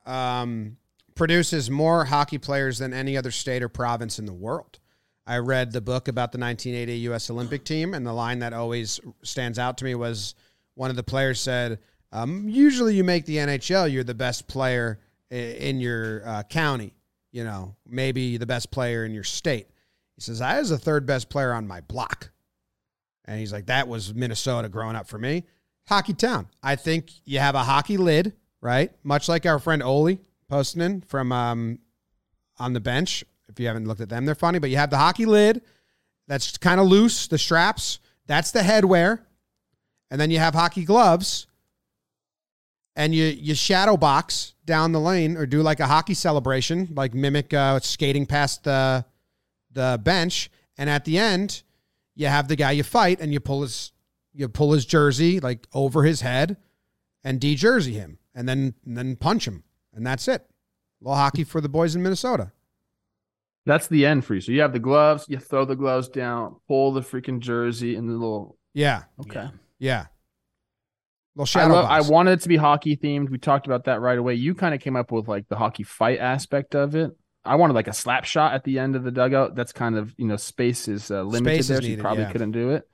um, 0.06 0.78
produces 1.18 1.70
more 1.70 2.06
hockey 2.06 2.38
players 2.38 2.78
than 2.78 2.94
any 2.94 3.18
other 3.18 3.32
state 3.32 3.64
or 3.64 3.70
province 3.70 4.20
in 4.20 4.26
the 4.26 4.34
world. 4.34 4.80
I 5.26 5.40
read 5.40 5.74
the 5.74 5.82
book 5.82 6.08
about 6.08 6.32
the 6.32 6.38
1980 6.38 7.00
U.S. 7.00 7.30
Olympic 7.30 7.66
team, 7.66 7.94
and 7.94 8.08
the 8.08 8.14
line 8.14 8.40
that 8.40 8.54
always 8.54 9.02
stands 9.24 9.60
out 9.60 9.78
to 9.80 9.86
me 9.86 9.94
was 9.94 10.36
one 10.76 10.90
of 10.90 10.96
the 10.96 11.04
players 11.04 11.42
said, 11.42 11.80
um, 12.14 12.48
"Usually, 12.48 12.96
you 12.96 13.04
make 13.04 13.26
the 13.26 13.36
NHL, 13.38 13.92
you're 13.92 14.06
the 14.06 14.14
best 14.14 14.48
player 14.48 15.00
in 15.30 15.82
your 15.82 16.26
uh, 16.26 16.44
county. 16.44 16.94
You 17.34 17.44
know, 17.44 17.76
maybe 17.86 18.38
the 18.38 18.46
best 18.46 18.72
player 18.72 19.04
in 19.04 19.14
your 19.14 19.26
state." 19.26 19.68
He 20.16 20.22
says, 20.22 20.40
"I 20.40 20.60
was 20.60 20.70
the 20.70 20.78
third 20.78 21.06
best 21.06 21.30
player 21.30 21.52
on 21.52 21.68
my 21.68 21.82
block," 21.82 22.32
and 23.26 23.38
he's 23.38 23.52
like, 23.52 23.66
"That 23.66 23.90
was 23.90 24.14
Minnesota 24.14 24.70
growing 24.70 24.96
up 24.96 25.08
for 25.08 25.18
me." 25.18 25.44
Hockey 25.90 26.14
town. 26.14 26.48
I 26.64 26.78
think 26.78 27.12
you 27.26 27.40
have 27.40 27.56
a 27.56 27.64
hockey 27.64 27.98
lid, 27.98 28.34
right? 28.62 28.92
Much 29.04 29.28
like 29.28 29.46
our 29.46 29.60
friend 29.60 29.84
Oli 29.84 30.20
Postinen 30.50 31.06
from 31.06 31.32
um, 31.32 31.80
on 32.58 32.74
the 32.74 32.80
bench. 32.80 33.24
If 33.50 33.60
you 33.60 33.68
haven't 33.68 33.88
looked 33.88 34.02
at 34.02 34.10
them, 34.10 34.26
they're 34.26 34.36
funny. 34.36 34.60
But 34.60 34.70
you 34.70 34.78
have 34.78 34.90
the 34.90 34.98
hockey 34.98 35.26
lid 35.26 35.62
that's 36.28 36.58
kind 36.58 36.80
of 36.80 36.88
loose, 36.88 37.28
the 37.28 37.38
straps. 37.38 38.00
That's 38.26 38.52
the 38.52 38.60
headwear. 38.60 39.22
And 40.12 40.20
then 40.20 40.32
you 40.32 40.40
have 40.40 40.54
hockey 40.54 40.84
gloves. 40.84 41.48
And 42.96 43.14
you 43.14 43.26
you 43.26 43.54
shadow 43.54 43.96
box 43.96 44.56
down 44.66 44.92
the 44.92 45.00
lane 45.00 45.38
or 45.38 45.46
do 45.46 45.62
like 45.62 45.80
a 45.80 45.88
hockey 45.88 46.16
celebration, 46.16 46.90
like 46.96 47.14
mimic 47.14 47.54
uh, 47.54 47.80
skating 47.80 48.26
past 48.26 48.64
the 48.64 49.06
the 49.72 50.00
bench. 50.04 50.50
And 50.80 50.90
at 50.90 51.06
the 51.06 51.20
end, 51.20 51.64
you 52.16 52.28
have 52.28 52.48
the 52.48 52.56
guy 52.56 52.72
you 52.72 52.84
fight, 52.84 53.20
and 53.22 53.32
you 53.32 53.40
pull 53.40 53.62
his 53.62 53.92
you 54.34 54.50
pull 54.50 54.74
his 54.74 54.86
jersey 54.86 55.40
like 55.40 55.68
over 55.74 56.04
his 56.04 56.22
head, 56.22 56.58
and 57.24 57.40
de-jersey 57.40 57.94
him, 57.94 58.18
and 58.34 58.50
then 58.50 58.74
and 58.84 58.98
then 58.98 59.16
punch 59.16 59.48
him, 59.48 59.64
and 59.98 60.08
that's 60.08 60.28
it. 60.28 60.42
A 60.42 61.04
little 61.04 61.18
hockey 61.18 61.44
for 61.44 61.60
the 61.60 61.70
boys 61.70 61.96
in 61.96 62.02
Minnesota. 62.02 62.52
That's 63.66 63.88
the 63.88 64.06
end 64.06 64.24
for 64.24 64.34
you. 64.34 64.42
So 64.42 64.54
you 64.54 64.62
have 64.62 64.72
the 64.72 64.80
gloves, 64.80 65.26
you 65.28 65.38
throw 65.40 65.66
the 65.66 65.76
gloves 65.76 66.08
down, 66.08 66.56
pull 66.70 66.94
the 66.94 67.02
freaking 67.02 67.40
jersey, 67.40 67.96
and 67.96 68.08
the 68.08 68.14
little. 68.14 68.58
Yeah, 68.74 69.04
Okay. 69.20 69.50
yeah. 69.78 70.06
Little 71.36 71.44
I, 71.44 71.46
shadow. 71.46 71.74
love, 71.74 71.86
I 71.86 72.02
wanted 72.02 72.32
it 72.32 72.42
to 72.42 72.50
be 72.50 72.56
hockey 72.56 72.96
themed. 72.96 73.30
We 73.30 73.38
talked 73.38 73.68
about 73.68 73.86
that 73.86 74.00
right 74.00 74.18
away. 74.18 74.36
You 74.36 74.56
kind 74.56 74.74
of 74.74 74.80
came 74.80 74.96
up 74.96 75.12
with 75.12 75.28
like 75.28 75.50
the 75.50 75.58
hockey 75.58 75.84
fight 75.84 76.20
aspect 76.20 76.76
of 76.76 76.96
it. 76.96 77.12
I 77.44 77.56
wanted 77.56 77.74
like 77.74 77.88
a 77.88 77.94
slap 77.94 78.26
shot 78.26 78.54
at 78.54 78.64
the 78.64 78.80
end 78.80 78.96
of 78.96 79.04
the 79.04 79.12
dugout. 79.12 79.56
That's 79.56 79.72
kind 79.72 79.98
of 79.98 80.14
you 80.18 80.28
know 80.28 80.38
space 80.38 80.88
is 80.88 81.12
uh, 81.12 81.24
limited 81.24 81.56
Space 81.56 81.60
is 81.60 81.68
there, 81.68 81.82
so 81.82 81.88
you 81.88 81.98
probably 81.98 82.24
yeah. 82.24 82.32
couldn't 82.32 82.52
do 82.52 82.72
it. 82.72 82.90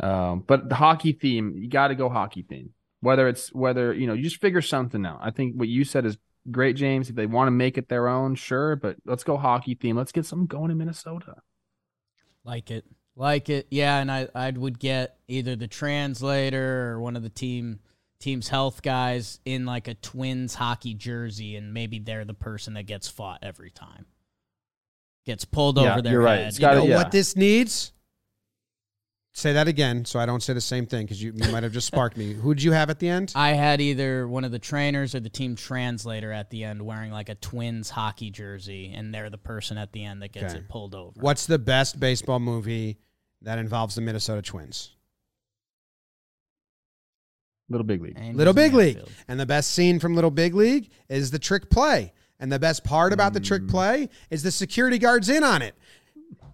Um, 0.00 0.44
but 0.46 0.68
the 0.68 0.74
hockey 0.74 1.12
theme, 1.12 1.54
you 1.56 1.68
got 1.68 1.88
to 1.88 1.94
go 1.94 2.08
hockey 2.08 2.44
theme. 2.48 2.70
Whether 3.00 3.28
it's 3.28 3.52
whether 3.54 3.92
you 3.92 4.06
know 4.06 4.14
you 4.14 4.22
just 4.24 4.40
figure 4.40 4.62
something 4.62 5.04
out. 5.06 5.20
I 5.22 5.30
think 5.30 5.54
what 5.54 5.68
you 5.68 5.84
said 5.84 6.04
is 6.04 6.18
great, 6.50 6.76
James. 6.76 7.08
If 7.10 7.16
they 7.16 7.26
want 7.26 7.48
to 7.48 7.52
make 7.52 7.78
it 7.78 7.88
their 7.88 8.08
own, 8.08 8.34
sure. 8.34 8.76
But 8.76 8.96
let's 9.04 9.24
go 9.24 9.36
hockey 9.36 9.74
theme. 9.74 9.96
Let's 9.96 10.12
get 10.12 10.26
something 10.26 10.46
going 10.46 10.70
in 10.70 10.78
Minnesota. 10.78 11.36
Like 12.44 12.70
it. 12.70 12.84
Like 13.16 13.48
it. 13.48 13.66
Yeah, 13.70 13.98
and 13.98 14.10
I 14.10 14.28
I 14.34 14.50
would 14.50 14.78
get 14.78 15.16
either 15.28 15.56
the 15.56 15.66
translator 15.68 16.92
or 16.92 17.00
one 17.00 17.16
of 17.16 17.22
the 17.22 17.28
team 17.30 17.80
team's 18.20 18.48
health 18.48 18.82
guys 18.82 19.38
in 19.44 19.64
like 19.64 19.86
a 19.88 19.94
twins 19.94 20.54
hockey 20.54 20.92
jersey 20.94 21.54
and 21.56 21.72
maybe 21.72 21.98
they're 22.00 22.24
the 22.24 22.34
person 22.34 22.74
that 22.74 22.82
gets 22.84 23.06
fought 23.08 23.38
every 23.42 23.70
time. 23.70 24.06
gets 25.24 25.44
pulled 25.44 25.76
Yeah, 25.78 25.92
over 25.92 26.02
their 26.02 26.12
you're 26.14 26.22
right. 26.22 26.38
head. 26.38 26.48
It's 26.48 26.58
You 26.58 26.62
gotta- 26.62 26.78
know 26.80 26.86
yeah. 26.86 26.96
what 26.96 27.12
this 27.12 27.36
needs? 27.36 27.92
Say 29.38 29.52
that 29.52 29.68
again, 29.68 30.04
so 30.04 30.18
I 30.18 30.26
don't 30.26 30.42
say 30.42 30.52
the 30.52 30.60
same 30.60 30.84
thing 30.84 31.04
because 31.04 31.22
you, 31.22 31.32
you 31.32 31.52
might 31.52 31.62
have 31.62 31.70
just 31.70 31.86
sparked 31.86 32.16
me. 32.16 32.32
Who'd 32.42 32.60
you 32.60 32.72
have 32.72 32.90
at 32.90 32.98
the 32.98 33.08
end? 33.08 33.32
I 33.36 33.50
had 33.50 33.80
either 33.80 34.26
one 34.26 34.42
of 34.42 34.50
the 34.50 34.58
trainers 34.58 35.14
or 35.14 35.20
the 35.20 35.28
team 35.28 35.54
translator 35.54 36.32
at 36.32 36.50
the 36.50 36.64
end 36.64 36.82
wearing 36.82 37.12
like 37.12 37.28
a 37.28 37.36
Twins 37.36 37.88
hockey 37.88 38.32
jersey, 38.32 38.92
and 38.92 39.14
they're 39.14 39.30
the 39.30 39.38
person 39.38 39.78
at 39.78 39.92
the 39.92 40.04
end 40.04 40.22
that 40.22 40.32
gets 40.32 40.54
Okay. 40.54 40.64
it 40.64 40.68
pulled 40.68 40.92
over. 40.92 41.12
What's 41.20 41.46
the 41.46 41.56
best 41.56 42.00
baseball 42.00 42.40
movie 42.40 42.98
that 43.42 43.60
involves 43.60 43.94
the 43.94 44.00
Minnesota 44.00 44.42
Twins? 44.42 44.96
Little 47.68 47.86
Big 47.86 48.02
League. 48.02 48.16
Angels 48.18 48.36
Little 48.38 48.54
Big 48.54 48.72
in 48.72 48.78
League. 48.78 48.96
outfield. 48.96 49.16
And 49.28 49.38
the 49.38 49.46
best 49.46 49.70
scene 49.70 50.00
from 50.00 50.16
Little 50.16 50.32
Big 50.32 50.56
League 50.56 50.90
is 51.08 51.30
the 51.30 51.38
trick 51.38 51.70
play. 51.70 52.12
And 52.40 52.52
the 52.52 52.58
best 52.58 52.84
part 52.84 53.12
about 53.12 53.34
the 53.34 53.40
trick 53.40 53.62
mm. 53.62 53.70
play 53.70 54.08
is 54.30 54.42
the 54.42 54.52
security 54.52 54.98
guard's 54.98 55.28
in 55.28 55.42
on 55.42 55.60
it. 55.60 55.74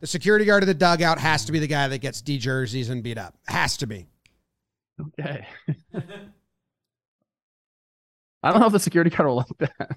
The 0.04 0.08
security 0.08 0.44
guard 0.44 0.62
of 0.62 0.66
the 0.66 0.74
dugout 0.74 1.18
has 1.18 1.46
to 1.46 1.52
be 1.52 1.60
the 1.60 1.66
guy 1.66 1.88
that 1.88 1.96
gets 1.96 2.20
D 2.20 2.36
jerseys 2.36 2.90
and 2.90 3.02
beat 3.02 3.16
up. 3.16 3.38
Has 3.48 3.78
to 3.78 3.86
be. 3.86 4.06
Okay. 5.00 5.46
I 8.42 8.50
don't 8.52 8.60
know 8.60 8.66
if 8.66 8.72
the 8.74 8.80
security 8.80 9.08
guard 9.08 9.30
will 9.30 9.36
like 9.36 9.46
that. 9.60 9.96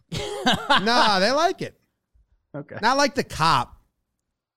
nah, 0.85 1.19
they 1.19 1.31
like 1.33 1.61
it. 1.61 1.77
Okay. 2.55 2.77
Not 2.81 2.95
like 2.95 3.15
the 3.15 3.23
cop. 3.25 3.75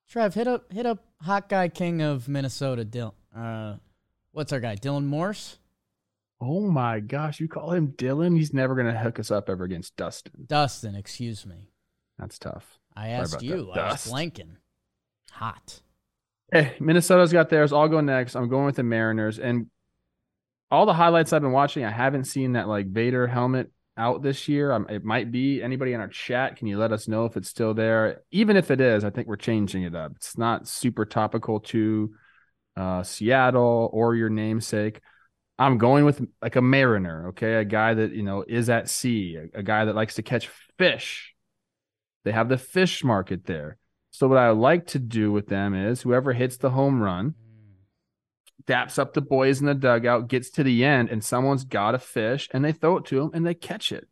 Trev, 0.09 0.35
hit 0.35 0.47
up 0.47 0.73
hit 0.73 0.87
up 0.87 1.03
hot 1.21 1.49
guy 1.49 1.67
king 1.69 2.01
of 2.01 2.29
Minnesota, 2.29 2.85
Dylan. 2.85 3.15
Uh, 3.37 3.79
what's 4.31 4.53
our 4.53 4.61
guy, 4.61 4.77
Dylan 4.77 5.07
Morse? 5.07 5.59
Oh 6.41 6.61
my 6.61 7.01
gosh, 7.01 7.41
you 7.41 7.49
call 7.49 7.73
him 7.73 7.89
Dylan? 7.99 8.37
He's 8.37 8.55
never 8.55 8.77
gonna 8.77 8.97
hook 8.97 9.19
us 9.19 9.33
up 9.33 9.51
ever 9.51 9.65
against 9.65 9.97
Dustin. 9.97 10.47
Dustin, 10.47 10.95
excuse 10.95 11.45
me. 11.45 11.73
That's 12.21 12.39
tough. 12.39 12.79
I 12.95 13.07
Sorry 13.07 13.13
asked 13.15 13.43
you. 13.43 13.73
that. 13.75 13.81
I 13.81 13.91
was 13.91 14.05
Dust. 14.05 14.13
blanking. 14.13 14.51
Hot. 15.33 15.81
Hey, 16.53 16.75
Minnesota's 16.81 17.33
got 17.33 17.49
theirs. 17.49 17.73
I'll 17.73 17.89
go 17.89 18.01
next. 18.01 18.35
I'm 18.35 18.49
going 18.49 18.67
with 18.67 18.77
the 18.77 18.83
Mariners. 18.83 19.39
And 19.39 19.67
all 20.71 20.87
the 20.87 20.95
highlights 20.95 21.33
I've 21.33 21.43
been 21.43 21.53
watching, 21.53 21.85
I 21.85 21.91
haven't 21.91 22.25
seen 22.25 22.53
that 22.53 22.69
like 22.69 22.87
Vader 22.89 23.27
helmet 23.27 23.71
out 23.97 24.23
this 24.23 24.49
year. 24.49 24.73
Um, 24.73 24.87
it 24.89 25.05
might 25.05 25.31
be. 25.31 25.63
Anybody 25.63 25.93
in 25.93 26.01
our 26.01 26.09
chat, 26.09 26.57
can 26.57 26.67
you 26.67 26.79
let 26.79 26.93
us 26.93 27.07
know 27.07 27.25
if 27.25 27.37
it's 27.37 27.49
still 27.49 27.75
there? 27.75 28.23
Even 28.31 28.57
if 28.57 28.71
it 28.71 28.81
is, 28.81 29.05
I 29.05 29.11
think 29.11 29.29
we're 29.29 29.37
changing 29.37 29.83
it 29.83 29.95
up. 29.95 30.13
It's 30.17 30.39
not 30.39 30.67
super 30.67 31.05
topical 31.05 31.61
to 31.61 32.15
uh, 32.77 33.03
Seattle 33.03 33.91
or 33.93 34.15
your 34.15 34.31
namesake. 34.31 35.01
I'm 35.59 35.77
going 35.77 36.05
with 36.07 36.27
like 36.41 36.57
a 36.57 36.63
mariner, 36.63 37.29
okay? 37.29 37.55
A 37.57 37.65
guy 37.65 37.93
that, 37.95 38.13
you 38.13 38.23
know, 38.23 38.45
is 38.47 38.71
at 38.71 38.89
sea, 38.89 39.37
a, 39.37 39.59
a 39.59 39.63
guy 39.63 39.85
that 39.85 39.95
likes 39.95 40.15
to 40.15 40.23
catch 40.23 40.49
fish. 40.79 41.35
They 42.25 42.33
have 42.33 42.49
the 42.49 42.59
fish 42.59 43.05
market 43.05 43.45
there. 43.45 43.77
So 44.11 44.29
what 44.29 44.39
I 44.39 44.51
like 44.51 44.89
to 44.89 44.99
do 44.99 45.33
with 45.33 45.47
them 45.47 45.75
is 45.75 46.03
whoever 46.03 46.33
hits 46.33 46.57
the 46.57 46.71
home 46.71 47.01
run 47.01 47.35
daps 48.67 48.99
up 48.99 49.15
the 49.15 49.21
boys 49.21 49.61
in 49.61 49.67
the 49.67 49.75
dugout, 49.75 50.29
gets 50.29 50.51
to 50.51 50.63
the 50.63 50.85
end, 50.85 51.09
and 51.09 51.25
someone's 51.25 51.65
got 51.65 51.95
a 51.95 51.99
fish, 51.99 52.49
and 52.53 52.65
they 52.65 52.73
throw 52.73 52.99
it 52.99 53.05
to 53.07 53.19
them 53.19 53.31
and 53.35 53.47
they 53.47 53.55
catch 53.55 53.93
it, 53.93 54.07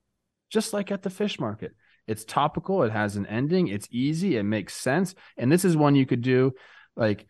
just 0.50 0.72
like 0.72 0.90
at 0.90 1.02
the 1.02 1.10
fish 1.10 1.38
market. 1.38 1.72
It's 2.06 2.24
topical. 2.24 2.82
It 2.82 2.92
has 2.92 3.16
an 3.16 3.26
ending. 3.26 3.68
It's 3.68 3.86
easy. 3.90 4.36
It 4.36 4.42
makes 4.42 4.74
sense. 4.74 5.14
And 5.36 5.52
this 5.52 5.64
is 5.64 5.76
one 5.76 5.94
you 5.94 6.06
could 6.06 6.22
do, 6.22 6.54
like 6.96 7.26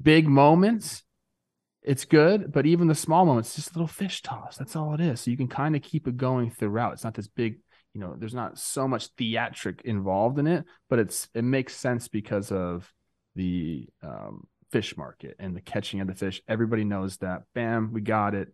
big 0.00 0.26
moments. 0.26 1.02
It's 1.82 2.06
good, 2.06 2.50
but 2.50 2.66
even 2.66 2.88
the 2.88 2.94
small 2.94 3.26
moments, 3.26 3.54
just 3.54 3.70
a 3.70 3.74
little 3.74 3.86
fish 3.86 4.22
toss. 4.22 4.56
That's 4.56 4.74
all 4.74 4.94
it 4.94 5.00
is. 5.00 5.20
So 5.20 5.30
you 5.30 5.36
can 5.36 5.48
kind 5.48 5.76
of 5.76 5.82
keep 5.82 6.08
it 6.08 6.16
going 6.16 6.50
throughout. 6.50 6.94
It's 6.94 7.04
not 7.04 7.14
this 7.14 7.28
big, 7.28 7.58
you 7.96 8.02
know. 8.02 8.14
There's 8.14 8.34
not 8.34 8.58
so 8.58 8.86
much 8.86 9.06
theatric 9.16 9.80
involved 9.86 10.38
in 10.38 10.46
it, 10.46 10.66
but 10.90 10.98
it's 10.98 11.30
it 11.32 11.44
makes 11.44 11.74
sense 11.74 12.08
because 12.08 12.52
of 12.52 12.92
the 13.34 13.88
um, 14.02 14.46
fish 14.70 14.98
market 14.98 15.34
and 15.38 15.56
the 15.56 15.62
catching 15.62 16.02
of 16.02 16.06
the 16.06 16.14
fish. 16.14 16.42
Everybody 16.46 16.84
knows 16.84 17.16
that. 17.18 17.44
Bam, 17.54 17.94
we 17.94 18.02
got 18.02 18.34
it. 18.34 18.52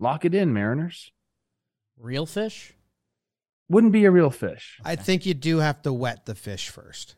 Lock 0.00 0.24
it 0.24 0.34
in, 0.34 0.52
Mariners. 0.52 1.12
Real 1.96 2.26
fish? 2.26 2.74
Wouldn't 3.68 3.92
be 3.92 4.06
a 4.06 4.10
real 4.10 4.30
fish. 4.30 4.80
I 4.84 4.96
think 4.96 5.24
you 5.24 5.34
do 5.34 5.58
have 5.58 5.82
to 5.82 5.92
wet 5.92 6.26
the 6.26 6.34
fish 6.34 6.68
first. 6.68 7.14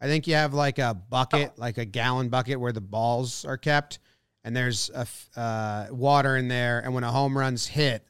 I 0.00 0.06
think 0.06 0.26
you 0.26 0.34
have 0.34 0.52
like 0.52 0.80
a 0.80 0.94
bucket, 0.94 1.60
like 1.60 1.78
a 1.78 1.84
gallon 1.84 2.28
bucket 2.28 2.58
where 2.58 2.72
the 2.72 2.80
balls 2.80 3.44
are 3.44 3.56
kept, 3.56 4.00
and 4.42 4.56
there's 4.56 4.90
a 4.92 5.00
f- 5.00 5.30
uh, 5.36 5.86
water 5.92 6.36
in 6.36 6.48
there. 6.48 6.80
And 6.80 6.92
when 6.92 7.04
a 7.04 7.12
home 7.12 7.38
run's 7.38 7.68
hit, 7.68 8.07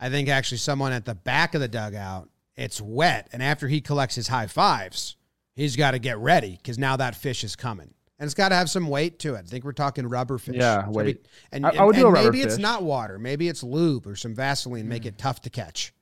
I 0.00 0.08
think 0.08 0.28
actually 0.28 0.58
someone 0.58 0.92
at 0.92 1.04
the 1.04 1.14
back 1.14 1.54
of 1.54 1.60
the 1.60 1.68
dugout, 1.68 2.30
it's 2.56 2.80
wet. 2.80 3.28
And 3.32 3.42
after 3.42 3.68
he 3.68 3.82
collects 3.82 4.14
his 4.14 4.28
high 4.28 4.46
fives, 4.46 5.16
he's 5.54 5.76
got 5.76 5.90
to 5.90 5.98
get 5.98 6.18
ready 6.18 6.56
because 6.56 6.78
now 6.78 6.96
that 6.96 7.14
fish 7.14 7.44
is 7.44 7.54
coming. 7.54 7.92
And 8.18 8.26
it's 8.26 8.34
got 8.34 8.48
to 8.48 8.54
have 8.54 8.68
some 8.68 8.88
weight 8.88 9.18
to 9.20 9.34
it. 9.34 9.38
I 9.38 9.42
think 9.42 9.64
we're 9.64 9.72
talking 9.72 10.06
rubber 10.06 10.38
fish. 10.38 10.56
Yeah, 10.56 10.86
It's 10.86 10.96
weight. 10.96 11.26
and, 11.52 11.66
I- 11.66 11.76
I 11.76 11.84
would 11.84 11.96
do 11.96 12.06
a 12.06 12.10
rubber 12.10 12.32
maybe 12.32 12.42
it's 12.42 12.58
not 12.58 12.82
water. 12.82 13.18
Maybe 13.18 13.48
it's 13.48 13.62
lube 13.62 14.06
or 14.06 14.16
some 14.16 14.34
Vaseline. 14.34 14.88
Make 14.88 15.06
it 15.06 15.14
mm. 15.14 15.18
tough 15.18 15.42
to 15.42 15.50
catch. 15.50 15.94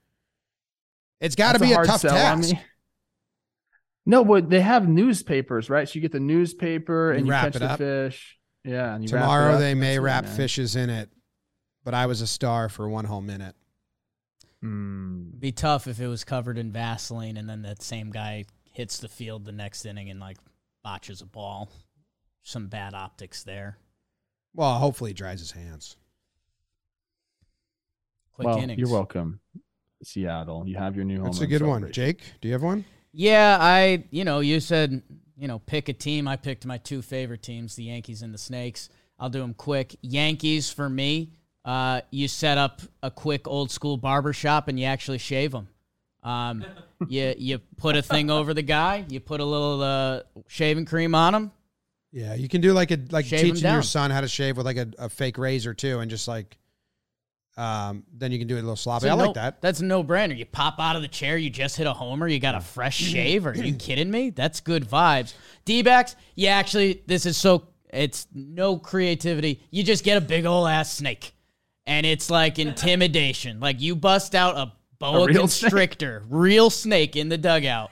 It's 1.20 1.34
got 1.34 1.52
to 1.54 1.58
be 1.58 1.72
a, 1.72 1.74
hard 1.74 1.88
tough 1.88 2.02
task. 2.02 2.54
No, 4.06 4.24
but 4.24 4.48
they 4.48 4.60
have 4.60 4.88
newspapers, 4.88 5.68
right? 5.68 5.88
So 5.88 5.96
you 5.96 6.00
get 6.00 6.12
the 6.12 6.20
newspaper 6.20 7.12
and 7.12 7.26
you 7.26 7.30
wrap 7.30 7.52
catch 7.52 7.60
the 7.60 7.76
fish. 7.76 8.38
Yeah, 8.64 8.94
and 8.94 9.04
you 9.04 9.14
wrap 9.14 9.22
it 9.22 9.26
Tomorrow 9.26 9.58
they 9.58 9.74
may 9.74 9.98
wrap 9.98 10.24
man. 10.24 10.36
fishes 10.36 10.76
in 10.76 10.88
it, 10.88 11.10
but 11.84 11.94
I 11.94 12.06
was 12.06 12.22
a 12.22 12.26
star 12.26 12.68
for 12.68 12.88
one 12.88 13.04
whole 13.04 13.20
minute. 13.20 13.54
Mm. 14.64 15.38
Be 15.38 15.52
tough 15.52 15.86
if 15.86 16.00
it 16.00 16.08
was 16.08 16.24
covered 16.24 16.58
in 16.58 16.72
Vaseline 16.72 17.36
and 17.36 17.48
then 17.48 17.62
that 17.62 17.82
same 17.82 18.10
guy 18.10 18.44
hits 18.72 18.98
the 18.98 19.08
field 19.08 19.44
the 19.44 19.52
next 19.52 19.84
inning 19.84 20.10
and 20.10 20.20
like 20.20 20.38
botches 20.82 21.20
a 21.20 21.26
ball. 21.26 21.70
Some 22.42 22.68
bad 22.68 22.94
optics 22.94 23.42
there. 23.42 23.78
Well, 24.54 24.78
hopefully 24.78 25.10
he 25.10 25.14
dries 25.14 25.40
his 25.40 25.52
hands. 25.52 25.96
Quick 28.32 28.48
well, 28.48 28.58
innings. 28.58 28.78
you're 28.78 28.88
welcome, 28.88 29.40
Seattle. 30.02 30.64
You 30.66 30.76
have 30.76 30.96
your 30.96 31.04
new 31.04 31.16
home. 31.16 31.26
That's 31.26 31.40
a 31.40 31.46
good 31.46 31.62
one. 31.62 31.90
Jake, 31.92 32.22
do 32.40 32.48
you 32.48 32.54
have 32.54 32.62
one? 32.62 32.84
Yeah, 33.12 33.58
I, 33.60 34.04
you 34.10 34.24
know, 34.24 34.40
you 34.40 34.60
said, 34.60 35.02
you 35.36 35.48
know, 35.48 35.58
pick 35.58 35.88
a 35.88 35.92
team. 35.92 36.28
I 36.28 36.36
picked 36.36 36.64
my 36.64 36.78
two 36.78 37.02
favorite 37.02 37.42
teams, 37.42 37.74
the 37.74 37.84
Yankees 37.84 38.22
and 38.22 38.32
the 38.32 38.38
Snakes. 38.38 38.88
I'll 39.18 39.28
do 39.28 39.40
them 39.40 39.54
quick. 39.54 39.96
Yankees 40.02 40.70
for 40.70 40.88
me, 40.88 41.32
uh, 41.68 42.00
you 42.10 42.26
set 42.28 42.56
up 42.56 42.80
a 43.02 43.10
quick 43.10 43.46
old 43.46 43.70
school 43.70 43.98
barber 43.98 44.32
shop 44.32 44.68
and 44.68 44.80
you 44.80 44.86
actually 44.86 45.18
shave 45.18 45.52
them. 45.52 45.68
Um, 46.22 46.64
you 47.08 47.34
you 47.36 47.58
put 47.76 47.94
a 47.94 48.00
thing 48.00 48.30
over 48.30 48.54
the 48.54 48.62
guy, 48.62 49.04
you 49.10 49.20
put 49.20 49.40
a 49.40 49.44
little 49.44 49.82
uh, 49.82 50.20
shaving 50.46 50.86
cream 50.86 51.14
on 51.14 51.34
him. 51.34 51.52
Yeah, 52.10 52.32
you 52.34 52.48
can 52.48 52.62
do 52.62 52.72
like 52.72 52.90
a 52.90 52.98
like 53.10 53.26
Shave 53.26 53.40
'em 53.40 53.54
teaching 53.54 53.70
your 53.70 53.82
son 53.82 54.10
how 54.10 54.22
to 54.22 54.28
shave 54.28 54.56
with 54.56 54.64
like 54.64 54.78
a, 54.78 54.88
a 54.98 55.08
fake 55.10 55.36
razor 55.36 55.74
too, 55.74 55.98
and 55.98 56.10
just 56.10 56.26
like, 56.26 56.56
um, 57.58 58.02
then 58.16 58.32
you 58.32 58.38
can 58.38 58.48
do 58.48 58.56
it 58.56 58.60
a 58.60 58.62
little 58.62 58.74
sloppy. 58.74 59.02
So 59.06 59.12
I 59.12 59.16
no- 59.16 59.26
like 59.26 59.34
that. 59.34 59.60
That's 59.60 59.80
a 59.80 59.84
no 59.84 60.02
brainer. 60.02 60.34
You 60.34 60.46
pop 60.46 60.80
out 60.80 60.96
of 60.96 61.02
the 61.02 61.08
chair, 61.08 61.36
you 61.36 61.50
just 61.50 61.76
hit 61.76 61.86
a 61.86 61.92
homer, 61.92 62.26
you 62.28 62.40
got 62.40 62.54
a 62.54 62.62
fresh 62.62 62.96
shave. 62.96 63.46
Are 63.46 63.54
you 63.54 63.74
kidding 63.78 64.10
me? 64.10 64.30
That's 64.30 64.60
good 64.60 64.88
vibes. 64.88 65.34
D 65.66 65.82
backs, 65.82 66.16
you 66.34 66.48
actually, 66.48 67.02
this 67.06 67.26
is 67.26 67.36
so, 67.36 67.68
it's 67.92 68.26
no 68.32 68.78
creativity. 68.78 69.60
You 69.70 69.82
just 69.82 70.02
get 70.02 70.16
a 70.16 70.22
big 70.22 70.46
old 70.46 70.66
ass 70.66 70.90
snake. 70.90 71.34
And 71.88 72.04
it's 72.04 72.28
like 72.30 72.58
intimidation. 72.58 73.60
Like 73.60 73.80
you 73.80 73.96
bust 73.96 74.34
out 74.34 74.56
a 74.56 74.72
boa 74.98 75.26
real 75.26 75.48
snake? 75.48 75.70
constrictor, 75.70 76.22
real 76.28 76.68
snake 76.70 77.16
in 77.16 77.28
the 77.30 77.38
dugout. 77.38 77.90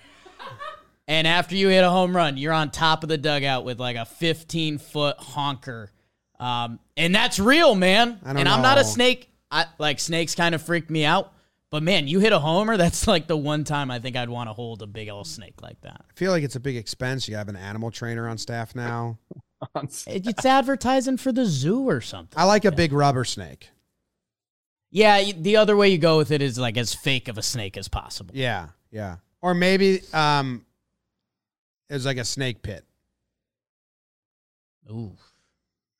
And 1.08 1.26
after 1.26 1.54
you 1.54 1.68
hit 1.68 1.84
a 1.84 1.88
home 1.90 2.14
run, 2.14 2.36
you're 2.36 2.52
on 2.52 2.70
top 2.70 3.02
of 3.04 3.08
the 3.08 3.16
dugout 3.16 3.64
with 3.64 3.78
like 3.80 3.96
a 3.96 4.04
15 4.04 4.78
foot 4.78 5.16
honker. 5.18 5.90
Um, 6.38 6.78
and 6.96 7.14
that's 7.14 7.38
real, 7.38 7.74
man. 7.74 8.18
I 8.24 8.28
don't 8.28 8.38
and 8.40 8.48
I'm 8.48 8.60
not 8.60 8.76
a 8.78 8.84
snake. 8.84 9.30
I 9.50 9.66
like 9.78 9.98
snakes 10.00 10.34
kind 10.34 10.54
of 10.54 10.60
freak 10.62 10.90
me 10.90 11.04
out. 11.04 11.32
But 11.70 11.82
man, 11.82 12.06
you 12.08 12.20
hit 12.20 12.32
a 12.32 12.38
homer, 12.38 12.76
that's 12.76 13.06
like 13.08 13.26
the 13.28 13.36
one 13.36 13.64
time 13.64 13.90
I 13.90 13.98
think 13.98 14.16
I'd 14.16 14.28
want 14.28 14.48
to 14.50 14.52
hold 14.52 14.82
a 14.82 14.86
big 14.86 15.08
old 15.08 15.26
snake 15.26 15.62
like 15.62 15.80
that. 15.82 16.04
I 16.10 16.12
feel 16.14 16.32
like 16.32 16.42
it's 16.42 16.56
a 16.56 16.60
big 16.60 16.76
expense. 16.76 17.28
You 17.28 17.36
have 17.36 17.48
an 17.48 17.56
animal 17.56 17.90
trainer 17.90 18.28
on 18.28 18.36
staff 18.38 18.74
now. 18.74 19.18
It- 20.06 20.26
It's 20.26 20.44
advertising 20.44 21.16
for 21.16 21.32
the 21.32 21.46
zoo 21.46 21.88
or 21.88 22.02
something. 22.02 22.38
I 22.38 22.44
like 22.44 22.66
a 22.66 22.72
big 22.72 22.92
rubber 22.92 23.24
snake. 23.24 23.70
Yeah, 24.96 25.32
the 25.36 25.58
other 25.58 25.76
way 25.76 25.90
you 25.90 25.98
go 25.98 26.16
with 26.16 26.30
it 26.30 26.40
is 26.40 26.58
like 26.58 26.78
as 26.78 26.94
fake 26.94 27.28
of 27.28 27.36
a 27.36 27.42
snake 27.42 27.76
as 27.76 27.86
possible. 27.86 28.34
Yeah, 28.34 28.68
yeah. 28.90 29.16
Or 29.42 29.52
maybe 29.52 30.00
um, 30.14 30.64
it 31.90 31.92
was 31.92 32.06
like 32.06 32.16
a 32.16 32.24
snake 32.24 32.62
pit, 32.62 32.82
Ooh. 34.90 35.12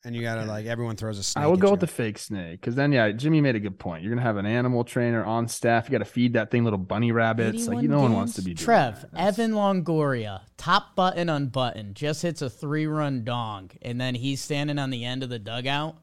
and 0.02 0.16
you 0.16 0.22
gotta 0.22 0.46
like 0.46 0.64
everyone 0.64 0.96
throws 0.96 1.18
a 1.18 1.22
snake. 1.22 1.44
I 1.44 1.46
would 1.46 1.60
go 1.60 1.72
with 1.72 1.80
the 1.80 1.86
fake 1.86 2.16
snake 2.16 2.58
because 2.58 2.74
then, 2.74 2.90
yeah, 2.90 3.12
Jimmy 3.12 3.42
made 3.42 3.54
a 3.54 3.60
good 3.60 3.78
point. 3.78 4.02
You're 4.02 4.12
gonna 4.12 4.26
have 4.26 4.38
an 4.38 4.46
animal 4.46 4.82
trainer 4.82 5.22
on 5.22 5.46
staff. 5.46 5.88
You 5.88 5.92
got 5.92 5.98
to 5.98 6.10
feed 6.10 6.32
that 6.32 6.50
thing 6.50 6.64
little 6.64 6.78
bunny 6.78 7.12
rabbits. 7.12 7.68
Like 7.68 7.82
you, 7.82 7.88
no 7.88 8.00
one 8.00 8.14
wants 8.14 8.32
to 8.36 8.42
be 8.42 8.54
doing 8.54 8.64
Trev, 8.64 9.02
that. 9.02 9.12
That's- 9.12 9.38
Evan 9.38 9.52
Longoria, 9.52 10.40
top 10.56 10.96
button 10.96 11.28
unbuttoned, 11.28 11.96
just 11.96 12.22
hits 12.22 12.40
a 12.40 12.48
three 12.48 12.86
run 12.86 13.24
dong, 13.24 13.72
and 13.82 14.00
then 14.00 14.14
he's 14.14 14.40
standing 14.40 14.78
on 14.78 14.88
the 14.88 15.04
end 15.04 15.22
of 15.22 15.28
the 15.28 15.38
dugout. 15.38 15.96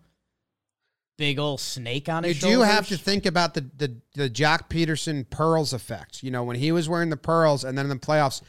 Big 1.18 1.38
old 1.38 1.60
snake 1.60 2.10
on 2.10 2.24
his. 2.24 2.42
You 2.42 2.48
his 2.50 2.58
do 2.58 2.62
have 2.64 2.88
to 2.88 2.98
think 2.98 3.26
about 3.26 3.54
the, 3.54 3.62
the 3.78 3.96
the 4.16 4.30
Joc 4.30 4.68
Pederson 4.70 5.30
pearls 5.30 5.72
effect. 5.74 6.24
You 6.24 6.32
know, 6.32 6.44
when 6.44 6.56
he 6.56 6.72
was 6.72 6.90
wearing 6.90 7.10
the 7.10 7.18
pearls, 7.18 7.64
and 7.64 7.78
then 7.78 7.86
in 7.86 7.90
the 7.90 7.96
playoffs, 7.98 8.42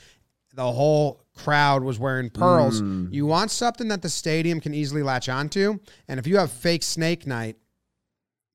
the 0.55 0.73
whole 0.73 1.21
crowd 1.37 1.83
was 1.83 1.99
wearing 1.99 2.31
pearls. 2.31 2.81
Mm. 2.81 3.13
You 3.13 3.27
want 3.27 3.51
something 3.51 3.89
that 3.89 4.01
the 4.01 4.09
stadium 4.09 4.61
can 4.61 4.73
easily 4.73 5.03
latch 5.03 5.29
onto, 5.29 5.79
and 6.09 6.19
if 6.19 6.27
you 6.27 6.39
have 6.39 6.51
fake 6.51 6.83
snake 6.83 7.27
night, 7.27 7.57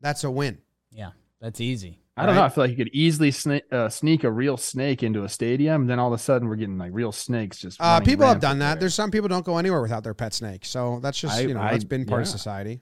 that's 0.01 0.23
a 0.23 0.31
win. 0.31 0.57
Yeah, 0.91 1.11
that's 1.39 1.61
easy. 1.61 1.99
I 2.17 2.25
don't 2.25 2.35
know. 2.35 2.43
I 2.43 2.49
feel 2.49 2.65
like 2.65 2.71
you 2.71 2.77
could 2.77 2.89
easily 2.93 3.31
sna- 3.31 3.61
uh, 3.71 3.87
sneak 3.87 4.25
a 4.25 4.31
real 4.31 4.57
snake 4.57 5.03
into 5.03 5.23
a 5.23 5.29
stadium, 5.29 5.81
and 5.81 5.89
then 5.89 5.99
all 5.99 6.11
of 6.11 6.19
a 6.19 6.21
sudden 6.21 6.49
we're 6.49 6.57
getting 6.57 6.77
like 6.77 6.91
real 6.93 7.11
snakes 7.13 7.59
just. 7.59 7.79
Uh, 7.79 7.99
people 8.01 8.25
have 8.25 8.41
done 8.41 8.59
that. 8.59 8.73
there. 8.73 8.79
There's 8.81 8.95
some 8.95 9.11
people 9.11 9.29
don't 9.29 9.45
go 9.45 9.57
anywhere 9.57 9.81
without 9.81 10.03
their 10.03 10.13
pet 10.15 10.33
snake, 10.33 10.65
so 10.65 10.99
that's 11.01 11.19
just 11.19 11.37
I- 11.37 11.41
you 11.41 11.53
know 11.53 11.61
I- 11.61 11.71
that's 11.71 11.83
been 11.85 12.05
part 12.05 12.21
of 12.23 12.27
society. 12.27 12.81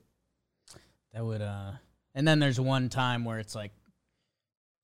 That 1.17 1.25
would 1.25 1.41
uh 1.41 1.71
and 2.13 2.27
then 2.27 2.37
there's 2.37 2.59
one 2.59 2.89
time 2.89 3.25
where 3.25 3.39
it's 3.39 3.55
like 3.55 3.71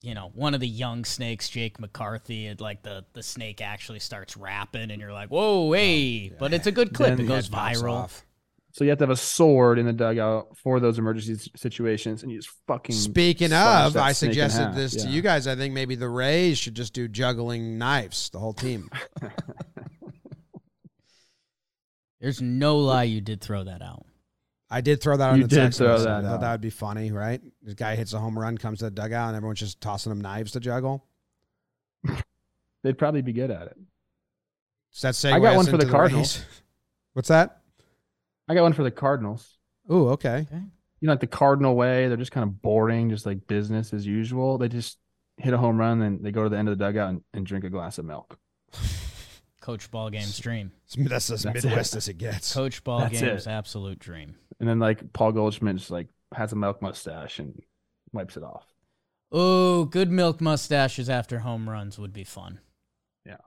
you 0.02 0.16
know, 0.16 0.32
one 0.34 0.56
of 0.56 0.60
the 0.60 0.68
young 0.68 1.06
snakes, 1.06 1.48
Jake 1.48 1.80
McCarthy, 1.80 2.48
it, 2.48 2.60
like 2.60 2.82
the 2.82 3.06
the 3.14 3.22
snake 3.22 3.62
actually 3.62 4.00
starts 4.00 4.36
rapping 4.36 4.90
and 4.90 5.00
you're 5.00 5.14
like, 5.14 5.30
"Whoa, 5.30 5.72
hey." 5.74 6.30
But 6.38 6.52
it's 6.52 6.66
a 6.66 6.72
good 6.72 6.92
clip. 6.96 7.10
Then 7.10 7.20
it 7.22 7.28
goes 7.28 7.50
viral. 7.50 7.94
off. 7.94 8.26
So 8.72 8.84
you 8.84 8.90
have 8.90 8.98
to 8.98 9.04
have 9.04 9.12
a 9.12 9.16
sword 9.16 9.78
in 9.78 9.86
the 9.86 9.94
dugout 9.94 10.58
for 10.58 10.80
those 10.80 10.98
emergency 10.98 11.52
situations, 11.56 12.24
and 12.24 12.32
you 12.32 12.40
just 12.40 12.50
fucking. 12.68 12.96
Speaking 12.96 13.54
of, 13.54 13.96
I 13.96 14.14
suggested 14.14 14.64
half. 14.64 14.76
this 14.76 15.04
to 15.04 15.08
you 15.08 15.22
guys. 15.22 15.46
I 15.46 15.56
think 15.56 15.76
maybe 15.76 15.94
the 15.94 16.10
Rays 16.10 16.58
should 16.58 16.74
just 16.74 16.94
do 16.94 17.08
juggling 17.08 17.78
knives, 17.78 18.32
the 18.32 18.40
whole 18.40 18.54
team. 18.54 18.90
There's 22.20 22.42
no 22.42 22.80
lie 22.80 23.04
you 23.04 23.22
did 23.22 23.40
throw 23.40 23.64
that 23.66 23.84
out. 23.84 24.08
I 24.74 24.82
did 24.82 25.02
throw 25.02 25.16
that 25.16 25.30
on 25.30 25.38
You 25.38 25.44
the 25.44 25.50
did 25.50 25.56
text. 25.62 25.78
throw 25.78 25.90
message. 25.90 26.06
that 26.06 26.26
I 26.26 26.30
thought 26.30 26.42
that 26.42 26.52
would 26.54 26.62
be 26.62 26.72
funny, 26.72 27.12
right? 27.12 27.40
This 27.62 27.76
guy 27.76 27.96
hits 27.96 28.14
a 28.14 28.20
home 28.20 28.38
run, 28.38 28.58
comes 28.58 28.80
to 28.80 28.86
the 28.86 28.92
dugout, 28.92 29.28
and 29.30 29.38
everyone's 29.38 29.60
just 29.60 29.80
tossing 29.80 30.12
him 30.12 30.20
knives 30.20 30.52
to 30.54 30.60
juggle. 30.60 31.06
They'd 32.84 32.98
probably 32.98 33.22
be 33.22 33.34
good 33.34 33.52
at 33.52 33.68
it. 33.68 33.78
So 34.90 35.08
that's 35.08 35.20
segue 35.24 35.34
I 35.34 35.40
got 35.40 35.56
one 35.56 35.66
for 35.66 35.72
the 35.78 35.84
into 35.84 35.92
Cardinals. 35.92 36.38
Rays. 36.40 36.48
What's 37.14 37.30
that? 37.30 37.62
I 38.50 38.56
got 38.56 38.64
one 38.64 38.74
for 38.74 38.84
the 38.84 38.92
Cardinals. 38.92 39.58
Ooh, 39.92 40.10
okay. 40.10 40.48
You 40.52 41.08
know, 41.08 41.14
like 41.14 41.20
the 41.20 41.28
Cardinal 41.28 41.76
way, 41.76 42.08
they're 42.08 42.18
just 42.18 42.32
kind 42.32 42.44
of 42.44 42.62
boring, 42.62 43.10
just 43.10 43.26
like 43.26 43.46
business 43.48 43.94
as 43.94 44.08
usual. 44.08 44.58
They 44.58 44.70
just 44.70 44.98
hit 45.38 45.54
a 45.54 45.58
home 45.58 45.78
run, 45.78 46.00
then 46.00 46.20
they 46.24 46.32
go 46.32 46.44
to 46.44 46.50
the 46.50 46.58
end 46.58 46.68
of 46.68 46.78
the 46.78 46.84
dugout 46.84 47.10
and, 47.10 47.22
and 47.34 47.46
drink 47.46 47.64
a 47.64 47.70
glass 47.70 47.98
of 48.00 48.06
milk. 48.06 48.38
Coach 49.64 49.90
ball 49.92 50.10
game 50.10 50.24
stream. 50.24 50.74
That's 50.98 51.30
as 51.32 51.44
That's 51.44 51.64
Midwest 51.64 51.94
it. 51.94 51.98
as 51.98 52.08
it 52.10 52.18
gets. 52.18 52.54
Coach 52.54 52.84
ball 52.84 53.00
That's 53.00 53.20
game's 53.22 53.48
it. 53.48 53.50
absolute 53.50 53.98
dream. 53.98 54.36
And 54.60 54.68
then 54.68 54.78
like 54.80 55.14
Paul 55.14 55.32
Goldschmidt 55.32 55.78
just 55.78 55.90
like 55.90 56.10
has 56.36 56.52
a 56.52 56.58
milk 56.58 56.82
mustache 56.82 57.40
and 57.40 57.62
wipes 58.12 58.36
it 58.36 58.44
off. 58.44 58.66
Oh, 59.32 59.86
good 59.86 60.12
milk 60.12 60.42
mustaches 60.42 61.10
after 61.10 61.40
home 61.40 61.70
runs 61.70 61.98
would 61.98 62.12
be 62.12 62.26
fun. 62.26 62.60
Yeah. 63.26 63.38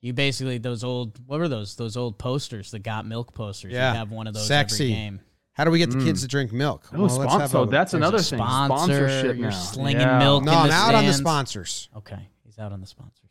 You 0.00 0.12
basically 0.12 0.58
those 0.58 0.84
old 0.84 1.18
what 1.26 1.40
were 1.40 1.48
those? 1.48 1.74
Those 1.74 1.96
old 1.96 2.18
posters, 2.18 2.70
the 2.70 2.78
got 2.78 3.04
milk 3.04 3.34
posters. 3.34 3.72
Yeah. 3.72 3.90
You 3.92 3.98
have 3.98 4.12
one 4.12 4.28
of 4.28 4.34
those 4.34 4.46
Sexy. 4.46 4.84
every 4.84 4.94
game. 4.94 5.20
How 5.54 5.64
do 5.64 5.70
we 5.72 5.78
get 5.80 5.90
the 5.90 5.96
Mm. 5.98 6.04
kids 6.04 6.22
to 6.22 6.28
drink 6.28 6.52
milk? 6.52 6.88
Oh, 6.94 7.08
sponsor. 7.08 7.58
have 7.58 7.68
a- 7.68 7.70
that's 7.70 7.94
another 7.94 8.18
a 8.18 8.22
thing. 8.22 8.38
sponsor, 8.38 9.08
Sponsorship 9.08 9.36
you're 9.36 9.50
now. 9.50 9.56
slinging 9.56 10.00
Yeah. 10.00 10.18
milk. 10.18 10.44
no, 10.44 10.52
in 10.52 10.58
I'm 10.58 10.68
the 10.68 10.74
out 10.74 10.94
on 10.94 11.04
the 11.04 11.12
sponsors. 11.12 11.88
Okay, 11.96 12.28
he's 12.44 12.58
out 12.60 12.72
on 12.72 12.80
the 12.80 12.86
sponsors. 12.86 13.21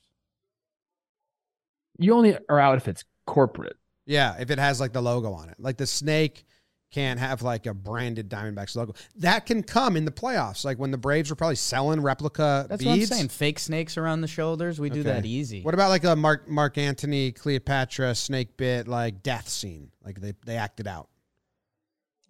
You 2.02 2.16
only 2.16 2.38
are 2.50 2.60
out 2.60 2.78
if 2.78 2.88
it's 2.88 3.04
corporate. 3.26 3.78
Yeah, 4.06 4.36
if 4.40 4.50
it 4.52 4.60
has 4.60 4.80
like 4.80 4.94
the 4.94 5.02
logo 5.02 5.32
on 5.34 5.50
it, 5.50 5.56
like 5.60 5.78
the 5.78 5.88
snake 5.88 6.46
can't 6.92 7.20
have 7.20 7.42
like 7.42 7.66
a 7.66 7.74
branded 7.74 8.30
Diamondbacks 8.30 8.76
logo. 8.76 8.94
That 9.18 9.46
can 9.46 9.64
come 9.64 9.96
in 9.96 10.04
the 10.04 10.12
playoffs, 10.12 10.66
like 10.66 10.78
when 10.78 10.92
the 10.92 10.98
Braves 10.98 11.30
were 11.30 11.36
probably 11.36 11.56
selling 11.56 12.02
replica 12.02 12.66
That's 12.68 12.84
beads. 12.84 12.90
what 12.90 13.16
I'm 13.16 13.18
saying. 13.20 13.30
Fake 13.30 13.60
snakes 13.60 13.98
around 13.98 14.22
the 14.22 14.28
shoulders. 14.28 14.80
We 14.80 14.90
do 14.90 15.04
that 15.04 15.26
easy. 15.26 15.62
What 15.62 15.74
about 15.74 15.90
like 15.90 16.04
a 16.04 16.16
Mark 16.16 16.50
Mark 16.50 16.78
Antony 16.78 17.32
Cleopatra 17.32 18.16
snake 18.16 18.58
bit 18.58 18.88
like 18.88 19.24
death 19.24 19.48
scene? 19.48 19.92
Like 20.04 20.20
they 20.20 20.34
they 20.46 20.58
acted 20.58 20.88
out. 20.88 21.08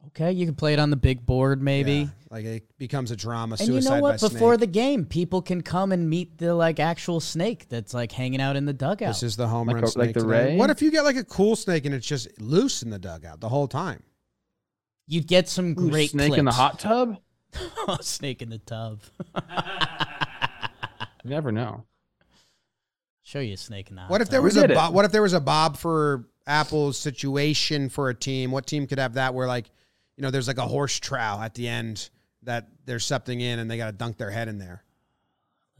Okay, 0.08 0.32
you 0.34 0.46
can 0.46 0.56
play 0.56 0.74
it 0.74 0.80
on 0.80 0.90
the 0.90 0.96
big 0.98 1.26
board 1.26 1.62
maybe. 1.62 1.94
Yeah, 1.94 2.08
like 2.30 2.46
it 2.46 2.78
becomes 2.78 3.12
a 3.12 3.16
drama. 3.16 3.56
And 3.60 3.68
you 3.68 3.74
suicide 3.76 3.96
know 3.98 4.02
what? 4.02 4.20
Before 4.20 4.54
snake. 4.56 4.60
the 4.60 4.68
game, 4.68 5.06
people 5.06 5.42
can 5.42 5.62
come 5.62 5.92
and 5.92 6.10
meet 6.10 6.38
the 6.38 6.54
like 6.54 6.80
actual 6.80 7.20
snake 7.20 7.70
that's 7.70 7.94
like 7.94 8.12
hanging 8.12 8.42
out 8.42 8.56
in 8.58 8.66
the 8.66 8.74
dugout. 8.74 9.10
this 9.10 9.24
is 9.24 9.36
the 9.38 9.48
home 9.48 9.68
Like 9.68 9.76
run 9.76 9.84
a- 9.86 9.88
snake. 9.88 10.08
like 10.08 10.14
the 10.16 10.22
today. 10.22 10.52
Ray? 10.52 10.58
What 10.58 10.70
if 10.70 10.82
you 10.82 10.92
get 10.92 11.04
like 11.04 11.16
a 11.16 11.24
cool 11.24 11.56
snake 11.56 11.86
and 11.86 11.96
it's 11.96 12.06
just 12.08 12.28
loose 12.42 12.84
in 12.84 12.90
the 12.90 13.00
dugout 13.00 13.40
the 13.40 13.50
whole 13.50 13.68
time? 13.68 14.04
You'd 15.08 15.28
get 15.28 15.48
some 15.48 15.72
Ooh, 15.72 15.90
great 15.90 16.10
snake 16.12 16.38
in 16.38 16.46
the 16.46 16.52
hot 16.52 16.80
tub. 16.80 17.18
Oh, 17.88 17.98
snake 18.02 18.42
in 18.42 18.50
the 18.50 18.60
tub. 18.60 19.02
You 21.24 21.30
never 21.30 21.52
know. 21.52 21.84
Show 23.24 23.40
you 23.40 23.54
a 23.54 23.58
snake 23.58 23.90
in 23.90 23.96
the 23.96 24.02
hot 24.02 24.10
What 24.10 24.22
if 24.22 24.30
there 24.30 24.40
tub. 24.40 24.44
was 24.46 24.56
We 24.56 24.62
a 24.62 24.64
did 24.64 24.72
it. 24.72 24.76
Bob, 24.76 24.94
what 24.94 25.06
if 25.06 25.12
there 25.12 25.22
was 25.22 25.34
a 25.34 25.40
Bob 25.40 25.78
for 25.78 26.28
Apple's 26.48 26.98
situation 26.98 27.90
for 27.90 28.10
a 28.10 28.16
team? 28.16 28.52
What 28.52 28.66
team 28.66 28.88
could 28.88 28.98
have 29.00 29.14
that 29.14 29.34
where 29.36 29.48
like 29.48 29.70
you 30.22 30.28
know 30.28 30.30
there's 30.30 30.48
like 30.48 30.60
a 30.60 30.68
horse 30.68 31.00
trowel 31.00 31.42
at 31.42 31.56
the 31.56 31.68
end 31.68 32.12
that 32.44 32.68
there's 32.86 33.04
something 33.04 33.42
in 33.42 33.58
and 33.58 33.72
they 33.72 33.76
got 33.78 33.88
to 33.88 33.92
dunk 33.92 34.18
their 34.18 34.30
head 34.30 34.48
in 34.48 34.60
there. 34.60 34.84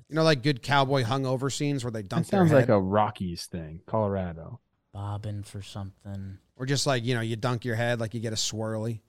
You 0.10 0.16
know, 0.16 0.24
like 0.24 0.42
good 0.42 0.64
cowboy 0.64 1.04
hungover 1.04 1.54
scenes 1.54 1.84
where 1.84 1.92
they 1.92 2.02
That 2.02 2.10
dunk 2.10 2.28
their 2.28 2.40
sounds 2.40 2.52
like 2.52 2.70
a 2.70 2.80
Rockies 2.82 3.46
thing, 3.46 3.82
Colorado. 3.86 4.60
bobbing 4.94 5.44
for 5.44 5.62
something? 5.62 6.40
or 6.56 6.66
just 6.66 6.88
like 6.88 7.06
you 7.06 7.14
know 7.14 7.22
you 7.22 7.36
dunk 7.36 7.66
your 7.66 7.76
head 7.76 8.00
like 8.00 8.16
you 8.16 8.20
get 8.20 8.34
a 8.34 8.36
swirly, 8.36 9.02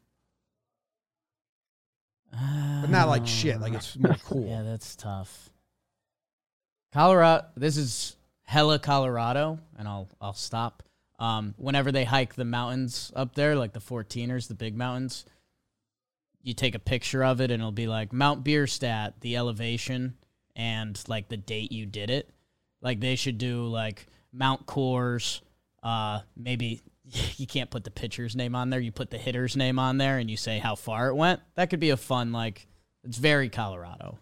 but 2.31 2.91
not 2.91 3.09
like 3.09 3.27
shit. 3.27 3.59
Like 3.59 3.73
it's 3.73 3.97
more 3.99 4.15
cool. 4.27 4.47
Yeah, 4.47 4.63
that's 4.65 4.95
tough. 4.97 5.49
Colorado. 6.93 7.47
This 7.57 7.79
is 7.79 8.17
hella 8.43 8.79
Colorado, 8.79 9.61
and 9.79 9.89
I'll 9.89 10.11
I'll 10.21 10.35
stop. 10.35 10.83
Um, 11.23 11.55
whenever 11.57 11.93
they 11.93 12.03
hike 12.03 12.35
the 12.35 12.45
mountains 12.45 13.13
up 13.15 13.37
there, 13.37 13.55
like 13.55 13.73
the 13.73 13.79
14ers, 13.79 14.49
the 14.49 14.55
big 14.55 14.77
mountains, 14.77 15.25
you 16.43 16.53
take 16.53 16.75
a 16.75 16.81
picture 16.81 17.23
of 17.23 17.41
it, 17.41 17.53
and 17.53 17.61
it'll 17.61 17.71
be 17.71 17.87
like 17.87 18.13
Mount 18.13 18.43
Bierstadt, 18.43 19.21
the 19.21 19.37
elevation, 19.37 20.15
and 20.57 21.01
like 21.07 21.29
the 21.29 21.37
date 21.37 21.71
you 21.71 21.87
did 21.87 22.11
it. 22.11 22.29
Like 22.81 22.99
they 22.99 23.15
should 23.15 23.39
do 23.39 23.67
like 23.67 24.09
Mount 24.33 24.67
Coors. 24.67 25.43
Uh, 25.81 26.23
maybe 26.37 26.83
you 27.37 27.47
can't 27.47 27.71
put 27.71 27.85
the 27.85 27.93
pitcher's 27.93 28.35
name 28.35 28.57
on 28.57 28.71
there. 28.71 28.81
You 28.81 28.91
put 28.91 29.11
the 29.11 29.19
hitter's 29.19 29.57
name 29.57 29.79
on 29.79 29.99
there, 29.99 30.19
and 30.19 30.29
you 30.29 30.37
say 30.37 30.59
how 30.59 30.75
far 30.75 31.07
it 31.07 31.15
went. 31.15 31.41
That 31.55 31.71
could 31.71 31.79
be 31.79 31.91
a 31.91 31.97
fun 31.97 32.33
like. 32.33 32.67
It's 33.05 33.19
very 33.19 33.49
Colorado. 33.49 34.19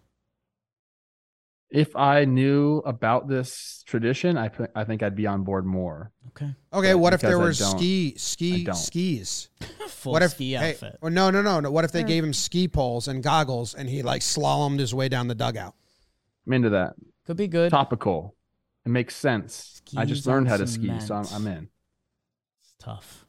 If 1.71 1.95
I 1.95 2.25
knew 2.25 2.79
about 2.79 3.29
this 3.29 3.85
tradition, 3.87 4.37
I 4.37 4.49
th- 4.49 4.71
I 4.75 4.83
think 4.85 5.03
I'd 5.03 5.15
be 5.15 5.27
on 5.27 5.45
board 5.45 5.65
more. 5.65 6.11
Okay. 6.29 6.53
Okay, 6.73 6.93
But 6.93 6.99
what 6.99 7.13
if 7.13 7.21
there 7.21 7.39
were 7.39 7.53
ski 7.53 8.15
ski 8.17 8.67
skis? 8.73 9.49
Full 9.89 10.13
what 10.13 10.23
if 10.23 10.33
ski 10.33 10.53
hey, 10.53 10.71
outfit. 10.71 10.99
or 11.01 11.11
no, 11.11 11.31
no, 11.31 11.43
no, 11.43 11.61
no. 11.61 11.71
What 11.71 11.85
if 11.85 11.93
they 11.93 12.03
gave 12.03 12.25
him 12.25 12.33
ski 12.33 12.67
poles 12.67 13.07
and 13.07 13.23
goggles 13.23 13.75
and 13.75 13.89
he 13.89 14.03
like 14.03 14.23
slalomed 14.23 14.81
his 14.81 14.93
way 14.95 15.09
down 15.09 15.29
the 15.29 15.35
dugout? 15.35 15.75
I'm 16.47 16.55
into 16.55 16.71
that. 16.71 16.95
Could 17.27 17.37
be 17.37 17.47
good. 17.47 17.71
Topical. 17.71 18.35
It 18.85 18.89
makes 18.89 19.15
sense. 19.15 19.83
I 19.97 20.05
just 20.07 20.27
learned 20.27 20.49
how 20.49 20.57
to 20.57 20.67
ski, 20.67 20.99
so 21.01 21.15
I'm. 21.15 21.27
I'm 21.33 21.47
in. 21.47 21.69
It's 22.63 22.75
tough. 22.81 23.27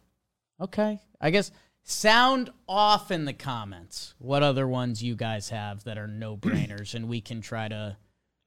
Okay. 0.59 0.99
I 1.19 1.29
guess 1.29 1.51
sound 1.83 2.51
off 2.67 3.11
in 3.11 3.25
the 3.25 3.33
comments 3.33 4.13
what 4.17 4.43
other 4.43 4.67
ones 4.67 5.03
you 5.03 5.15
guys 5.15 5.49
have 5.49 5.83
that 5.83 5.97
are 5.97 6.07
no 6.07 6.37
brainers 6.37 6.93
and 6.93 7.09
we 7.09 7.21
can 7.21 7.41
try 7.41 7.67
to 7.67 7.97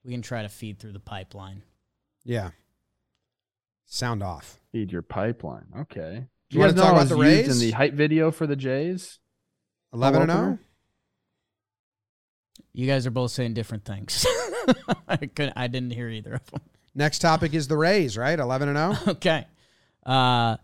we 0.04 0.12
can 0.12 0.22
try 0.22 0.42
to 0.42 0.48
feed 0.48 0.78
through 0.78 0.92
the 0.92 1.00
pipeline. 1.00 1.62
Yeah. 2.24 2.50
Sound 3.86 4.22
off. 4.22 4.60
Feed 4.72 4.92
your 4.92 5.02
pipeline. 5.02 5.66
Okay. 5.80 6.26
You 6.50 6.60
wanna 6.60 6.72
guys 6.72 6.82
talk 6.82 6.92
about 6.92 7.08
the 7.08 7.16
used 7.16 7.48
Rays? 7.48 7.62
in 7.62 7.66
the 7.66 7.70
hype 7.72 7.94
video 7.94 8.30
for 8.30 8.46
the 8.46 8.56
Jays? 8.56 9.18
Eleven 9.92 10.22
and 10.22 10.30
oh? 10.30 10.34
zero. 10.34 10.58
You 12.72 12.86
guys 12.86 13.06
are 13.06 13.10
both 13.10 13.30
saying 13.30 13.54
different 13.54 13.84
things. 13.84 14.26
I 15.08 15.16
couldn't 15.16 15.54
I 15.56 15.68
didn't 15.68 15.92
hear 15.92 16.08
either 16.08 16.34
of 16.34 16.50
them. 16.50 16.60
Next 16.94 17.20
topic 17.20 17.54
is 17.54 17.68
the 17.68 17.76
Rays, 17.76 18.16
right? 18.16 18.38
Eleven 18.38 18.68
and 18.68 18.78
oh? 18.78 18.92
zero. 18.92 19.10
Okay. 19.12 19.46
Uh, 20.04 20.56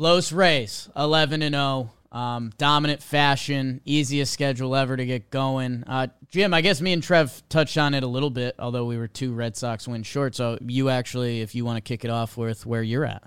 Los 0.00 0.30
Rays, 0.30 0.88
11 0.96 1.42
and 1.42 1.56
0. 1.56 1.90
Um, 2.10 2.52
dominant 2.56 3.02
fashion, 3.02 3.82
easiest 3.84 4.32
schedule 4.32 4.74
ever 4.74 4.96
to 4.96 5.04
get 5.04 5.30
going. 5.30 5.84
Uh, 5.86 6.06
Jim, 6.30 6.54
I 6.54 6.62
guess 6.62 6.80
me 6.80 6.94
and 6.94 7.02
Trev 7.02 7.42
touched 7.50 7.76
on 7.76 7.92
it 7.92 8.02
a 8.02 8.06
little 8.06 8.30
bit, 8.30 8.54
although 8.58 8.86
we 8.86 8.96
were 8.96 9.08
two 9.08 9.34
Red 9.34 9.56
Sox 9.56 9.86
wins 9.86 10.06
short. 10.06 10.34
So 10.34 10.56
you 10.62 10.88
actually, 10.88 11.42
if 11.42 11.54
you 11.54 11.66
want 11.66 11.76
to 11.76 11.82
kick 11.82 12.06
it 12.06 12.10
off 12.10 12.38
with 12.38 12.64
where 12.64 12.82
you're 12.82 13.04
at. 13.04 13.24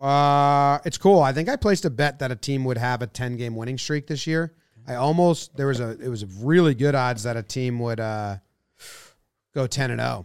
Uh, 0.00 0.78
it's 0.84 0.96
cool. 0.96 1.20
I 1.20 1.32
think 1.32 1.48
I 1.48 1.56
placed 1.56 1.84
a 1.84 1.90
bet 1.90 2.18
that 2.20 2.30
a 2.30 2.36
team 2.36 2.64
would 2.64 2.78
have 2.78 3.02
a 3.02 3.06
ten 3.06 3.36
game 3.36 3.54
winning 3.54 3.76
streak 3.76 4.06
this 4.06 4.26
year. 4.26 4.54
I 4.86 4.94
almost 4.94 5.56
there 5.56 5.66
was 5.66 5.80
a 5.80 5.90
it 6.00 6.08
was 6.08 6.24
really 6.24 6.74
good 6.74 6.94
odds 6.94 7.24
that 7.24 7.36
a 7.36 7.42
team 7.42 7.78
would 7.80 8.00
uh 8.00 8.36
go 9.54 9.66
ten 9.66 9.90
and 9.90 10.00
zero. 10.00 10.24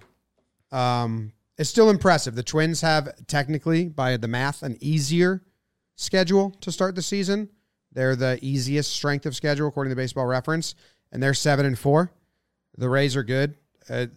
Um, 0.72 1.34
it's 1.58 1.70
still 1.70 1.90
impressive. 1.90 2.36
The 2.36 2.44
Twins 2.44 2.82
have 2.82 3.10
technically, 3.28 3.90
by 3.90 4.18
the 4.18 4.28
math, 4.28 4.64
an 4.64 4.78
easier 4.80 5.44
schedule 5.96 6.52
to 6.62 6.72
start 6.72 6.96
the 6.96 7.02
season. 7.02 7.50
They're 7.92 8.16
the 8.16 8.40
easiest 8.42 8.92
strength 8.92 9.26
of 9.26 9.36
schedule 9.36 9.68
according 9.68 9.92
to 9.92 9.96
Baseball 9.96 10.26
Reference, 10.26 10.76
and 11.12 11.22
they're 11.22 11.34
seven 11.34 11.66
and 11.66 11.78
four. 11.78 12.12
The 12.78 12.90
Rays 12.90 13.16
are 13.16 13.24
good. 13.24 13.56
Uh, 13.90 14.08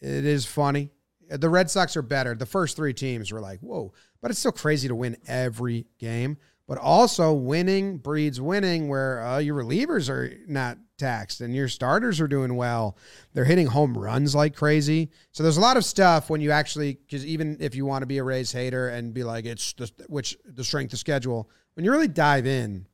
it 0.00 0.24
is 0.24 0.44
funny. 0.44 0.90
the 1.28 1.48
Red 1.48 1.70
Sox 1.70 1.96
are 1.96 2.02
better. 2.02 2.34
The 2.34 2.46
first 2.46 2.76
three 2.76 2.92
teams 2.92 3.32
were 3.32 3.40
like, 3.40 3.60
whoa, 3.60 3.92
but 4.20 4.30
it's 4.30 4.40
still 4.40 4.52
crazy 4.52 4.88
to 4.88 4.94
win 4.94 5.16
every 5.26 5.86
game. 5.98 6.36
But 6.68 6.78
also, 6.78 7.32
winning 7.32 7.98
breeds 7.98 8.40
winning, 8.40 8.88
where 8.88 9.24
uh, 9.24 9.38
your 9.38 9.54
relievers 9.54 10.10
are 10.10 10.36
not 10.48 10.78
taxed 10.98 11.40
and 11.40 11.54
your 11.54 11.68
starters 11.68 12.20
are 12.20 12.26
doing 12.26 12.56
well. 12.56 12.96
They're 13.32 13.44
hitting 13.44 13.68
home 13.68 13.96
runs 13.96 14.34
like 14.34 14.56
crazy. 14.56 15.10
So 15.30 15.42
there's 15.42 15.58
a 15.58 15.60
lot 15.60 15.76
of 15.76 15.84
stuff 15.84 16.28
when 16.28 16.40
you 16.40 16.50
actually, 16.50 16.94
because 16.94 17.24
even 17.24 17.56
if 17.60 17.74
you 17.74 17.86
want 17.86 18.02
to 18.02 18.06
be 18.06 18.18
a 18.18 18.24
Rays 18.24 18.50
hater 18.50 18.88
and 18.88 19.14
be 19.14 19.22
like, 19.22 19.44
it's 19.44 19.74
the, 19.74 19.90
which 20.08 20.36
the 20.44 20.64
strength 20.64 20.92
of 20.92 20.98
schedule, 20.98 21.48
when 21.76 21.84
you 21.84 21.92
really 21.92 22.08
dive 22.08 22.46
in, 22.46 22.86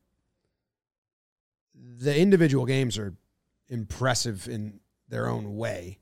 the 1.73 2.15
individual 2.15 2.65
games 2.65 2.97
are 2.97 3.15
impressive 3.69 4.49
in 4.49 4.81
their 5.07 5.29
own 5.29 5.55
way. 5.55 5.99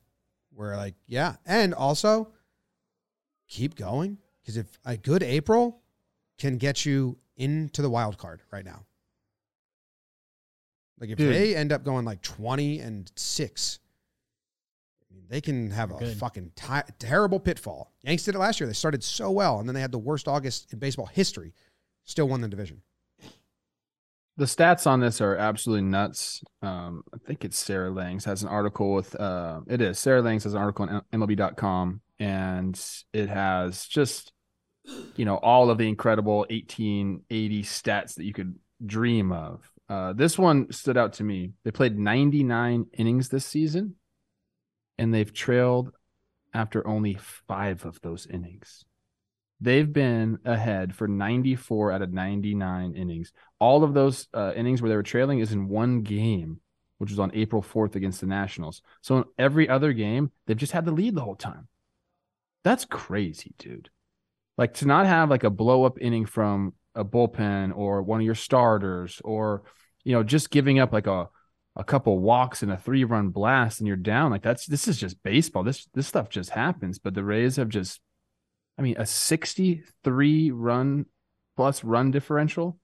Where 0.53 0.75
like, 0.75 0.95
yeah, 1.05 1.35
and 1.45 1.75
also 1.75 2.29
keep 3.47 3.75
going 3.75 4.17
because 4.41 4.57
if 4.57 4.79
a 4.83 4.97
good 4.97 5.21
April 5.21 5.79
can 6.39 6.57
get 6.57 6.83
you 6.83 7.17
into 7.37 7.83
the 7.83 7.89
wild 7.89 8.17
card 8.17 8.41
right 8.51 8.65
now. 8.65 8.83
Like 10.99 11.11
if 11.11 11.17
Dude. 11.17 11.33
they 11.33 11.55
end 11.55 11.71
up 11.71 11.83
going 11.83 12.03
like 12.03 12.21
20 12.21 12.79
and 12.79 13.11
6, 13.15 13.79
they 15.29 15.39
can 15.39 15.69
have 15.71 15.91
a 15.91 15.95
Good. 15.95 16.17
fucking 16.17 16.51
terrible 16.99 17.39
pitfall. 17.39 17.91
Yanks 18.03 18.23
did 18.23 18.35
it 18.35 18.39
last 18.39 18.59
year. 18.59 18.67
They 18.67 18.73
started 18.73 19.03
so 19.03 19.31
well 19.31 19.59
and 19.59 19.69
then 19.69 19.75
they 19.75 19.81
had 19.81 19.91
the 19.91 19.99
worst 19.99 20.27
August 20.27 20.73
in 20.73 20.79
baseball 20.79 21.05
history. 21.05 21.53
Still 22.05 22.27
won 22.27 22.41
the 22.41 22.47
division. 22.47 22.81
the 24.37 24.45
stats 24.45 24.87
on 24.87 24.99
this 24.99 25.21
are 25.21 25.35
absolutely 25.35 25.87
nuts. 25.87 26.43
Um, 26.61 27.03
I 27.13 27.17
think 27.25 27.45
it's 27.45 27.59
Sarah 27.59 27.91
Langs 27.91 28.25
has 28.25 28.43
an 28.43 28.49
article 28.49 28.93
with 28.93 29.15
uh, 29.19 29.61
it 29.67 29.81
is 29.81 29.99
Sarah 29.99 30.21
Langs 30.21 30.43
has 30.43 30.53
an 30.53 30.59
article 30.61 30.87
on 30.89 31.01
MLB.com, 31.13 32.01
and 32.19 32.79
it 33.13 33.29
has 33.29 33.85
just 33.85 34.33
you 35.15 35.25
know 35.25 35.37
all 35.37 35.69
of 35.69 35.77
the 35.77 35.87
incredible 35.87 36.39
1880 36.49 37.63
stats 37.63 38.15
that 38.15 38.25
you 38.25 38.33
could 38.33 38.55
dream 38.85 39.31
of. 39.31 39.61
Uh, 39.87 40.13
this 40.13 40.37
one 40.37 40.71
stood 40.71 40.97
out 40.97 41.13
to 41.13 41.23
me. 41.23 41.51
They 41.63 41.71
played 41.71 41.99
99 41.99 42.85
innings 42.93 43.29
this 43.29 43.45
season, 43.45 43.95
and 44.97 45.13
they've 45.13 45.33
trailed 45.33 45.91
after 46.53 46.85
only 46.87 47.13
five 47.47 47.85
of 47.85 47.99
those 48.01 48.25
innings. 48.25 48.85
They've 49.61 49.91
been 49.91 50.39
ahead 50.43 50.95
for 50.95 51.07
94 51.07 51.91
out 51.91 52.01
of 52.01 52.11
99 52.11 52.95
innings 52.95 53.31
all 53.61 53.83
of 53.83 53.93
those 53.93 54.27
uh, 54.33 54.51
innings 54.55 54.81
where 54.81 54.89
they 54.89 54.95
were 54.95 55.03
trailing 55.03 55.37
is 55.37 55.51
in 55.51 55.69
one 55.69 56.01
game, 56.01 56.59
which 56.97 57.11
was 57.11 57.19
on 57.19 57.29
April 57.35 57.61
4th 57.61 57.95
against 57.95 58.19
the 58.19 58.25
Nationals. 58.25 58.81
So 59.01 59.17
in 59.17 59.23
every 59.37 59.69
other 59.69 59.93
game, 59.93 60.31
they've 60.47 60.57
just 60.57 60.71
had 60.71 60.83
the 60.83 60.91
lead 60.91 61.13
the 61.13 61.21
whole 61.21 61.35
time. 61.35 61.67
That's 62.63 62.83
crazy, 62.85 63.53
dude. 63.59 63.91
Like 64.57 64.73
to 64.75 64.87
not 64.87 65.05
have 65.05 65.29
like 65.29 65.43
a 65.43 65.51
blow 65.51 65.83
up 65.83 66.01
inning 66.01 66.25
from 66.25 66.73
a 66.95 67.05
bullpen 67.05 67.71
or 67.75 68.01
one 68.01 68.19
of 68.19 68.25
your 68.25 68.35
starters 68.35 69.21
or 69.23 69.61
you 70.03 70.13
know 70.13 70.23
just 70.23 70.49
giving 70.49 70.79
up 70.79 70.91
like 70.91 71.07
a 71.07 71.29
a 71.75 71.83
couple 71.83 72.19
walks 72.19 72.63
and 72.63 72.71
a 72.71 72.77
three 72.77 73.03
run 73.05 73.29
blast 73.29 73.79
and 73.79 73.87
you're 73.87 73.95
down 73.95 74.29
like 74.29 74.41
that's 74.41 74.65
this 74.65 74.87
is 74.87 74.97
just 74.97 75.21
baseball. 75.21 75.63
This 75.63 75.87
this 75.93 76.07
stuff 76.07 76.29
just 76.29 76.49
happens, 76.49 76.97
but 76.97 77.13
the 77.13 77.23
Rays 77.23 77.57
have 77.57 77.69
just 77.69 78.01
I 78.77 78.81
mean 78.81 78.95
a 78.97 79.05
63 79.05 80.51
run 80.51 81.05
plus 81.55 81.83
run 81.83 82.11
differential 82.11 82.79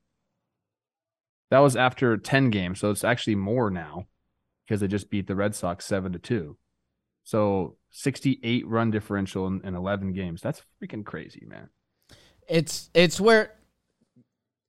that 1.50 1.60
was 1.60 1.76
after 1.76 2.18
10 2.18 2.50
games, 2.50 2.80
so 2.80 2.92
it's 2.92 3.04
actually 3.04 3.36
more 3.36 3.70
now 3.70 4.08
because 4.66 4.82
they 4.82 4.88
just 4.88 5.10
beat 5.10 5.28
the 5.28 5.36
Red 5.36 5.56
Sox 5.56 5.86
7 5.86 6.12
to 6.14 6.20
2. 6.20 6.58
So 7.24 7.78
68 7.92 8.68
run 8.68 8.92
differential 8.92 9.48
in, 9.48 9.62
in 9.64 9.76
11 9.76 10.14
games. 10.14 10.42
That's 10.42 10.62
freaking 10.82 11.06
crazy, 11.06 11.46
man. 11.48 11.70
It's 12.48 12.90
it's 12.94 13.20
where 13.20 13.52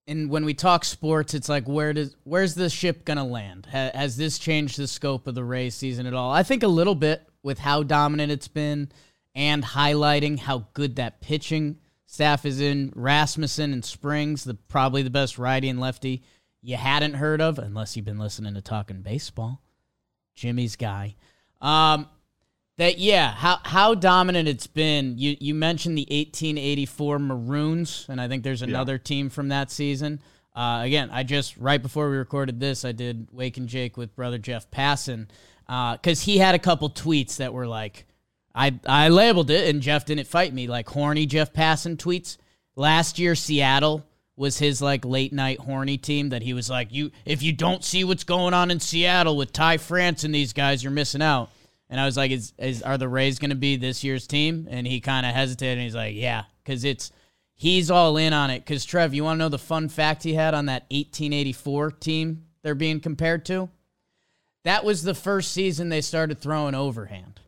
and 0.08 0.30
when 0.30 0.44
we 0.44 0.54
talk 0.54 0.84
sports, 0.84 1.34
it's 1.34 1.48
like 1.48 1.68
where 1.68 1.92
does 1.92 2.16
where's 2.24 2.54
the 2.54 2.68
ship 2.68 3.04
gonna 3.04 3.24
land? 3.24 3.68
Ha, 3.70 3.90
has 3.94 4.16
this 4.16 4.38
changed 4.38 4.78
the 4.78 4.88
scope 4.88 5.28
of 5.28 5.36
the 5.36 5.44
Rays 5.44 5.76
season 5.76 6.06
at 6.06 6.14
all? 6.14 6.32
I 6.32 6.42
think 6.42 6.64
a 6.64 6.68
little 6.68 6.96
bit 6.96 7.28
with 7.44 7.60
how 7.60 7.84
dominant 7.84 8.32
it's 8.32 8.48
been 8.48 8.90
and 9.38 9.62
highlighting 9.62 10.36
how 10.36 10.66
good 10.74 10.96
that 10.96 11.20
pitching 11.20 11.78
staff 12.06 12.44
is 12.44 12.60
in 12.60 12.92
Rasmussen 12.96 13.72
and 13.72 13.84
Springs, 13.84 14.42
the 14.42 14.54
probably 14.54 15.02
the 15.02 15.10
best 15.10 15.38
righty 15.38 15.68
and 15.68 15.78
lefty 15.78 16.24
you 16.60 16.76
hadn't 16.76 17.14
heard 17.14 17.40
of 17.40 17.60
unless 17.60 17.96
you've 17.96 18.04
been 18.04 18.18
listening 18.18 18.54
to 18.54 18.60
talking 18.60 19.00
baseball. 19.00 19.62
Jimmy's 20.34 20.74
guy. 20.74 21.14
Um, 21.60 22.08
that 22.78 22.98
yeah, 22.98 23.30
how 23.32 23.60
how 23.62 23.94
dominant 23.94 24.48
it's 24.48 24.66
been. 24.66 25.18
You 25.18 25.36
you 25.38 25.54
mentioned 25.54 25.96
the 25.96 26.02
1884 26.02 27.18
Maroons, 27.20 28.06
and 28.08 28.20
I 28.20 28.26
think 28.26 28.42
there's 28.42 28.62
another 28.62 28.98
team 28.98 29.30
from 29.30 29.48
that 29.48 29.70
season. 29.70 30.20
Uh, 30.54 30.82
again, 30.84 31.10
I 31.12 31.22
just 31.22 31.56
right 31.56 31.80
before 31.80 32.10
we 32.10 32.16
recorded 32.16 32.58
this, 32.58 32.84
I 32.84 32.90
did 32.90 33.28
Wake 33.30 33.56
and 33.56 33.68
Jake 33.68 33.96
with 33.96 34.16
brother 34.16 34.38
Jeff 34.38 34.68
Passan 34.70 35.28
because 35.66 36.22
he 36.22 36.38
had 36.38 36.56
a 36.56 36.58
couple 36.58 36.90
tweets 36.90 37.36
that 37.36 37.52
were 37.52 37.68
like, 37.68 38.07
I 38.54 38.78
I 38.86 39.08
labeled 39.08 39.50
it, 39.50 39.68
and 39.68 39.82
Jeff 39.82 40.04
didn't 40.04 40.26
fight 40.26 40.52
me 40.52 40.66
like 40.66 40.88
horny 40.88 41.26
Jeff 41.26 41.52
Passan 41.52 41.96
tweets. 41.96 42.36
Last 42.76 43.18
year, 43.18 43.34
Seattle 43.34 44.04
was 44.38 44.58
his 44.58 44.80
like 44.80 45.04
late 45.04 45.32
night 45.32 45.58
horny 45.58 45.98
team 45.98 46.28
that 46.28 46.42
he 46.42 46.54
was 46.54 46.70
like, 46.70 46.92
you 46.92 47.10
if 47.24 47.42
you 47.42 47.52
don't 47.52 47.84
see 47.84 48.04
what's 48.04 48.24
going 48.24 48.54
on 48.54 48.70
in 48.70 48.80
Seattle 48.80 49.36
with 49.36 49.52
Ty 49.52 49.78
France 49.78 50.24
and 50.24 50.34
these 50.34 50.52
guys, 50.52 50.82
you're 50.82 50.92
missing 50.92 51.22
out. 51.22 51.50
And 51.90 52.00
I 52.00 52.04
was 52.04 52.16
like, 52.16 52.30
is, 52.30 52.52
is 52.58 52.82
are 52.82 52.98
the 52.98 53.08
Rays 53.08 53.38
going 53.38 53.50
to 53.50 53.56
be 53.56 53.76
this 53.76 54.04
year's 54.04 54.26
team? 54.26 54.68
And 54.70 54.86
he 54.86 55.00
kind 55.00 55.26
of 55.26 55.34
hesitated 55.34 55.78
and 55.78 55.84
he's 55.84 55.94
like, 55.94 56.14
yeah, 56.14 56.44
because 56.62 56.84
it's 56.84 57.10
he's 57.54 57.90
all 57.90 58.16
in 58.16 58.32
on 58.32 58.50
it. 58.50 58.60
Because 58.60 58.84
Trev, 58.84 59.14
you 59.14 59.24
want 59.24 59.38
to 59.38 59.44
know 59.44 59.48
the 59.48 59.58
fun 59.58 59.88
fact 59.88 60.22
he 60.22 60.34
had 60.34 60.54
on 60.54 60.66
that 60.66 60.82
1884 60.90 61.92
team 61.92 62.44
they're 62.62 62.74
being 62.74 63.00
compared 63.00 63.44
to? 63.46 63.68
That 64.64 64.84
was 64.84 65.02
the 65.02 65.14
first 65.14 65.52
season 65.52 65.88
they 65.88 66.00
started 66.00 66.40
throwing 66.40 66.74
overhand. 66.74 67.40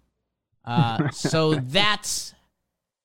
Uh, 0.64 1.10
so 1.10 1.54
that's 1.54 2.34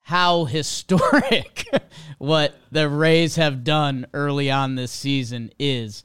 how 0.02 0.46
historic 0.46 1.68
what 2.20 2.56
the 2.72 2.88
Rays 2.88 3.38
have 3.38 3.64
done 3.64 4.06
early 4.14 4.52
on 4.52 4.76
this 4.76 4.92
season 4.92 5.52
is. 5.58 6.04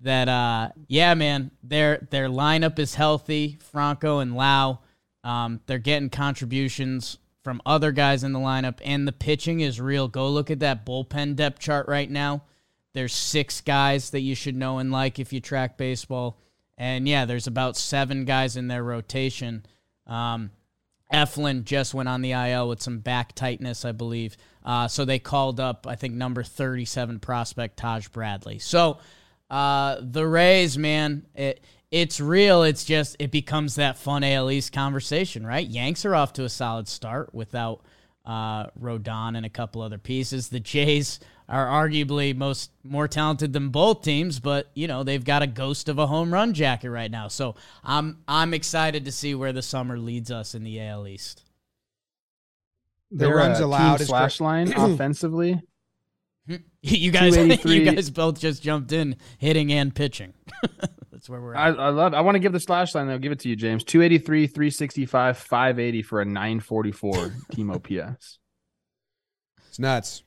That 0.00 0.28
uh 0.28 0.70
yeah, 0.88 1.14
man, 1.14 1.52
their 1.62 2.06
their 2.10 2.28
lineup 2.28 2.78
is 2.78 2.94
healthy. 2.94 3.58
Franco 3.60 4.18
and 4.18 4.36
Lowe, 4.36 4.80
um, 5.22 5.60
they're 5.66 5.78
getting 5.78 6.10
contributions 6.10 7.18
from 7.42 7.60
other 7.66 7.92
guys 7.92 8.24
in 8.24 8.32
the 8.32 8.38
lineup, 8.38 8.78
and 8.84 9.06
the 9.06 9.12
pitching 9.12 9.60
is 9.60 9.80
real. 9.80 10.08
Go 10.08 10.28
look 10.28 10.50
at 10.50 10.60
that 10.60 10.86
bullpen 10.86 11.36
depth 11.36 11.60
chart 11.60 11.88
right 11.88 12.10
now. 12.10 12.42
There's 12.94 13.12
six 13.12 13.60
guys 13.60 14.10
that 14.10 14.20
you 14.20 14.34
should 14.34 14.56
know 14.56 14.78
and 14.78 14.92
like 14.92 15.18
if 15.18 15.32
you 15.32 15.40
track 15.40 15.76
baseball, 15.76 16.38
and 16.78 17.08
yeah, 17.08 17.24
there's 17.24 17.46
about 17.46 17.76
seven 17.76 18.24
guys 18.24 18.56
in 18.56 18.68
their 18.68 18.84
rotation. 18.84 19.64
Um, 20.06 20.50
Eflin 21.12 21.64
just 21.64 21.94
went 21.94 22.08
on 22.08 22.22
the 22.22 22.32
IL 22.32 22.68
with 22.68 22.82
some 22.82 22.98
back 22.98 23.34
tightness, 23.34 23.84
I 23.84 23.92
believe. 23.92 24.36
Uh, 24.64 24.88
so 24.88 25.04
they 25.04 25.18
called 25.18 25.60
up, 25.60 25.86
I 25.86 25.94
think, 25.94 26.14
number 26.14 26.42
37 26.42 27.18
prospect 27.18 27.76
Taj 27.76 28.08
Bradley. 28.08 28.58
So 28.58 28.98
uh, 29.50 29.98
the 30.00 30.26
Rays, 30.26 30.78
man, 30.78 31.26
it, 31.34 31.62
it's 31.90 32.20
real. 32.20 32.62
It's 32.62 32.84
just, 32.84 33.16
it 33.18 33.30
becomes 33.30 33.74
that 33.74 33.98
fun 33.98 34.24
AL 34.24 34.50
East 34.50 34.72
conversation, 34.72 35.46
right? 35.46 35.66
Yanks 35.66 36.04
are 36.04 36.14
off 36.14 36.32
to 36.34 36.44
a 36.44 36.48
solid 36.48 36.88
start 36.88 37.34
without 37.34 37.82
uh, 38.24 38.66
Rodon 38.80 39.36
and 39.36 39.44
a 39.44 39.50
couple 39.50 39.82
other 39.82 39.98
pieces. 39.98 40.48
The 40.48 40.60
Jays 40.60 41.20
are 41.48 41.66
arguably 41.66 42.36
most 42.36 42.70
more 42.84 43.08
talented 43.08 43.52
than 43.52 43.68
both 43.68 44.02
teams, 44.02 44.40
but 44.40 44.70
you 44.74 44.86
know 44.86 45.02
they've 45.02 45.24
got 45.24 45.42
a 45.42 45.46
ghost 45.46 45.88
of 45.88 45.98
a 45.98 46.06
home 46.06 46.32
run 46.32 46.54
jacket 46.54 46.90
right 46.90 47.10
now. 47.10 47.28
So 47.28 47.54
I'm 47.84 48.18
I'm 48.26 48.54
excited 48.54 49.04
to 49.04 49.12
see 49.12 49.34
where 49.34 49.52
the 49.52 49.62
summer 49.62 49.98
leads 49.98 50.30
us 50.30 50.54
in 50.54 50.64
the 50.64 50.80
AL 50.80 51.06
East. 51.06 51.42
The 53.10 53.26
Their, 53.26 53.36
runs 53.36 53.60
uh, 53.60 53.66
allowed 53.66 53.96
team 53.96 54.02
is 54.02 54.08
slash 54.08 54.38
great. 54.38 54.46
line 54.46 54.72
offensively. 54.76 55.60
you 56.82 57.10
guys, 57.10 57.36
you 57.64 57.84
guys 57.84 58.10
both 58.10 58.40
just 58.40 58.62
jumped 58.62 58.92
in, 58.92 59.16
hitting 59.38 59.72
and 59.72 59.94
pitching. 59.94 60.32
That's 61.12 61.28
where 61.28 61.40
we're 61.40 61.54
I, 61.54 61.68
at. 61.68 61.78
I 61.78 61.88
love. 61.90 62.14
I 62.14 62.20
want 62.22 62.34
to 62.34 62.40
give 62.40 62.52
the 62.52 62.60
slash 62.60 62.94
line. 62.94 63.08
I'll 63.08 63.18
give 63.18 63.32
it 63.32 63.40
to 63.40 63.48
you, 63.48 63.54
James. 63.54 63.84
Two 63.84 64.02
eighty 64.02 64.18
three, 64.18 64.46
three 64.46 64.70
sixty 64.70 65.06
five, 65.06 65.38
five 65.38 65.78
eighty 65.78 66.02
for 66.02 66.20
a 66.20 66.24
nine 66.24 66.58
forty 66.58 66.90
four 66.90 67.32
team 67.52 67.70
OPS. 67.70 68.38
It's 69.68 69.78
nuts. 69.78 70.24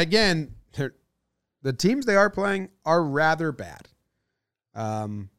Again, 0.00 0.54
the 1.62 1.72
teams 1.72 2.06
they 2.06 2.16
are 2.16 2.30
playing 2.30 2.68
are 2.84 3.02
rather 3.02 3.50
bad. 3.50 3.88
Um, 4.74 5.30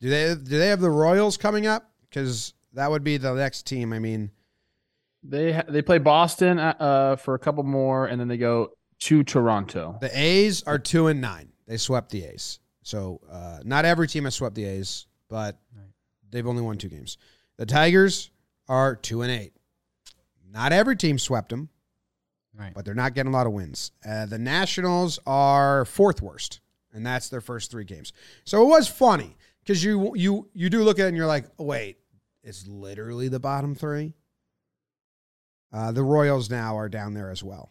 do 0.00 0.10
they 0.10 0.34
do 0.34 0.58
they 0.58 0.68
have 0.68 0.80
the 0.80 0.90
Royals 0.90 1.36
coming 1.36 1.66
up? 1.66 1.90
Because 2.08 2.54
that 2.74 2.90
would 2.90 3.02
be 3.02 3.16
the 3.16 3.34
next 3.34 3.66
team. 3.66 3.92
I 3.92 3.98
mean, 3.98 4.30
They 5.22 5.52
ha- 5.52 5.64
they 5.68 5.82
play 5.82 5.98
Boston 5.98 6.58
uh, 6.58 6.74
uh, 6.78 7.16
for 7.16 7.34
a 7.34 7.38
couple 7.38 7.64
more, 7.64 8.06
and 8.06 8.20
then 8.20 8.28
they 8.28 8.36
go 8.36 8.70
to 9.00 9.24
Toronto. 9.24 9.96
the 10.00 10.10
A's 10.16 10.62
are 10.64 10.78
two 10.78 11.06
and 11.06 11.20
nine. 11.20 11.48
They 11.66 11.76
swept 11.76 12.10
the 12.10 12.24
A's. 12.24 12.60
So 12.82 13.20
uh, 13.30 13.60
not 13.64 13.84
every 13.84 14.06
team 14.06 14.24
has 14.24 14.34
swept 14.34 14.54
the 14.54 14.64
A's, 14.64 15.06
but 15.28 15.58
they've 16.30 16.46
only 16.46 16.62
won 16.62 16.78
two 16.78 16.88
games. 16.88 17.16
The 17.56 17.66
Tigers 17.66 18.30
are 18.68 18.94
two 18.96 19.22
and 19.22 19.32
eight. 19.32 19.52
Not 20.50 20.72
every 20.72 20.96
team 20.96 21.18
swept 21.18 21.48
them, 21.50 21.68
Right. 22.58 22.74
but 22.74 22.84
they're 22.84 22.94
not 22.94 23.14
getting 23.14 23.32
a 23.32 23.36
lot 23.36 23.46
of 23.46 23.52
wins. 23.52 23.92
Uh, 24.04 24.26
the 24.26 24.38
Nationals 24.38 25.20
are 25.26 25.84
fourth 25.84 26.20
worst, 26.20 26.60
and 26.92 27.06
that's 27.06 27.28
their 27.28 27.40
first 27.40 27.70
three 27.70 27.84
games. 27.84 28.12
So 28.44 28.62
it 28.62 28.66
was 28.66 28.88
funny 28.88 29.36
because 29.62 29.84
you 29.84 30.12
you 30.16 30.48
you 30.54 30.68
do 30.68 30.82
look 30.82 30.98
at 30.98 31.04
it 31.04 31.08
and 31.08 31.16
you're 31.16 31.26
like, 31.26 31.44
oh, 31.58 31.64
wait, 31.64 31.98
it's 32.42 32.66
literally 32.66 33.28
the 33.28 33.38
bottom 33.38 33.74
three. 33.76 34.14
Uh, 35.72 35.92
the 35.92 36.02
Royals 36.02 36.50
now 36.50 36.76
are 36.76 36.88
down 36.88 37.14
there 37.14 37.30
as 37.30 37.44
well. 37.44 37.70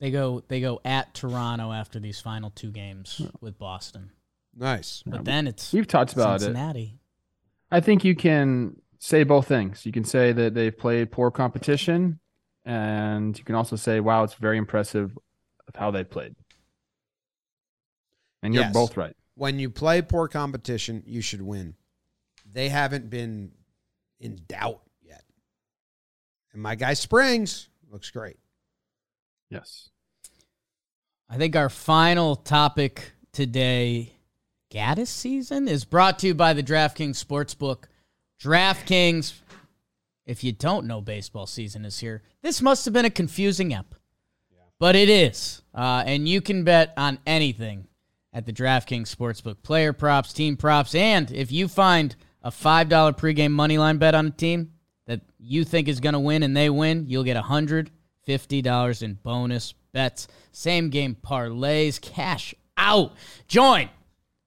They 0.00 0.10
go 0.10 0.42
they 0.48 0.60
go 0.60 0.80
at 0.84 1.14
Toronto 1.14 1.72
after 1.72 1.98
these 2.00 2.20
final 2.20 2.50
two 2.50 2.70
games 2.70 3.22
with 3.40 3.58
Boston. 3.58 4.10
Nice. 4.54 5.02
But 5.06 5.24
then 5.24 5.46
it's 5.46 5.72
We've 5.72 5.86
talked 5.86 6.12
about 6.12 6.36
it. 6.36 6.40
Cincinnati. 6.40 6.98
I 7.70 7.80
think 7.80 8.04
you 8.04 8.14
can 8.14 8.80
say 8.98 9.22
both 9.24 9.46
things. 9.46 9.84
You 9.86 9.92
can 9.92 10.04
say 10.04 10.32
that 10.32 10.54
they've 10.54 10.76
played 10.76 11.10
poor 11.12 11.30
competition, 11.30 12.20
and 12.64 13.38
you 13.38 13.44
can 13.44 13.54
also 13.54 13.76
say, 13.76 14.00
"Wow, 14.00 14.24
it's 14.24 14.34
very 14.34 14.58
impressive 14.58 15.16
of 15.68 15.76
how 15.76 15.90
they 15.90 16.04
played." 16.04 16.34
And 18.42 18.54
you're 18.54 18.64
Yes. 18.64 18.72
both 18.72 18.96
right. 18.96 19.16
When 19.34 19.58
you 19.58 19.70
play 19.70 20.02
poor 20.02 20.28
competition, 20.28 21.02
you 21.06 21.20
should 21.20 21.42
win. 21.42 21.76
They 22.44 22.68
haven't 22.68 23.10
been 23.10 23.52
in 24.18 24.40
doubt 24.48 24.82
yet. 25.02 25.24
And 26.52 26.62
my 26.62 26.74
guy 26.74 26.94
Springs 26.94 27.68
looks 27.90 28.10
great. 28.10 28.38
Yes. 29.50 29.90
I 31.28 31.36
think 31.36 31.56
our 31.56 31.68
final 31.68 32.36
topic 32.36 33.12
today, 33.32 34.14
Gattis 34.70 35.08
season, 35.08 35.68
is 35.68 35.84
brought 35.84 36.18
to 36.20 36.28
you 36.28 36.34
by 36.34 36.52
the 36.52 36.62
DraftKings 36.62 37.22
Sportsbook. 37.22 37.84
DraftKings, 38.40 39.40
if 40.26 40.44
you 40.44 40.52
don't 40.52 40.86
know 40.86 41.00
baseball 41.00 41.46
season 41.46 41.84
is 41.84 41.98
here, 42.00 42.22
this 42.42 42.60
must 42.60 42.84
have 42.84 42.94
been 42.94 43.04
a 43.04 43.10
confusing 43.10 43.72
ep. 43.72 43.94
But 44.78 44.94
it 44.94 45.08
is. 45.08 45.62
Uh, 45.74 46.02
and 46.06 46.28
you 46.28 46.40
can 46.40 46.64
bet 46.64 46.92
on 46.96 47.18
anything 47.26 47.86
at 48.32 48.44
the 48.44 48.52
DraftKings 48.52 49.14
Sportsbook. 49.14 49.62
Player 49.62 49.92
props, 49.92 50.32
team 50.32 50.56
props, 50.56 50.94
and 50.94 51.30
if 51.32 51.50
you 51.50 51.68
find 51.68 52.14
a 52.42 52.50
$5 52.50 52.88
pregame 53.16 53.52
moneyline 53.52 53.98
bet 53.98 54.14
on 54.14 54.26
a 54.26 54.30
team 54.30 54.72
that 55.06 55.22
you 55.38 55.64
think 55.64 55.88
is 55.88 56.00
going 56.00 56.12
to 56.12 56.18
win 56.18 56.42
and 56.42 56.54
they 56.54 56.68
win, 56.68 57.06
you'll 57.08 57.24
get 57.24 57.42
$150 57.42 59.02
in 59.02 59.14
bonus 59.14 59.72
bets. 59.92 60.28
Same 60.52 60.90
game 60.90 61.16
parlays, 61.20 61.98
cash 61.98 62.54
out. 62.76 63.14
Join 63.48 63.88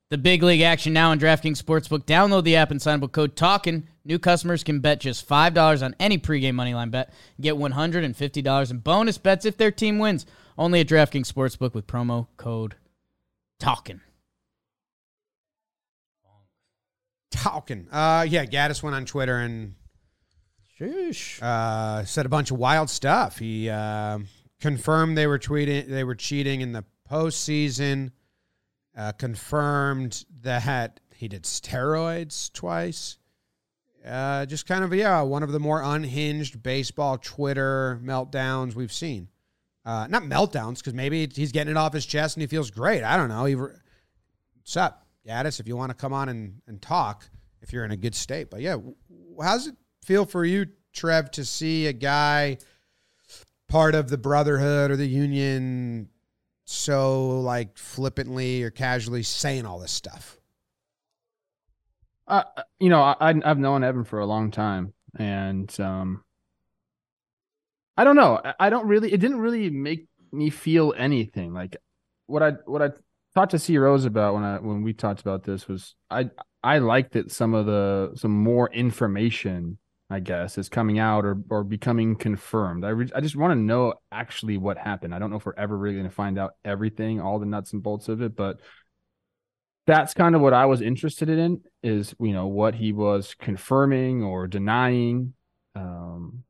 the 0.09 0.17
big 0.17 0.41
league 0.41 0.61
action 0.61 0.91
now 0.91 1.11
on 1.11 1.19
DraftKings 1.19 1.61
Sportsbook. 1.61 2.05
Download 2.05 2.43
the 2.43 2.55
app 2.55 2.71
and 2.71 2.81
sign 2.81 2.95
up 2.95 3.01
with 3.01 3.11
code 3.11 3.35
TALKIN. 3.35 3.83
New 4.03 4.17
customers 4.17 4.63
can 4.63 4.79
bet 4.79 4.99
just 4.99 5.27
$5 5.27 5.83
on 5.83 5.95
any 5.99 6.17
pregame 6.17 6.55
moneyline 6.55 6.89
bet. 6.89 7.13
Get 7.39 7.55
$150 7.55 8.71
in 8.71 8.77
bonus 8.79 9.17
bets 9.19 9.45
if 9.45 9.57
their 9.57 9.71
team 9.71 9.99
wins. 9.99 10.25
Only 10.57 10.79
at 10.81 10.87
DraftKings 10.87 11.31
Sportsbook 11.31 11.73
with 11.73 11.85
promo 11.85 12.27
code 12.37 12.75
TALKIN. 13.59 14.01
Talking. 17.31 17.87
Uh, 17.91 18.25
yeah, 18.27 18.45
Gattis 18.45 18.81
went 18.81 18.95
on 18.95 19.05
Twitter 19.05 19.37
and 19.37 19.75
uh, 21.41 22.03
said 22.03 22.25
a 22.25 22.29
bunch 22.29 22.49
of 22.49 22.57
wild 22.57 22.89
stuff. 22.89 23.37
He 23.37 23.69
uh, 23.69 24.19
confirmed 24.59 25.17
they 25.17 25.27
were 25.27 25.39
tweeting, 25.39 25.87
they 25.87 26.03
were 26.03 26.15
cheating 26.15 26.61
in 26.61 26.71
the 26.71 26.83
postseason. 27.09 28.11
Uh, 28.99 29.13
confirmed 29.13 30.25
that 30.41 30.99
he 31.15 31.29
did 31.29 31.43
steroids 31.43 32.51
twice. 32.51 33.17
Uh, 34.05 34.45
just 34.45 34.65
kind 34.67 34.83
of 34.83 34.93
yeah, 34.93 35.21
one 35.21 35.41
of 35.41 35.53
the 35.53 35.59
more 35.59 35.81
unhinged 35.81 36.61
baseball 36.61 37.17
Twitter 37.17 37.97
meltdowns 38.03 38.75
we've 38.75 38.91
seen. 38.91 39.29
Uh, 39.85 40.05
not 40.09 40.23
meltdowns 40.23 40.79
because 40.79 40.93
maybe 40.93 41.29
he's 41.33 41.53
getting 41.53 41.71
it 41.71 41.77
off 41.77 41.93
his 41.93 42.05
chest 42.05 42.35
and 42.35 42.41
he 42.41 42.47
feels 42.47 42.71
great. 42.71 43.01
I 43.01 43.15
don't 43.15 43.29
know. 43.29 43.45
He, 43.45 43.55
re- 43.55 43.71
what's 44.57 44.75
up, 44.75 45.07
Gattis? 45.25 45.61
If 45.61 45.67
you 45.69 45.77
want 45.77 45.91
to 45.91 45.95
come 45.95 46.11
on 46.11 46.27
and, 46.27 46.61
and 46.67 46.81
talk, 46.81 47.29
if 47.61 47.71
you're 47.71 47.85
in 47.85 47.91
a 47.91 47.97
good 47.97 48.15
state. 48.15 48.49
But 48.49 48.59
yeah, 48.59 48.73
w- 48.73 48.95
how's 49.41 49.67
it 49.67 49.75
feel 50.03 50.25
for 50.25 50.43
you, 50.43 50.65
Trev, 50.91 51.31
to 51.31 51.45
see 51.45 51.87
a 51.87 51.93
guy 51.93 52.57
part 53.69 53.95
of 53.95 54.09
the 54.09 54.17
brotherhood 54.17 54.91
or 54.91 54.97
the 54.97 55.07
union 55.07 56.09
so 56.71 57.39
like 57.41 57.77
flippantly 57.79 58.61
or 58.61 58.69
casually 58.69 59.23
saying 59.23 59.65
all 59.65 59.79
this 59.79 59.91
stuff? 59.91 60.37
Uh, 62.27 62.43
you 62.79 62.89
know, 62.89 63.01
I, 63.01 63.15
I've 63.43 63.57
known 63.57 63.83
Evan 63.83 64.03
for 64.03 64.19
a 64.19 64.25
long 64.25 64.51
time, 64.51 64.93
and 65.17 65.77
um, 65.79 66.23
I 67.97 68.03
don't 68.03 68.15
know. 68.15 68.39
I- 68.43 68.53
I 68.59 68.69
don't 68.69 68.87
really. 68.87 69.11
It 69.11 69.19
didn't 69.19 69.39
really 69.39 69.71
make 69.71 70.07
me 70.31 70.51
feel 70.51 70.93
anything. 70.95 71.53
Like 71.53 71.75
what 72.27 72.43
I 72.43 72.51
what 72.65 72.83
I 72.83 72.91
talked 73.33 73.51
to 73.51 73.59
C 73.59 73.77
Rose 73.79 74.05
about 74.05 74.35
when 74.35 74.43
I 74.43 74.59
when 74.59 74.83
we 74.83 74.93
talked 74.93 75.21
about 75.21 75.43
this 75.43 75.67
was 75.67 75.95
I 76.11 76.29
I 76.63 76.77
liked 76.77 77.13
that 77.13 77.31
some 77.31 77.55
of 77.55 77.65
the 77.65 78.11
some 78.15 78.31
more 78.31 78.71
information 78.71 79.79
I 80.09 80.19
guess 80.19 80.57
is 80.57 80.69
coming 80.69 80.97
out 80.97 81.23
or 81.25 81.37
or 81.49 81.63
becoming 81.63 82.15
confirmed. 82.15 82.83
I 82.83 82.89
re- 82.89 83.11
I 83.15 83.21
just 83.21 83.35
want 83.35 83.51
to 83.51 83.55
know 83.59 83.93
actually 84.11 84.57
what 84.57 84.77
happened. 84.77 85.13
I 85.13 85.19
don't 85.19 85.29
know 85.29 85.37
if 85.37 85.45
we're 85.45 85.53
ever 85.55 85.77
really 85.77 85.97
going 85.97 86.09
to 86.09 86.15
find 86.15 86.39
out 86.39 86.53
everything, 86.65 87.21
all 87.21 87.37
the 87.39 87.45
nuts 87.45 87.73
and 87.73 87.83
bolts 87.83 88.09
of 88.09 88.21
it, 88.21 88.35
but 88.35 88.59
that's 89.87 90.13
kind 90.13 90.35
of 90.35 90.41
what 90.41 90.53
I 90.53 90.65
was 90.65 90.81
interested 90.81 91.29
in 91.29 91.61
is 91.83 92.15
you 92.19 92.33
know 92.33 92.47
what 92.47 92.75
he 92.75 92.91
was 92.91 93.35
confirming 93.39 94.23
or 94.23 94.47
denying. 94.47 95.33
Um, 95.75 96.43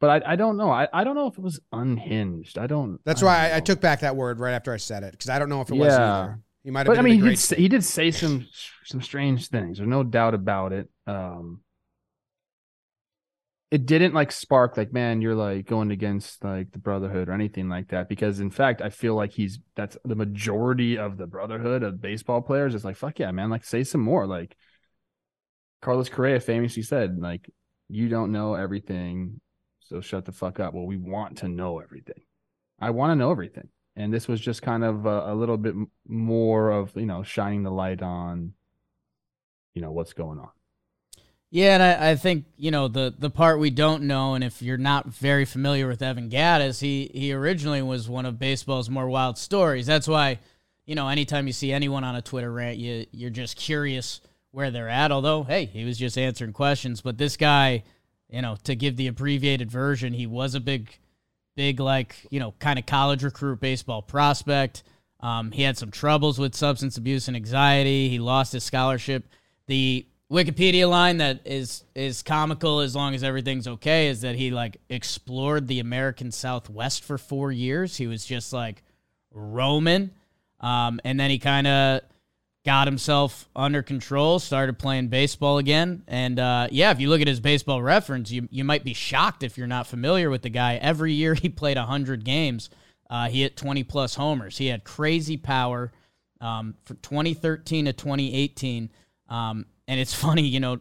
but 0.00 0.24
I, 0.24 0.32
I 0.32 0.36
don't 0.36 0.56
know. 0.56 0.70
I, 0.70 0.88
I 0.92 1.04
don't 1.04 1.14
know 1.14 1.28
if 1.28 1.34
it 1.38 1.42
was 1.42 1.60
unhinged. 1.72 2.58
I 2.58 2.66
don't. 2.66 2.98
That's 3.04 3.22
I 3.22 3.26
why 3.26 3.42
don't 3.44 3.52
I, 3.54 3.56
I 3.56 3.60
took 3.60 3.80
back 3.80 4.00
that 4.00 4.16
word 4.16 4.40
right 4.40 4.52
after 4.52 4.72
I 4.72 4.76
said 4.76 5.04
it 5.04 5.12
because 5.12 5.30
I 5.30 5.38
don't 5.38 5.48
know 5.48 5.60
if 5.60 5.70
it 5.70 5.76
was 5.76 5.92
Yeah. 5.92 6.22
either. 6.22 6.40
He 6.64 6.70
might 6.70 6.80
have 6.80 6.86
But 6.86 6.92
been 6.94 7.06
I 7.06 7.08
mean, 7.08 7.22
he 7.22 7.28
did 7.30 7.38
say, 7.38 7.56
he 7.56 7.68
did 7.68 7.84
say 7.84 8.10
some 8.10 8.46
some 8.84 9.02
strange 9.02 9.48
things. 9.48 9.78
There's 9.78 9.88
no 9.88 10.02
doubt 10.04 10.34
about 10.34 10.72
it. 10.72 10.88
Um, 11.06 11.60
it 13.72 13.86
didn't 13.86 14.14
like 14.14 14.30
spark 14.30 14.76
like 14.76 14.92
man 14.92 15.20
you're 15.20 15.34
like 15.34 15.66
going 15.66 15.90
against 15.90 16.44
like 16.44 16.70
the 16.72 16.78
brotherhood 16.78 17.28
or 17.28 17.32
anything 17.32 17.68
like 17.68 17.88
that 17.88 18.08
because 18.08 18.38
in 18.38 18.50
fact 18.50 18.82
i 18.82 18.90
feel 18.90 19.14
like 19.14 19.32
he's 19.32 19.58
that's 19.74 19.96
the 20.04 20.14
majority 20.14 20.98
of 20.98 21.16
the 21.16 21.26
brotherhood 21.26 21.82
of 21.82 22.00
baseball 22.00 22.40
players 22.40 22.74
is 22.74 22.84
like 22.84 22.96
fuck 22.96 23.18
yeah 23.18 23.30
man 23.30 23.50
like 23.50 23.64
say 23.64 23.82
some 23.82 24.00
more 24.00 24.26
like 24.26 24.56
carlos 25.80 26.08
correa 26.08 26.38
famously 26.38 26.82
said 26.82 27.18
like 27.18 27.48
you 27.88 28.08
don't 28.08 28.30
know 28.30 28.54
everything 28.54 29.40
so 29.92 30.00
shut 30.00 30.24
the 30.24 30.32
fuck 30.32 30.58
up. 30.58 30.72
Well 30.72 30.86
we 30.86 30.96
want 30.96 31.38
to 31.38 31.48
know 31.48 31.80
everything. 31.80 32.22
I 32.80 32.90
want 32.90 33.10
to 33.10 33.16
know 33.16 33.30
everything. 33.30 33.68
And 33.94 34.12
this 34.12 34.26
was 34.26 34.40
just 34.40 34.62
kind 34.62 34.84
of 34.84 35.04
a, 35.04 35.32
a 35.32 35.34
little 35.34 35.58
bit 35.58 35.74
more 36.08 36.70
of 36.70 36.96
you 36.96 37.04
know 37.04 37.22
shining 37.22 37.62
the 37.62 37.70
light 37.70 38.00
on 38.00 38.54
you 39.74 39.82
know 39.82 39.92
what's 39.92 40.14
going 40.14 40.38
on 40.38 40.48
Yeah, 41.54 41.74
and 41.74 41.82
I, 41.82 42.12
I 42.12 42.16
think 42.16 42.46
you 42.56 42.70
know 42.70 42.88
the 42.88 43.12
the 43.16 43.28
part 43.28 43.58
we 43.58 43.68
don't 43.68 44.04
know, 44.04 44.32
and 44.32 44.42
if 44.42 44.62
you're 44.62 44.78
not 44.78 45.08
very 45.08 45.44
familiar 45.44 45.86
with 45.86 46.00
Evan 46.00 46.30
Gattis, 46.30 46.80
he 46.80 47.10
he 47.12 47.30
originally 47.34 47.82
was 47.82 48.08
one 48.08 48.24
of 48.24 48.38
baseball's 48.38 48.88
more 48.88 49.06
wild 49.06 49.36
stories. 49.36 49.84
That's 49.84 50.08
why, 50.08 50.38
you 50.86 50.94
know, 50.94 51.08
anytime 51.08 51.46
you 51.46 51.52
see 51.52 51.70
anyone 51.70 52.04
on 52.04 52.16
a 52.16 52.22
Twitter 52.22 52.50
rant, 52.50 52.78
you 52.78 53.04
you're 53.12 53.28
just 53.28 53.56
curious 53.56 54.22
where 54.52 54.70
they're 54.70 54.88
at. 54.88 55.12
Although, 55.12 55.42
hey, 55.42 55.66
he 55.66 55.84
was 55.84 55.98
just 55.98 56.16
answering 56.16 56.54
questions, 56.54 57.02
but 57.02 57.18
this 57.18 57.36
guy, 57.36 57.82
you 58.30 58.40
know, 58.40 58.56
to 58.64 58.74
give 58.74 58.96
the 58.96 59.08
abbreviated 59.08 59.70
version, 59.70 60.14
he 60.14 60.26
was 60.26 60.54
a 60.54 60.60
big, 60.60 60.96
big 61.54 61.80
like 61.80 62.16
you 62.30 62.40
know 62.40 62.54
kind 62.60 62.78
of 62.78 62.86
college 62.86 63.22
recruit 63.22 63.60
baseball 63.60 64.00
prospect. 64.00 64.84
Um, 65.20 65.50
he 65.50 65.64
had 65.64 65.76
some 65.76 65.90
troubles 65.90 66.38
with 66.38 66.54
substance 66.54 66.96
abuse 66.96 67.28
and 67.28 67.36
anxiety. 67.36 68.08
He 68.08 68.18
lost 68.18 68.54
his 68.54 68.64
scholarship. 68.64 69.26
The 69.66 70.06
Wikipedia 70.32 70.88
line 70.88 71.18
that 71.18 71.40
is 71.44 71.84
is 71.94 72.22
comical 72.22 72.80
as 72.80 72.96
long 72.96 73.14
as 73.14 73.22
everything's 73.22 73.68
okay 73.68 74.08
is 74.08 74.22
that 74.22 74.34
he 74.34 74.50
like 74.50 74.78
explored 74.88 75.68
the 75.68 75.78
American 75.78 76.32
Southwest 76.32 77.04
for 77.04 77.18
four 77.18 77.52
years. 77.52 77.98
He 77.98 78.06
was 78.06 78.24
just 78.24 78.50
like 78.50 78.82
roaming, 79.30 80.10
um, 80.60 81.00
and 81.04 81.20
then 81.20 81.28
he 81.28 81.38
kind 81.38 81.66
of 81.66 82.00
got 82.64 82.86
himself 82.86 83.46
under 83.54 83.82
control, 83.82 84.38
started 84.38 84.78
playing 84.78 85.08
baseball 85.08 85.58
again, 85.58 86.02
and 86.08 86.38
uh, 86.38 86.66
yeah, 86.70 86.90
if 86.92 86.98
you 86.98 87.10
look 87.10 87.20
at 87.20 87.28
his 87.28 87.40
baseball 87.40 87.82
reference, 87.82 88.30
you 88.30 88.48
you 88.50 88.64
might 88.64 88.84
be 88.84 88.94
shocked 88.94 89.42
if 89.42 89.58
you're 89.58 89.66
not 89.66 89.86
familiar 89.86 90.30
with 90.30 90.40
the 90.40 90.50
guy. 90.50 90.76
Every 90.76 91.12
year 91.12 91.34
he 91.42 91.50
played 91.50 91.76
hundred 91.76 92.24
games, 92.24 92.70
uh, 93.10 93.28
he 93.28 93.42
hit 93.42 93.54
twenty 93.54 93.84
plus 93.84 94.14
homers. 94.14 94.56
He 94.56 94.68
had 94.68 94.82
crazy 94.82 95.36
power 95.36 95.92
um, 96.40 96.74
from 96.86 96.96
2013 97.02 97.84
to 97.84 97.92
2018. 97.92 98.88
Um, 99.28 99.66
and 99.92 100.00
it's 100.00 100.14
funny, 100.26 100.42
you 100.42 100.58
know, 100.58 100.80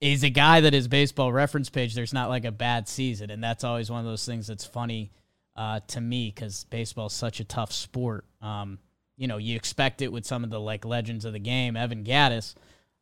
he's 0.00 0.24
a 0.24 0.30
guy 0.30 0.60
that 0.60 0.72
his 0.72 0.88
baseball 0.88 1.32
reference 1.32 1.70
page, 1.70 1.94
there's 1.94 2.12
not 2.12 2.28
like 2.28 2.44
a 2.44 2.52
bad 2.52 2.88
season. 2.88 3.30
And 3.30 3.42
that's 3.42 3.64
always 3.64 3.90
one 3.90 4.00
of 4.00 4.06
those 4.06 4.26
things 4.26 4.48
that's 4.48 4.64
funny 4.64 5.12
uh, 5.56 5.80
to 5.88 6.00
me 6.00 6.32
because 6.34 6.64
baseball's 6.64 7.14
such 7.14 7.40
a 7.40 7.44
tough 7.44 7.72
sport. 7.72 8.24
Um, 8.40 8.78
you 9.16 9.28
know, 9.28 9.36
you 9.36 9.54
expect 9.54 10.02
it 10.02 10.12
with 10.12 10.26
some 10.26 10.42
of 10.42 10.50
the 10.50 10.58
like 10.58 10.84
legends 10.84 11.24
of 11.24 11.32
the 11.32 11.38
game, 11.38 11.76
Evan 11.76 12.02
Gattis. 12.02 12.54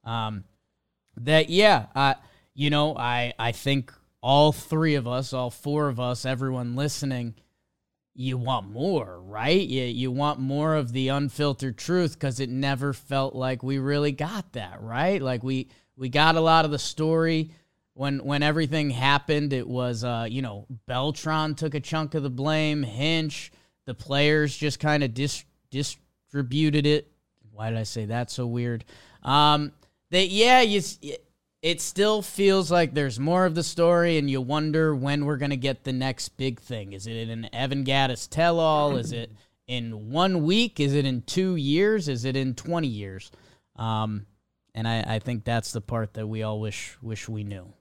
Um, 0.04 0.44
that, 1.16 1.48
yeah, 1.48 1.86
uh, 1.94 2.14
you 2.54 2.68
know, 2.68 2.96
I 2.96 3.32
I 3.38 3.52
think 3.52 3.92
all 4.20 4.52
three 4.52 4.96
of 4.96 5.08
us, 5.08 5.32
all 5.32 5.50
four 5.50 5.88
of 5.88 5.98
us, 5.98 6.26
everyone 6.26 6.76
listening, 6.76 7.34
you 8.14 8.36
want 8.36 8.68
more, 8.68 9.20
right? 9.20 9.60
You 9.60 9.84
you 9.84 10.10
want 10.10 10.40
more 10.40 10.74
of 10.74 10.92
the 10.92 11.08
unfiltered 11.08 11.78
truth 11.78 12.14
because 12.14 12.40
it 12.40 12.50
never 12.50 12.92
felt 12.92 13.34
like 13.34 13.62
we 13.62 13.78
really 13.78 14.12
got 14.12 14.52
that, 14.52 14.82
right? 14.82 15.20
Like 15.22 15.42
we 15.42 15.68
we 15.96 16.08
got 16.08 16.36
a 16.36 16.40
lot 16.40 16.64
of 16.64 16.70
the 16.70 16.78
story 16.78 17.50
when 17.94 18.24
when 18.24 18.42
everything 18.42 18.90
happened. 18.90 19.52
It 19.52 19.66
was 19.66 20.04
uh, 20.04 20.26
you 20.28 20.42
know, 20.42 20.66
Beltran 20.86 21.54
took 21.54 21.74
a 21.74 21.80
chunk 21.80 22.14
of 22.14 22.22
the 22.22 22.30
blame, 22.30 22.82
Hinch, 22.82 23.52
the 23.86 23.94
players 23.94 24.56
just 24.56 24.80
kind 24.80 25.02
of 25.02 25.14
dis- 25.14 25.44
distributed 25.70 26.86
it. 26.86 27.10
Why 27.52 27.70
did 27.70 27.78
I 27.78 27.84
say 27.84 28.06
that 28.06 28.30
so 28.30 28.46
weird? 28.46 28.84
Um, 29.22 29.72
that 30.10 30.28
yeah, 30.28 30.60
you 30.60 30.80
it 31.62 31.80
still 31.80 32.22
feels 32.22 32.70
like 32.70 32.94
there's 32.94 33.20
more 33.20 33.44
of 33.44 33.54
the 33.54 33.62
story, 33.62 34.16
and 34.18 34.30
you 34.30 34.40
wonder 34.40 34.94
when 34.94 35.26
we're 35.26 35.36
gonna 35.36 35.56
get 35.56 35.84
the 35.84 35.92
next 35.92 36.30
big 36.36 36.60
thing. 36.60 36.92
Is 36.92 37.06
it 37.06 37.16
in 37.16 37.30
an 37.30 37.54
Evan 37.54 37.84
Gattis 37.84 38.28
tell-all? 38.28 38.96
Is 38.96 39.12
it 39.12 39.30
in 39.66 40.10
one 40.10 40.42
week? 40.44 40.80
Is 40.80 40.94
it 40.94 41.04
in 41.04 41.22
two 41.22 41.56
years? 41.56 42.08
Is 42.08 42.24
it 42.24 42.36
in 42.36 42.54
twenty 42.54 42.88
years? 42.88 43.30
Um, 43.76 44.26
and 44.74 44.88
I, 44.88 45.16
I 45.16 45.18
think 45.18 45.44
that's 45.44 45.72
the 45.72 45.80
part 45.80 46.14
that 46.14 46.26
we 46.26 46.42
all 46.42 46.60
wish 46.60 46.96
wish 47.02 47.28
we 47.28 47.44
knew. 47.44 47.72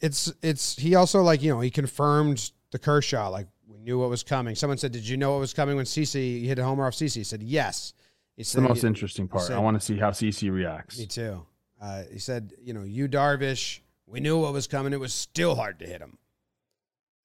It's 0.00 0.32
it's 0.42 0.76
he 0.76 0.94
also 0.94 1.22
like 1.22 1.42
you 1.42 1.52
know 1.52 1.60
he 1.60 1.70
confirmed 1.70 2.52
the 2.72 2.78
Kershaw 2.78 3.28
like 3.28 3.46
we 3.66 3.78
knew 3.78 3.98
what 3.98 4.10
was 4.10 4.22
coming. 4.22 4.54
Someone 4.54 4.78
said, 4.78 4.92
"Did 4.92 5.06
you 5.08 5.16
know 5.16 5.32
what 5.32 5.40
was 5.40 5.54
coming 5.54 5.76
when 5.76 5.84
CC 5.86 6.44
hit 6.44 6.58
a 6.58 6.64
homer 6.64 6.86
off 6.86 6.94
CC?" 6.94 7.16
He 7.16 7.24
said, 7.24 7.42
"Yes." 7.42 7.94
He 8.36 8.42
It's 8.42 8.52
the 8.52 8.60
most 8.62 8.84
interesting 8.84 9.28
part. 9.28 9.44
said- 9.44 9.56
I 9.56 9.60
want 9.60 9.78
to 9.78 9.84
see 9.84 9.98
how 9.98 10.10
CC 10.10 10.50
reacts. 10.50 10.98
Me 10.98 11.06
too. 11.06 11.44
Uh, 11.80 12.02
he 12.12 12.18
said, 12.18 12.52
you 12.62 12.74
know, 12.74 12.82
you 12.82 13.08
Darvish, 13.08 13.80
we 14.06 14.20
knew 14.20 14.38
what 14.38 14.52
was 14.52 14.66
coming. 14.66 14.92
It 14.92 15.00
was 15.00 15.14
still 15.14 15.54
hard 15.54 15.78
to 15.78 15.86
hit 15.86 16.00
him. 16.00 16.18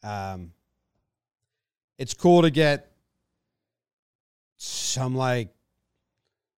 Um, 0.04 0.54
it's 1.98 2.14
cool 2.14 2.42
to 2.44 2.52
get 2.52 2.92
some 4.58 5.16
like, 5.16 5.50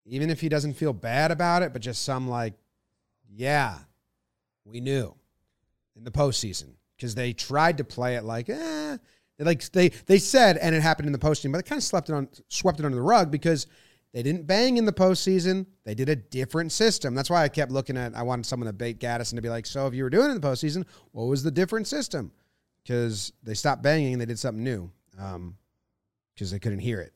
even 0.06 0.30
if 0.30 0.42
he 0.42 0.50
doesn't 0.50 0.74
feel 0.74 0.94
bad 0.94 1.32
about 1.32 1.64
it, 1.64 1.74
but 1.74 1.82
just 1.82 2.04
some 2.04 2.28
like, 2.28 2.54
yeah, 3.34 3.78
we 4.66 4.80
knew 4.82 5.14
in 5.96 6.04
the 6.04 6.12
postseason 6.12 6.70
because 6.96 7.16
they 7.16 7.34
tried 7.34 7.78
to 7.78 7.84
play 7.84 8.16
it 8.16 8.24
like, 8.24 8.50
eh, 8.50 8.98
like 9.40 9.70
they 9.72 9.90
they 9.90 10.18
said, 10.18 10.58
and 10.58 10.74
it 10.74 10.82
happened 10.82 11.08
in 11.08 11.14
the 11.14 11.20
postseason, 11.20 11.52
but 11.52 11.64
they 11.64 11.70
kind 11.70 11.80
of 11.80 11.84
slept 11.84 12.10
it 12.10 12.14
on, 12.14 12.28
swept 12.48 12.80
it 12.80 12.86
under 12.86 12.96
the 12.96 13.02
rug 13.02 13.32
because 13.32 13.68
they 14.16 14.24
didn't 14.24 14.48
bang 14.48 14.78
in 14.78 14.86
the 14.86 14.94
postseason. 14.94 15.66
They 15.84 15.94
did 15.94 16.08
a 16.08 16.16
different 16.16 16.72
system. 16.72 17.16
That's 17.16 17.30
why 17.30 17.44
I 17.44 17.50
kept 17.50 17.70
looking 17.70 17.98
at. 17.98 18.16
I 18.16 18.24
wanted 18.24 18.46
someone 18.46 18.68
to 18.68 18.74
bait 18.74 18.98
Gattis 18.98 19.32
and 19.32 19.38
to 19.38 19.42
be 19.42 19.50
like, 19.50 19.66
"So 19.66 19.88
if 19.88 19.94
you 19.94 20.04
were 20.04 20.10
doing 20.10 20.28
it 20.28 20.36
in 20.36 20.40
the 20.40 20.48
postseason, 20.48 20.86
what 21.12 21.26
was 21.26 21.44
the 21.44 21.52
different 21.52 21.86
system?" 21.86 22.32
Because 22.82 23.34
they 23.44 23.54
stopped 23.54 23.84
banging 23.84 24.14
and 24.14 24.22
they 24.22 24.26
did 24.26 24.40
something 24.40 24.64
new. 24.64 24.90
Um, 25.20 25.58
because 26.34 26.50
they 26.50 26.60
couldn't 26.60 26.80
hear 26.80 27.02
it. 27.02 27.14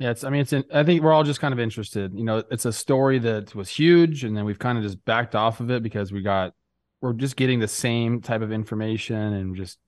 Yeah, 0.00 0.10
it's. 0.10 0.24
I 0.24 0.30
mean, 0.30 0.40
it's. 0.40 0.52
In, 0.52 0.64
I 0.74 0.82
think 0.82 1.00
we're 1.02 1.12
all 1.12 1.22
just 1.22 1.40
kind 1.40 1.54
of 1.54 1.60
interested. 1.60 2.12
You 2.12 2.24
know, 2.24 2.42
it's 2.50 2.64
a 2.64 2.72
story 2.72 3.20
that 3.20 3.54
was 3.54 3.68
huge, 3.68 4.24
and 4.24 4.36
then 4.36 4.44
we've 4.44 4.58
kind 4.58 4.78
of 4.78 4.82
just 4.82 5.04
backed 5.04 5.36
off 5.36 5.60
of 5.60 5.70
it 5.70 5.84
because 5.84 6.10
we 6.10 6.22
got. 6.22 6.54
We're 7.00 7.12
just 7.12 7.36
getting 7.36 7.60
the 7.60 7.68
same 7.68 8.20
type 8.20 8.42
of 8.42 8.50
information, 8.50 9.16
and 9.16 9.54
just 9.54 9.78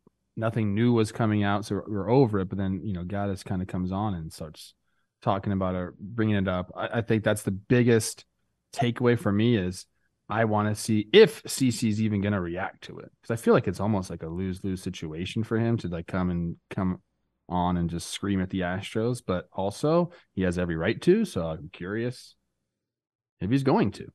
nothing 0.41 0.74
new 0.74 0.93
was 0.93 1.12
coming 1.12 1.45
out, 1.45 1.64
so 1.64 1.82
we're, 1.86 2.11
over 2.11 2.41
it. 2.41 2.49
But 2.49 2.59
then 2.59 2.80
you 2.82 2.93
know, 2.93 3.05
Gattis 3.05 3.45
kind 3.45 3.62
of 3.62 3.68
comes 3.68 3.93
on 3.93 4.14
and 4.14 4.32
starts 4.32 4.74
talking 5.22 5.53
about 5.53 5.74
it, 5.74 5.99
bringing 5.99 6.36
it 6.36 6.49
up. 6.49 6.72
I, 6.74 6.99
I 6.99 7.01
think 7.03 7.22
that's 7.22 7.43
the 7.43 7.51
biggest 7.53 8.24
takeaway 8.74 9.18
for 9.18 9.30
me 9.30 9.57
is 9.57 9.86
I 10.28 10.45
want 10.45 10.68
to 10.68 10.80
see 10.80 11.09
if 11.12 11.43
CC's 11.43 12.01
even 12.01 12.20
going 12.20 12.32
to 12.32 12.41
react 12.41 12.84
to 12.84 12.99
it 12.99 13.11
because 13.20 13.38
I 13.38 13.43
feel 13.43 13.55
like 13.55 13.68
it's 13.68 13.80
almost 13.80 14.11
like 14.11 14.22
a 14.22 14.28
lose 14.28 14.64
lose 14.64 14.82
situation 14.82 15.45
for 15.45 15.59
him 15.59 15.76
to 15.78 15.88
like 15.88 16.07
come 16.07 16.30
and 16.30 16.57
come 16.70 17.01
on 17.49 17.76
and 17.76 17.91
just 17.91 18.11
scream 18.11 18.41
at 18.41 18.51
the 18.51 18.61
Astros, 18.61 19.20
but 19.26 19.49
also 19.53 20.12
he 20.34 20.43
has 20.43 20.57
every 20.57 20.76
right 20.76 21.01
to. 21.03 21.24
So 21.24 21.47
I'm 21.47 21.68
curious 21.72 22.36
if 23.41 23.51
he's 23.51 23.64
going 23.64 23.91
to. 23.93 24.07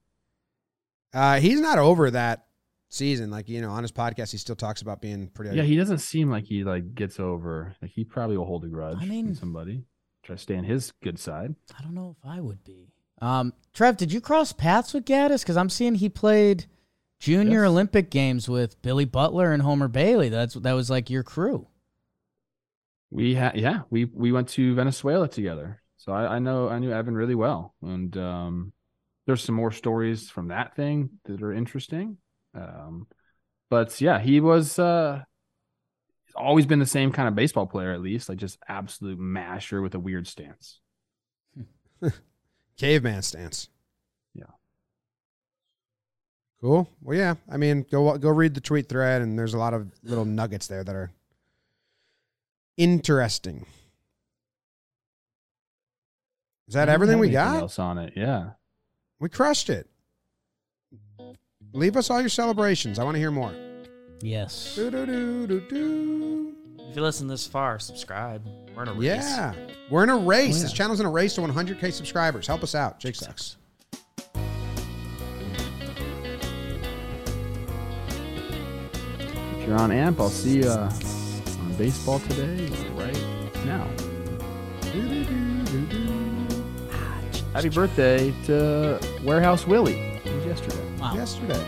Uh, 1.14 1.40
he's 1.40 1.60
not 1.60 1.78
over 1.78 2.12
that 2.12 2.46
season. 2.90 3.30
Like 3.32 3.50
you 3.50 3.62
know, 3.62 3.72
on 3.72 3.84
his 3.84 3.92
podcast, 3.92 4.32
he 4.32 4.38
still 4.38 4.56
talks 4.56 4.82
about 4.82 5.02
being 5.02 5.28
pretty. 5.28 5.56
Yeah, 5.56 5.64
he 5.64 5.76
doesn't 5.76 6.00
seem 6.00 6.30
like 6.30 6.46
he 6.46 6.64
like 6.64 6.96
gets 6.96 7.20
over. 7.20 7.76
Like 7.82 7.92
he 7.92 8.04
probably 8.04 8.38
will 8.38 8.46
hold 8.46 8.64
a 8.66 8.68
grudge. 8.68 8.98
I 9.02 9.06
mean- 9.06 9.36
somebody 9.36 9.84
try 10.24 10.36
to 10.36 10.42
stay 10.42 10.58
on 10.58 10.64
his 10.64 10.92
good 11.04 11.20
side. 11.20 11.54
I 11.78 11.84
don't 11.84 11.94
know 11.94 12.16
if 12.20 12.28
I 12.30 12.42
would 12.42 12.64
be. 12.64 12.88
Um, 13.22 13.54
Trev, 13.74 13.96
did 13.98 14.12
you 14.12 14.20
cross 14.20 14.52
paths 14.54 14.92
with 14.94 15.06
Gattis? 15.06 15.42
Because 15.42 15.56
I'm 15.56 15.70
seeing 15.70 15.96
he 15.96 16.10
played 16.10 16.66
junior 17.20 17.62
Yes. 17.62 17.70
Olympic 17.70 18.10
games 18.10 18.50
with 18.50 18.82
Billy 18.82 19.06
Butler 19.06 19.54
and 19.54 19.62
Homer 19.62 19.88
Bailey. 19.88 20.30
That's 20.30 20.56
that 20.56 20.74
was 20.74 20.90
like 20.90 21.10
your 21.10 21.24
crew. 21.24 21.68
We 23.12 23.36
had 23.36 23.56
yeah, 23.56 23.82
we 23.90 24.06
we 24.06 24.32
went 24.32 24.50
to 24.50 24.74
Venezuela 24.76 25.28
together. 25.28 25.82
So 25.98 26.12
I, 26.12 26.36
I 26.36 26.40
know 26.40 26.70
I 26.70 26.80
knew 26.80 26.92
Evan 26.92 27.16
really 27.16 27.36
well. 27.36 27.74
And 27.82 28.16
um 28.18 28.74
there's 29.26 29.44
some 29.44 29.56
more 29.56 29.72
stories 29.72 30.30
from 30.30 30.50
that 30.50 30.76
thing 30.76 31.10
that 31.26 31.42
are 31.42 31.54
interesting. 31.54 32.18
Um 32.56 33.08
but 33.70 34.00
yeah, 34.00 34.20
he 34.20 34.40
was 34.40 34.80
uh 34.80 35.24
he's 36.26 36.36
always 36.36 36.66
been 36.66 36.80
the 36.80 36.86
same 36.86 37.12
kind 37.12 37.28
of 37.28 37.36
baseball 37.36 37.66
player 37.66 37.92
at 37.92 38.02
least, 38.02 38.30
like 38.30 38.38
just 38.38 38.58
absolute 38.68 39.20
masher 39.20 39.82
with 39.82 39.96
a 39.96 40.00
weird 40.00 40.28
stance. 40.28 40.80
caveman 42.78 43.22
stance. 43.22 43.70
Yeah. 44.34 44.46
Cool. 46.62 46.90
Well, 47.02 47.18
yeah. 47.18 47.36
I 47.50 47.58
mean, 47.58 47.86
go 47.90 48.18
go 48.18 48.30
read 48.30 48.54
the 48.54 48.62
tweet 48.62 48.90
thread, 48.90 49.22
and 49.22 49.38
there's 49.38 49.54
a 49.54 49.58
lot 49.60 49.74
of 49.74 49.92
little 50.04 50.26
nuggets 50.26 50.68
there 50.68 50.84
that 50.84 50.96
are 50.96 51.12
interesting. 52.78 53.66
Is 56.68 56.74
that 56.74 56.90
everything 56.90 57.20
we 57.20 57.30
got? 57.30 57.58
else 57.58 57.78
on 57.78 57.98
it. 58.00 58.14
Yeah. 58.16 58.52
We 59.20 59.30
crushed 59.30 59.70
it. 59.70 59.88
Leave 61.76 61.98
us 61.98 62.10
all 62.10 62.20
your 62.22 62.30
celebrations. 62.30 63.00
I 63.00 63.04
want 63.04 63.16
to 63.16 63.20
hear 63.20 63.32
more. 63.32 63.54
Yes. 64.22 64.76
Do-do-do-do-do. 64.76 66.54
If 66.90 66.96
you 66.96 67.02
listen 67.02 67.28
this 67.28 67.46
far, 67.46 67.80
subscribe. 67.80 68.48
We're 68.76 68.84
in 68.84 68.88
a 68.90 68.94
race. 68.94 69.04
Yeah. 69.04 69.54
We're 69.90 70.04
in 70.04 70.10
a 70.10 70.18
race. 70.18 70.58
Oh, 70.60 70.62
This 70.62 70.72
yeah. 70.72 70.78
channel's 70.78 71.02
in 71.02 71.06
a 71.06 71.10
race 71.12 71.36
to 71.36 71.42
100K 71.42 71.92
subscribers. 71.92 72.48
Help 72.48 72.64
us 72.64 72.76
out. 72.76 73.00
Jake 73.00 73.16
sucks. 73.16 73.58
If 79.20 79.68
you're 79.68 79.78
on 79.78 79.92
AMP, 79.92 80.20
I'll 80.20 80.30
see 80.30 80.58
you 80.58 80.70
uh, 80.70 80.90
on 81.60 81.74
baseball 81.78 82.20
today 82.20 82.68
right 82.96 83.66
now. 83.66 83.88
Happy 87.54 87.70
birthday 87.70 88.34
to 88.46 89.00
Warehouse 89.24 89.66
Willie. 89.66 89.98
It 90.26 90.34
was 90.36 90.46
yesterday. 90.46 90.85
Wow. 91.06 91.14
Yesterday. 91.14 91.64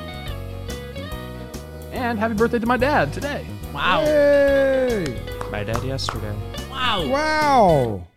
And 1.92 2.18
happy 2.18 2.34
birthday 2.34 2.58
to 2.58 2.66
my 2.66 2.78
dad 2.78 3.14
today. 3.14 3.46
Wow. 3.72 4.02
Yay! 4.02 5.22
My 5.52 5.64
dad 5.64 5.84
yesterday. 5.84 6.36
Wow. 6.72 7.08
Wow. 7.08 8.08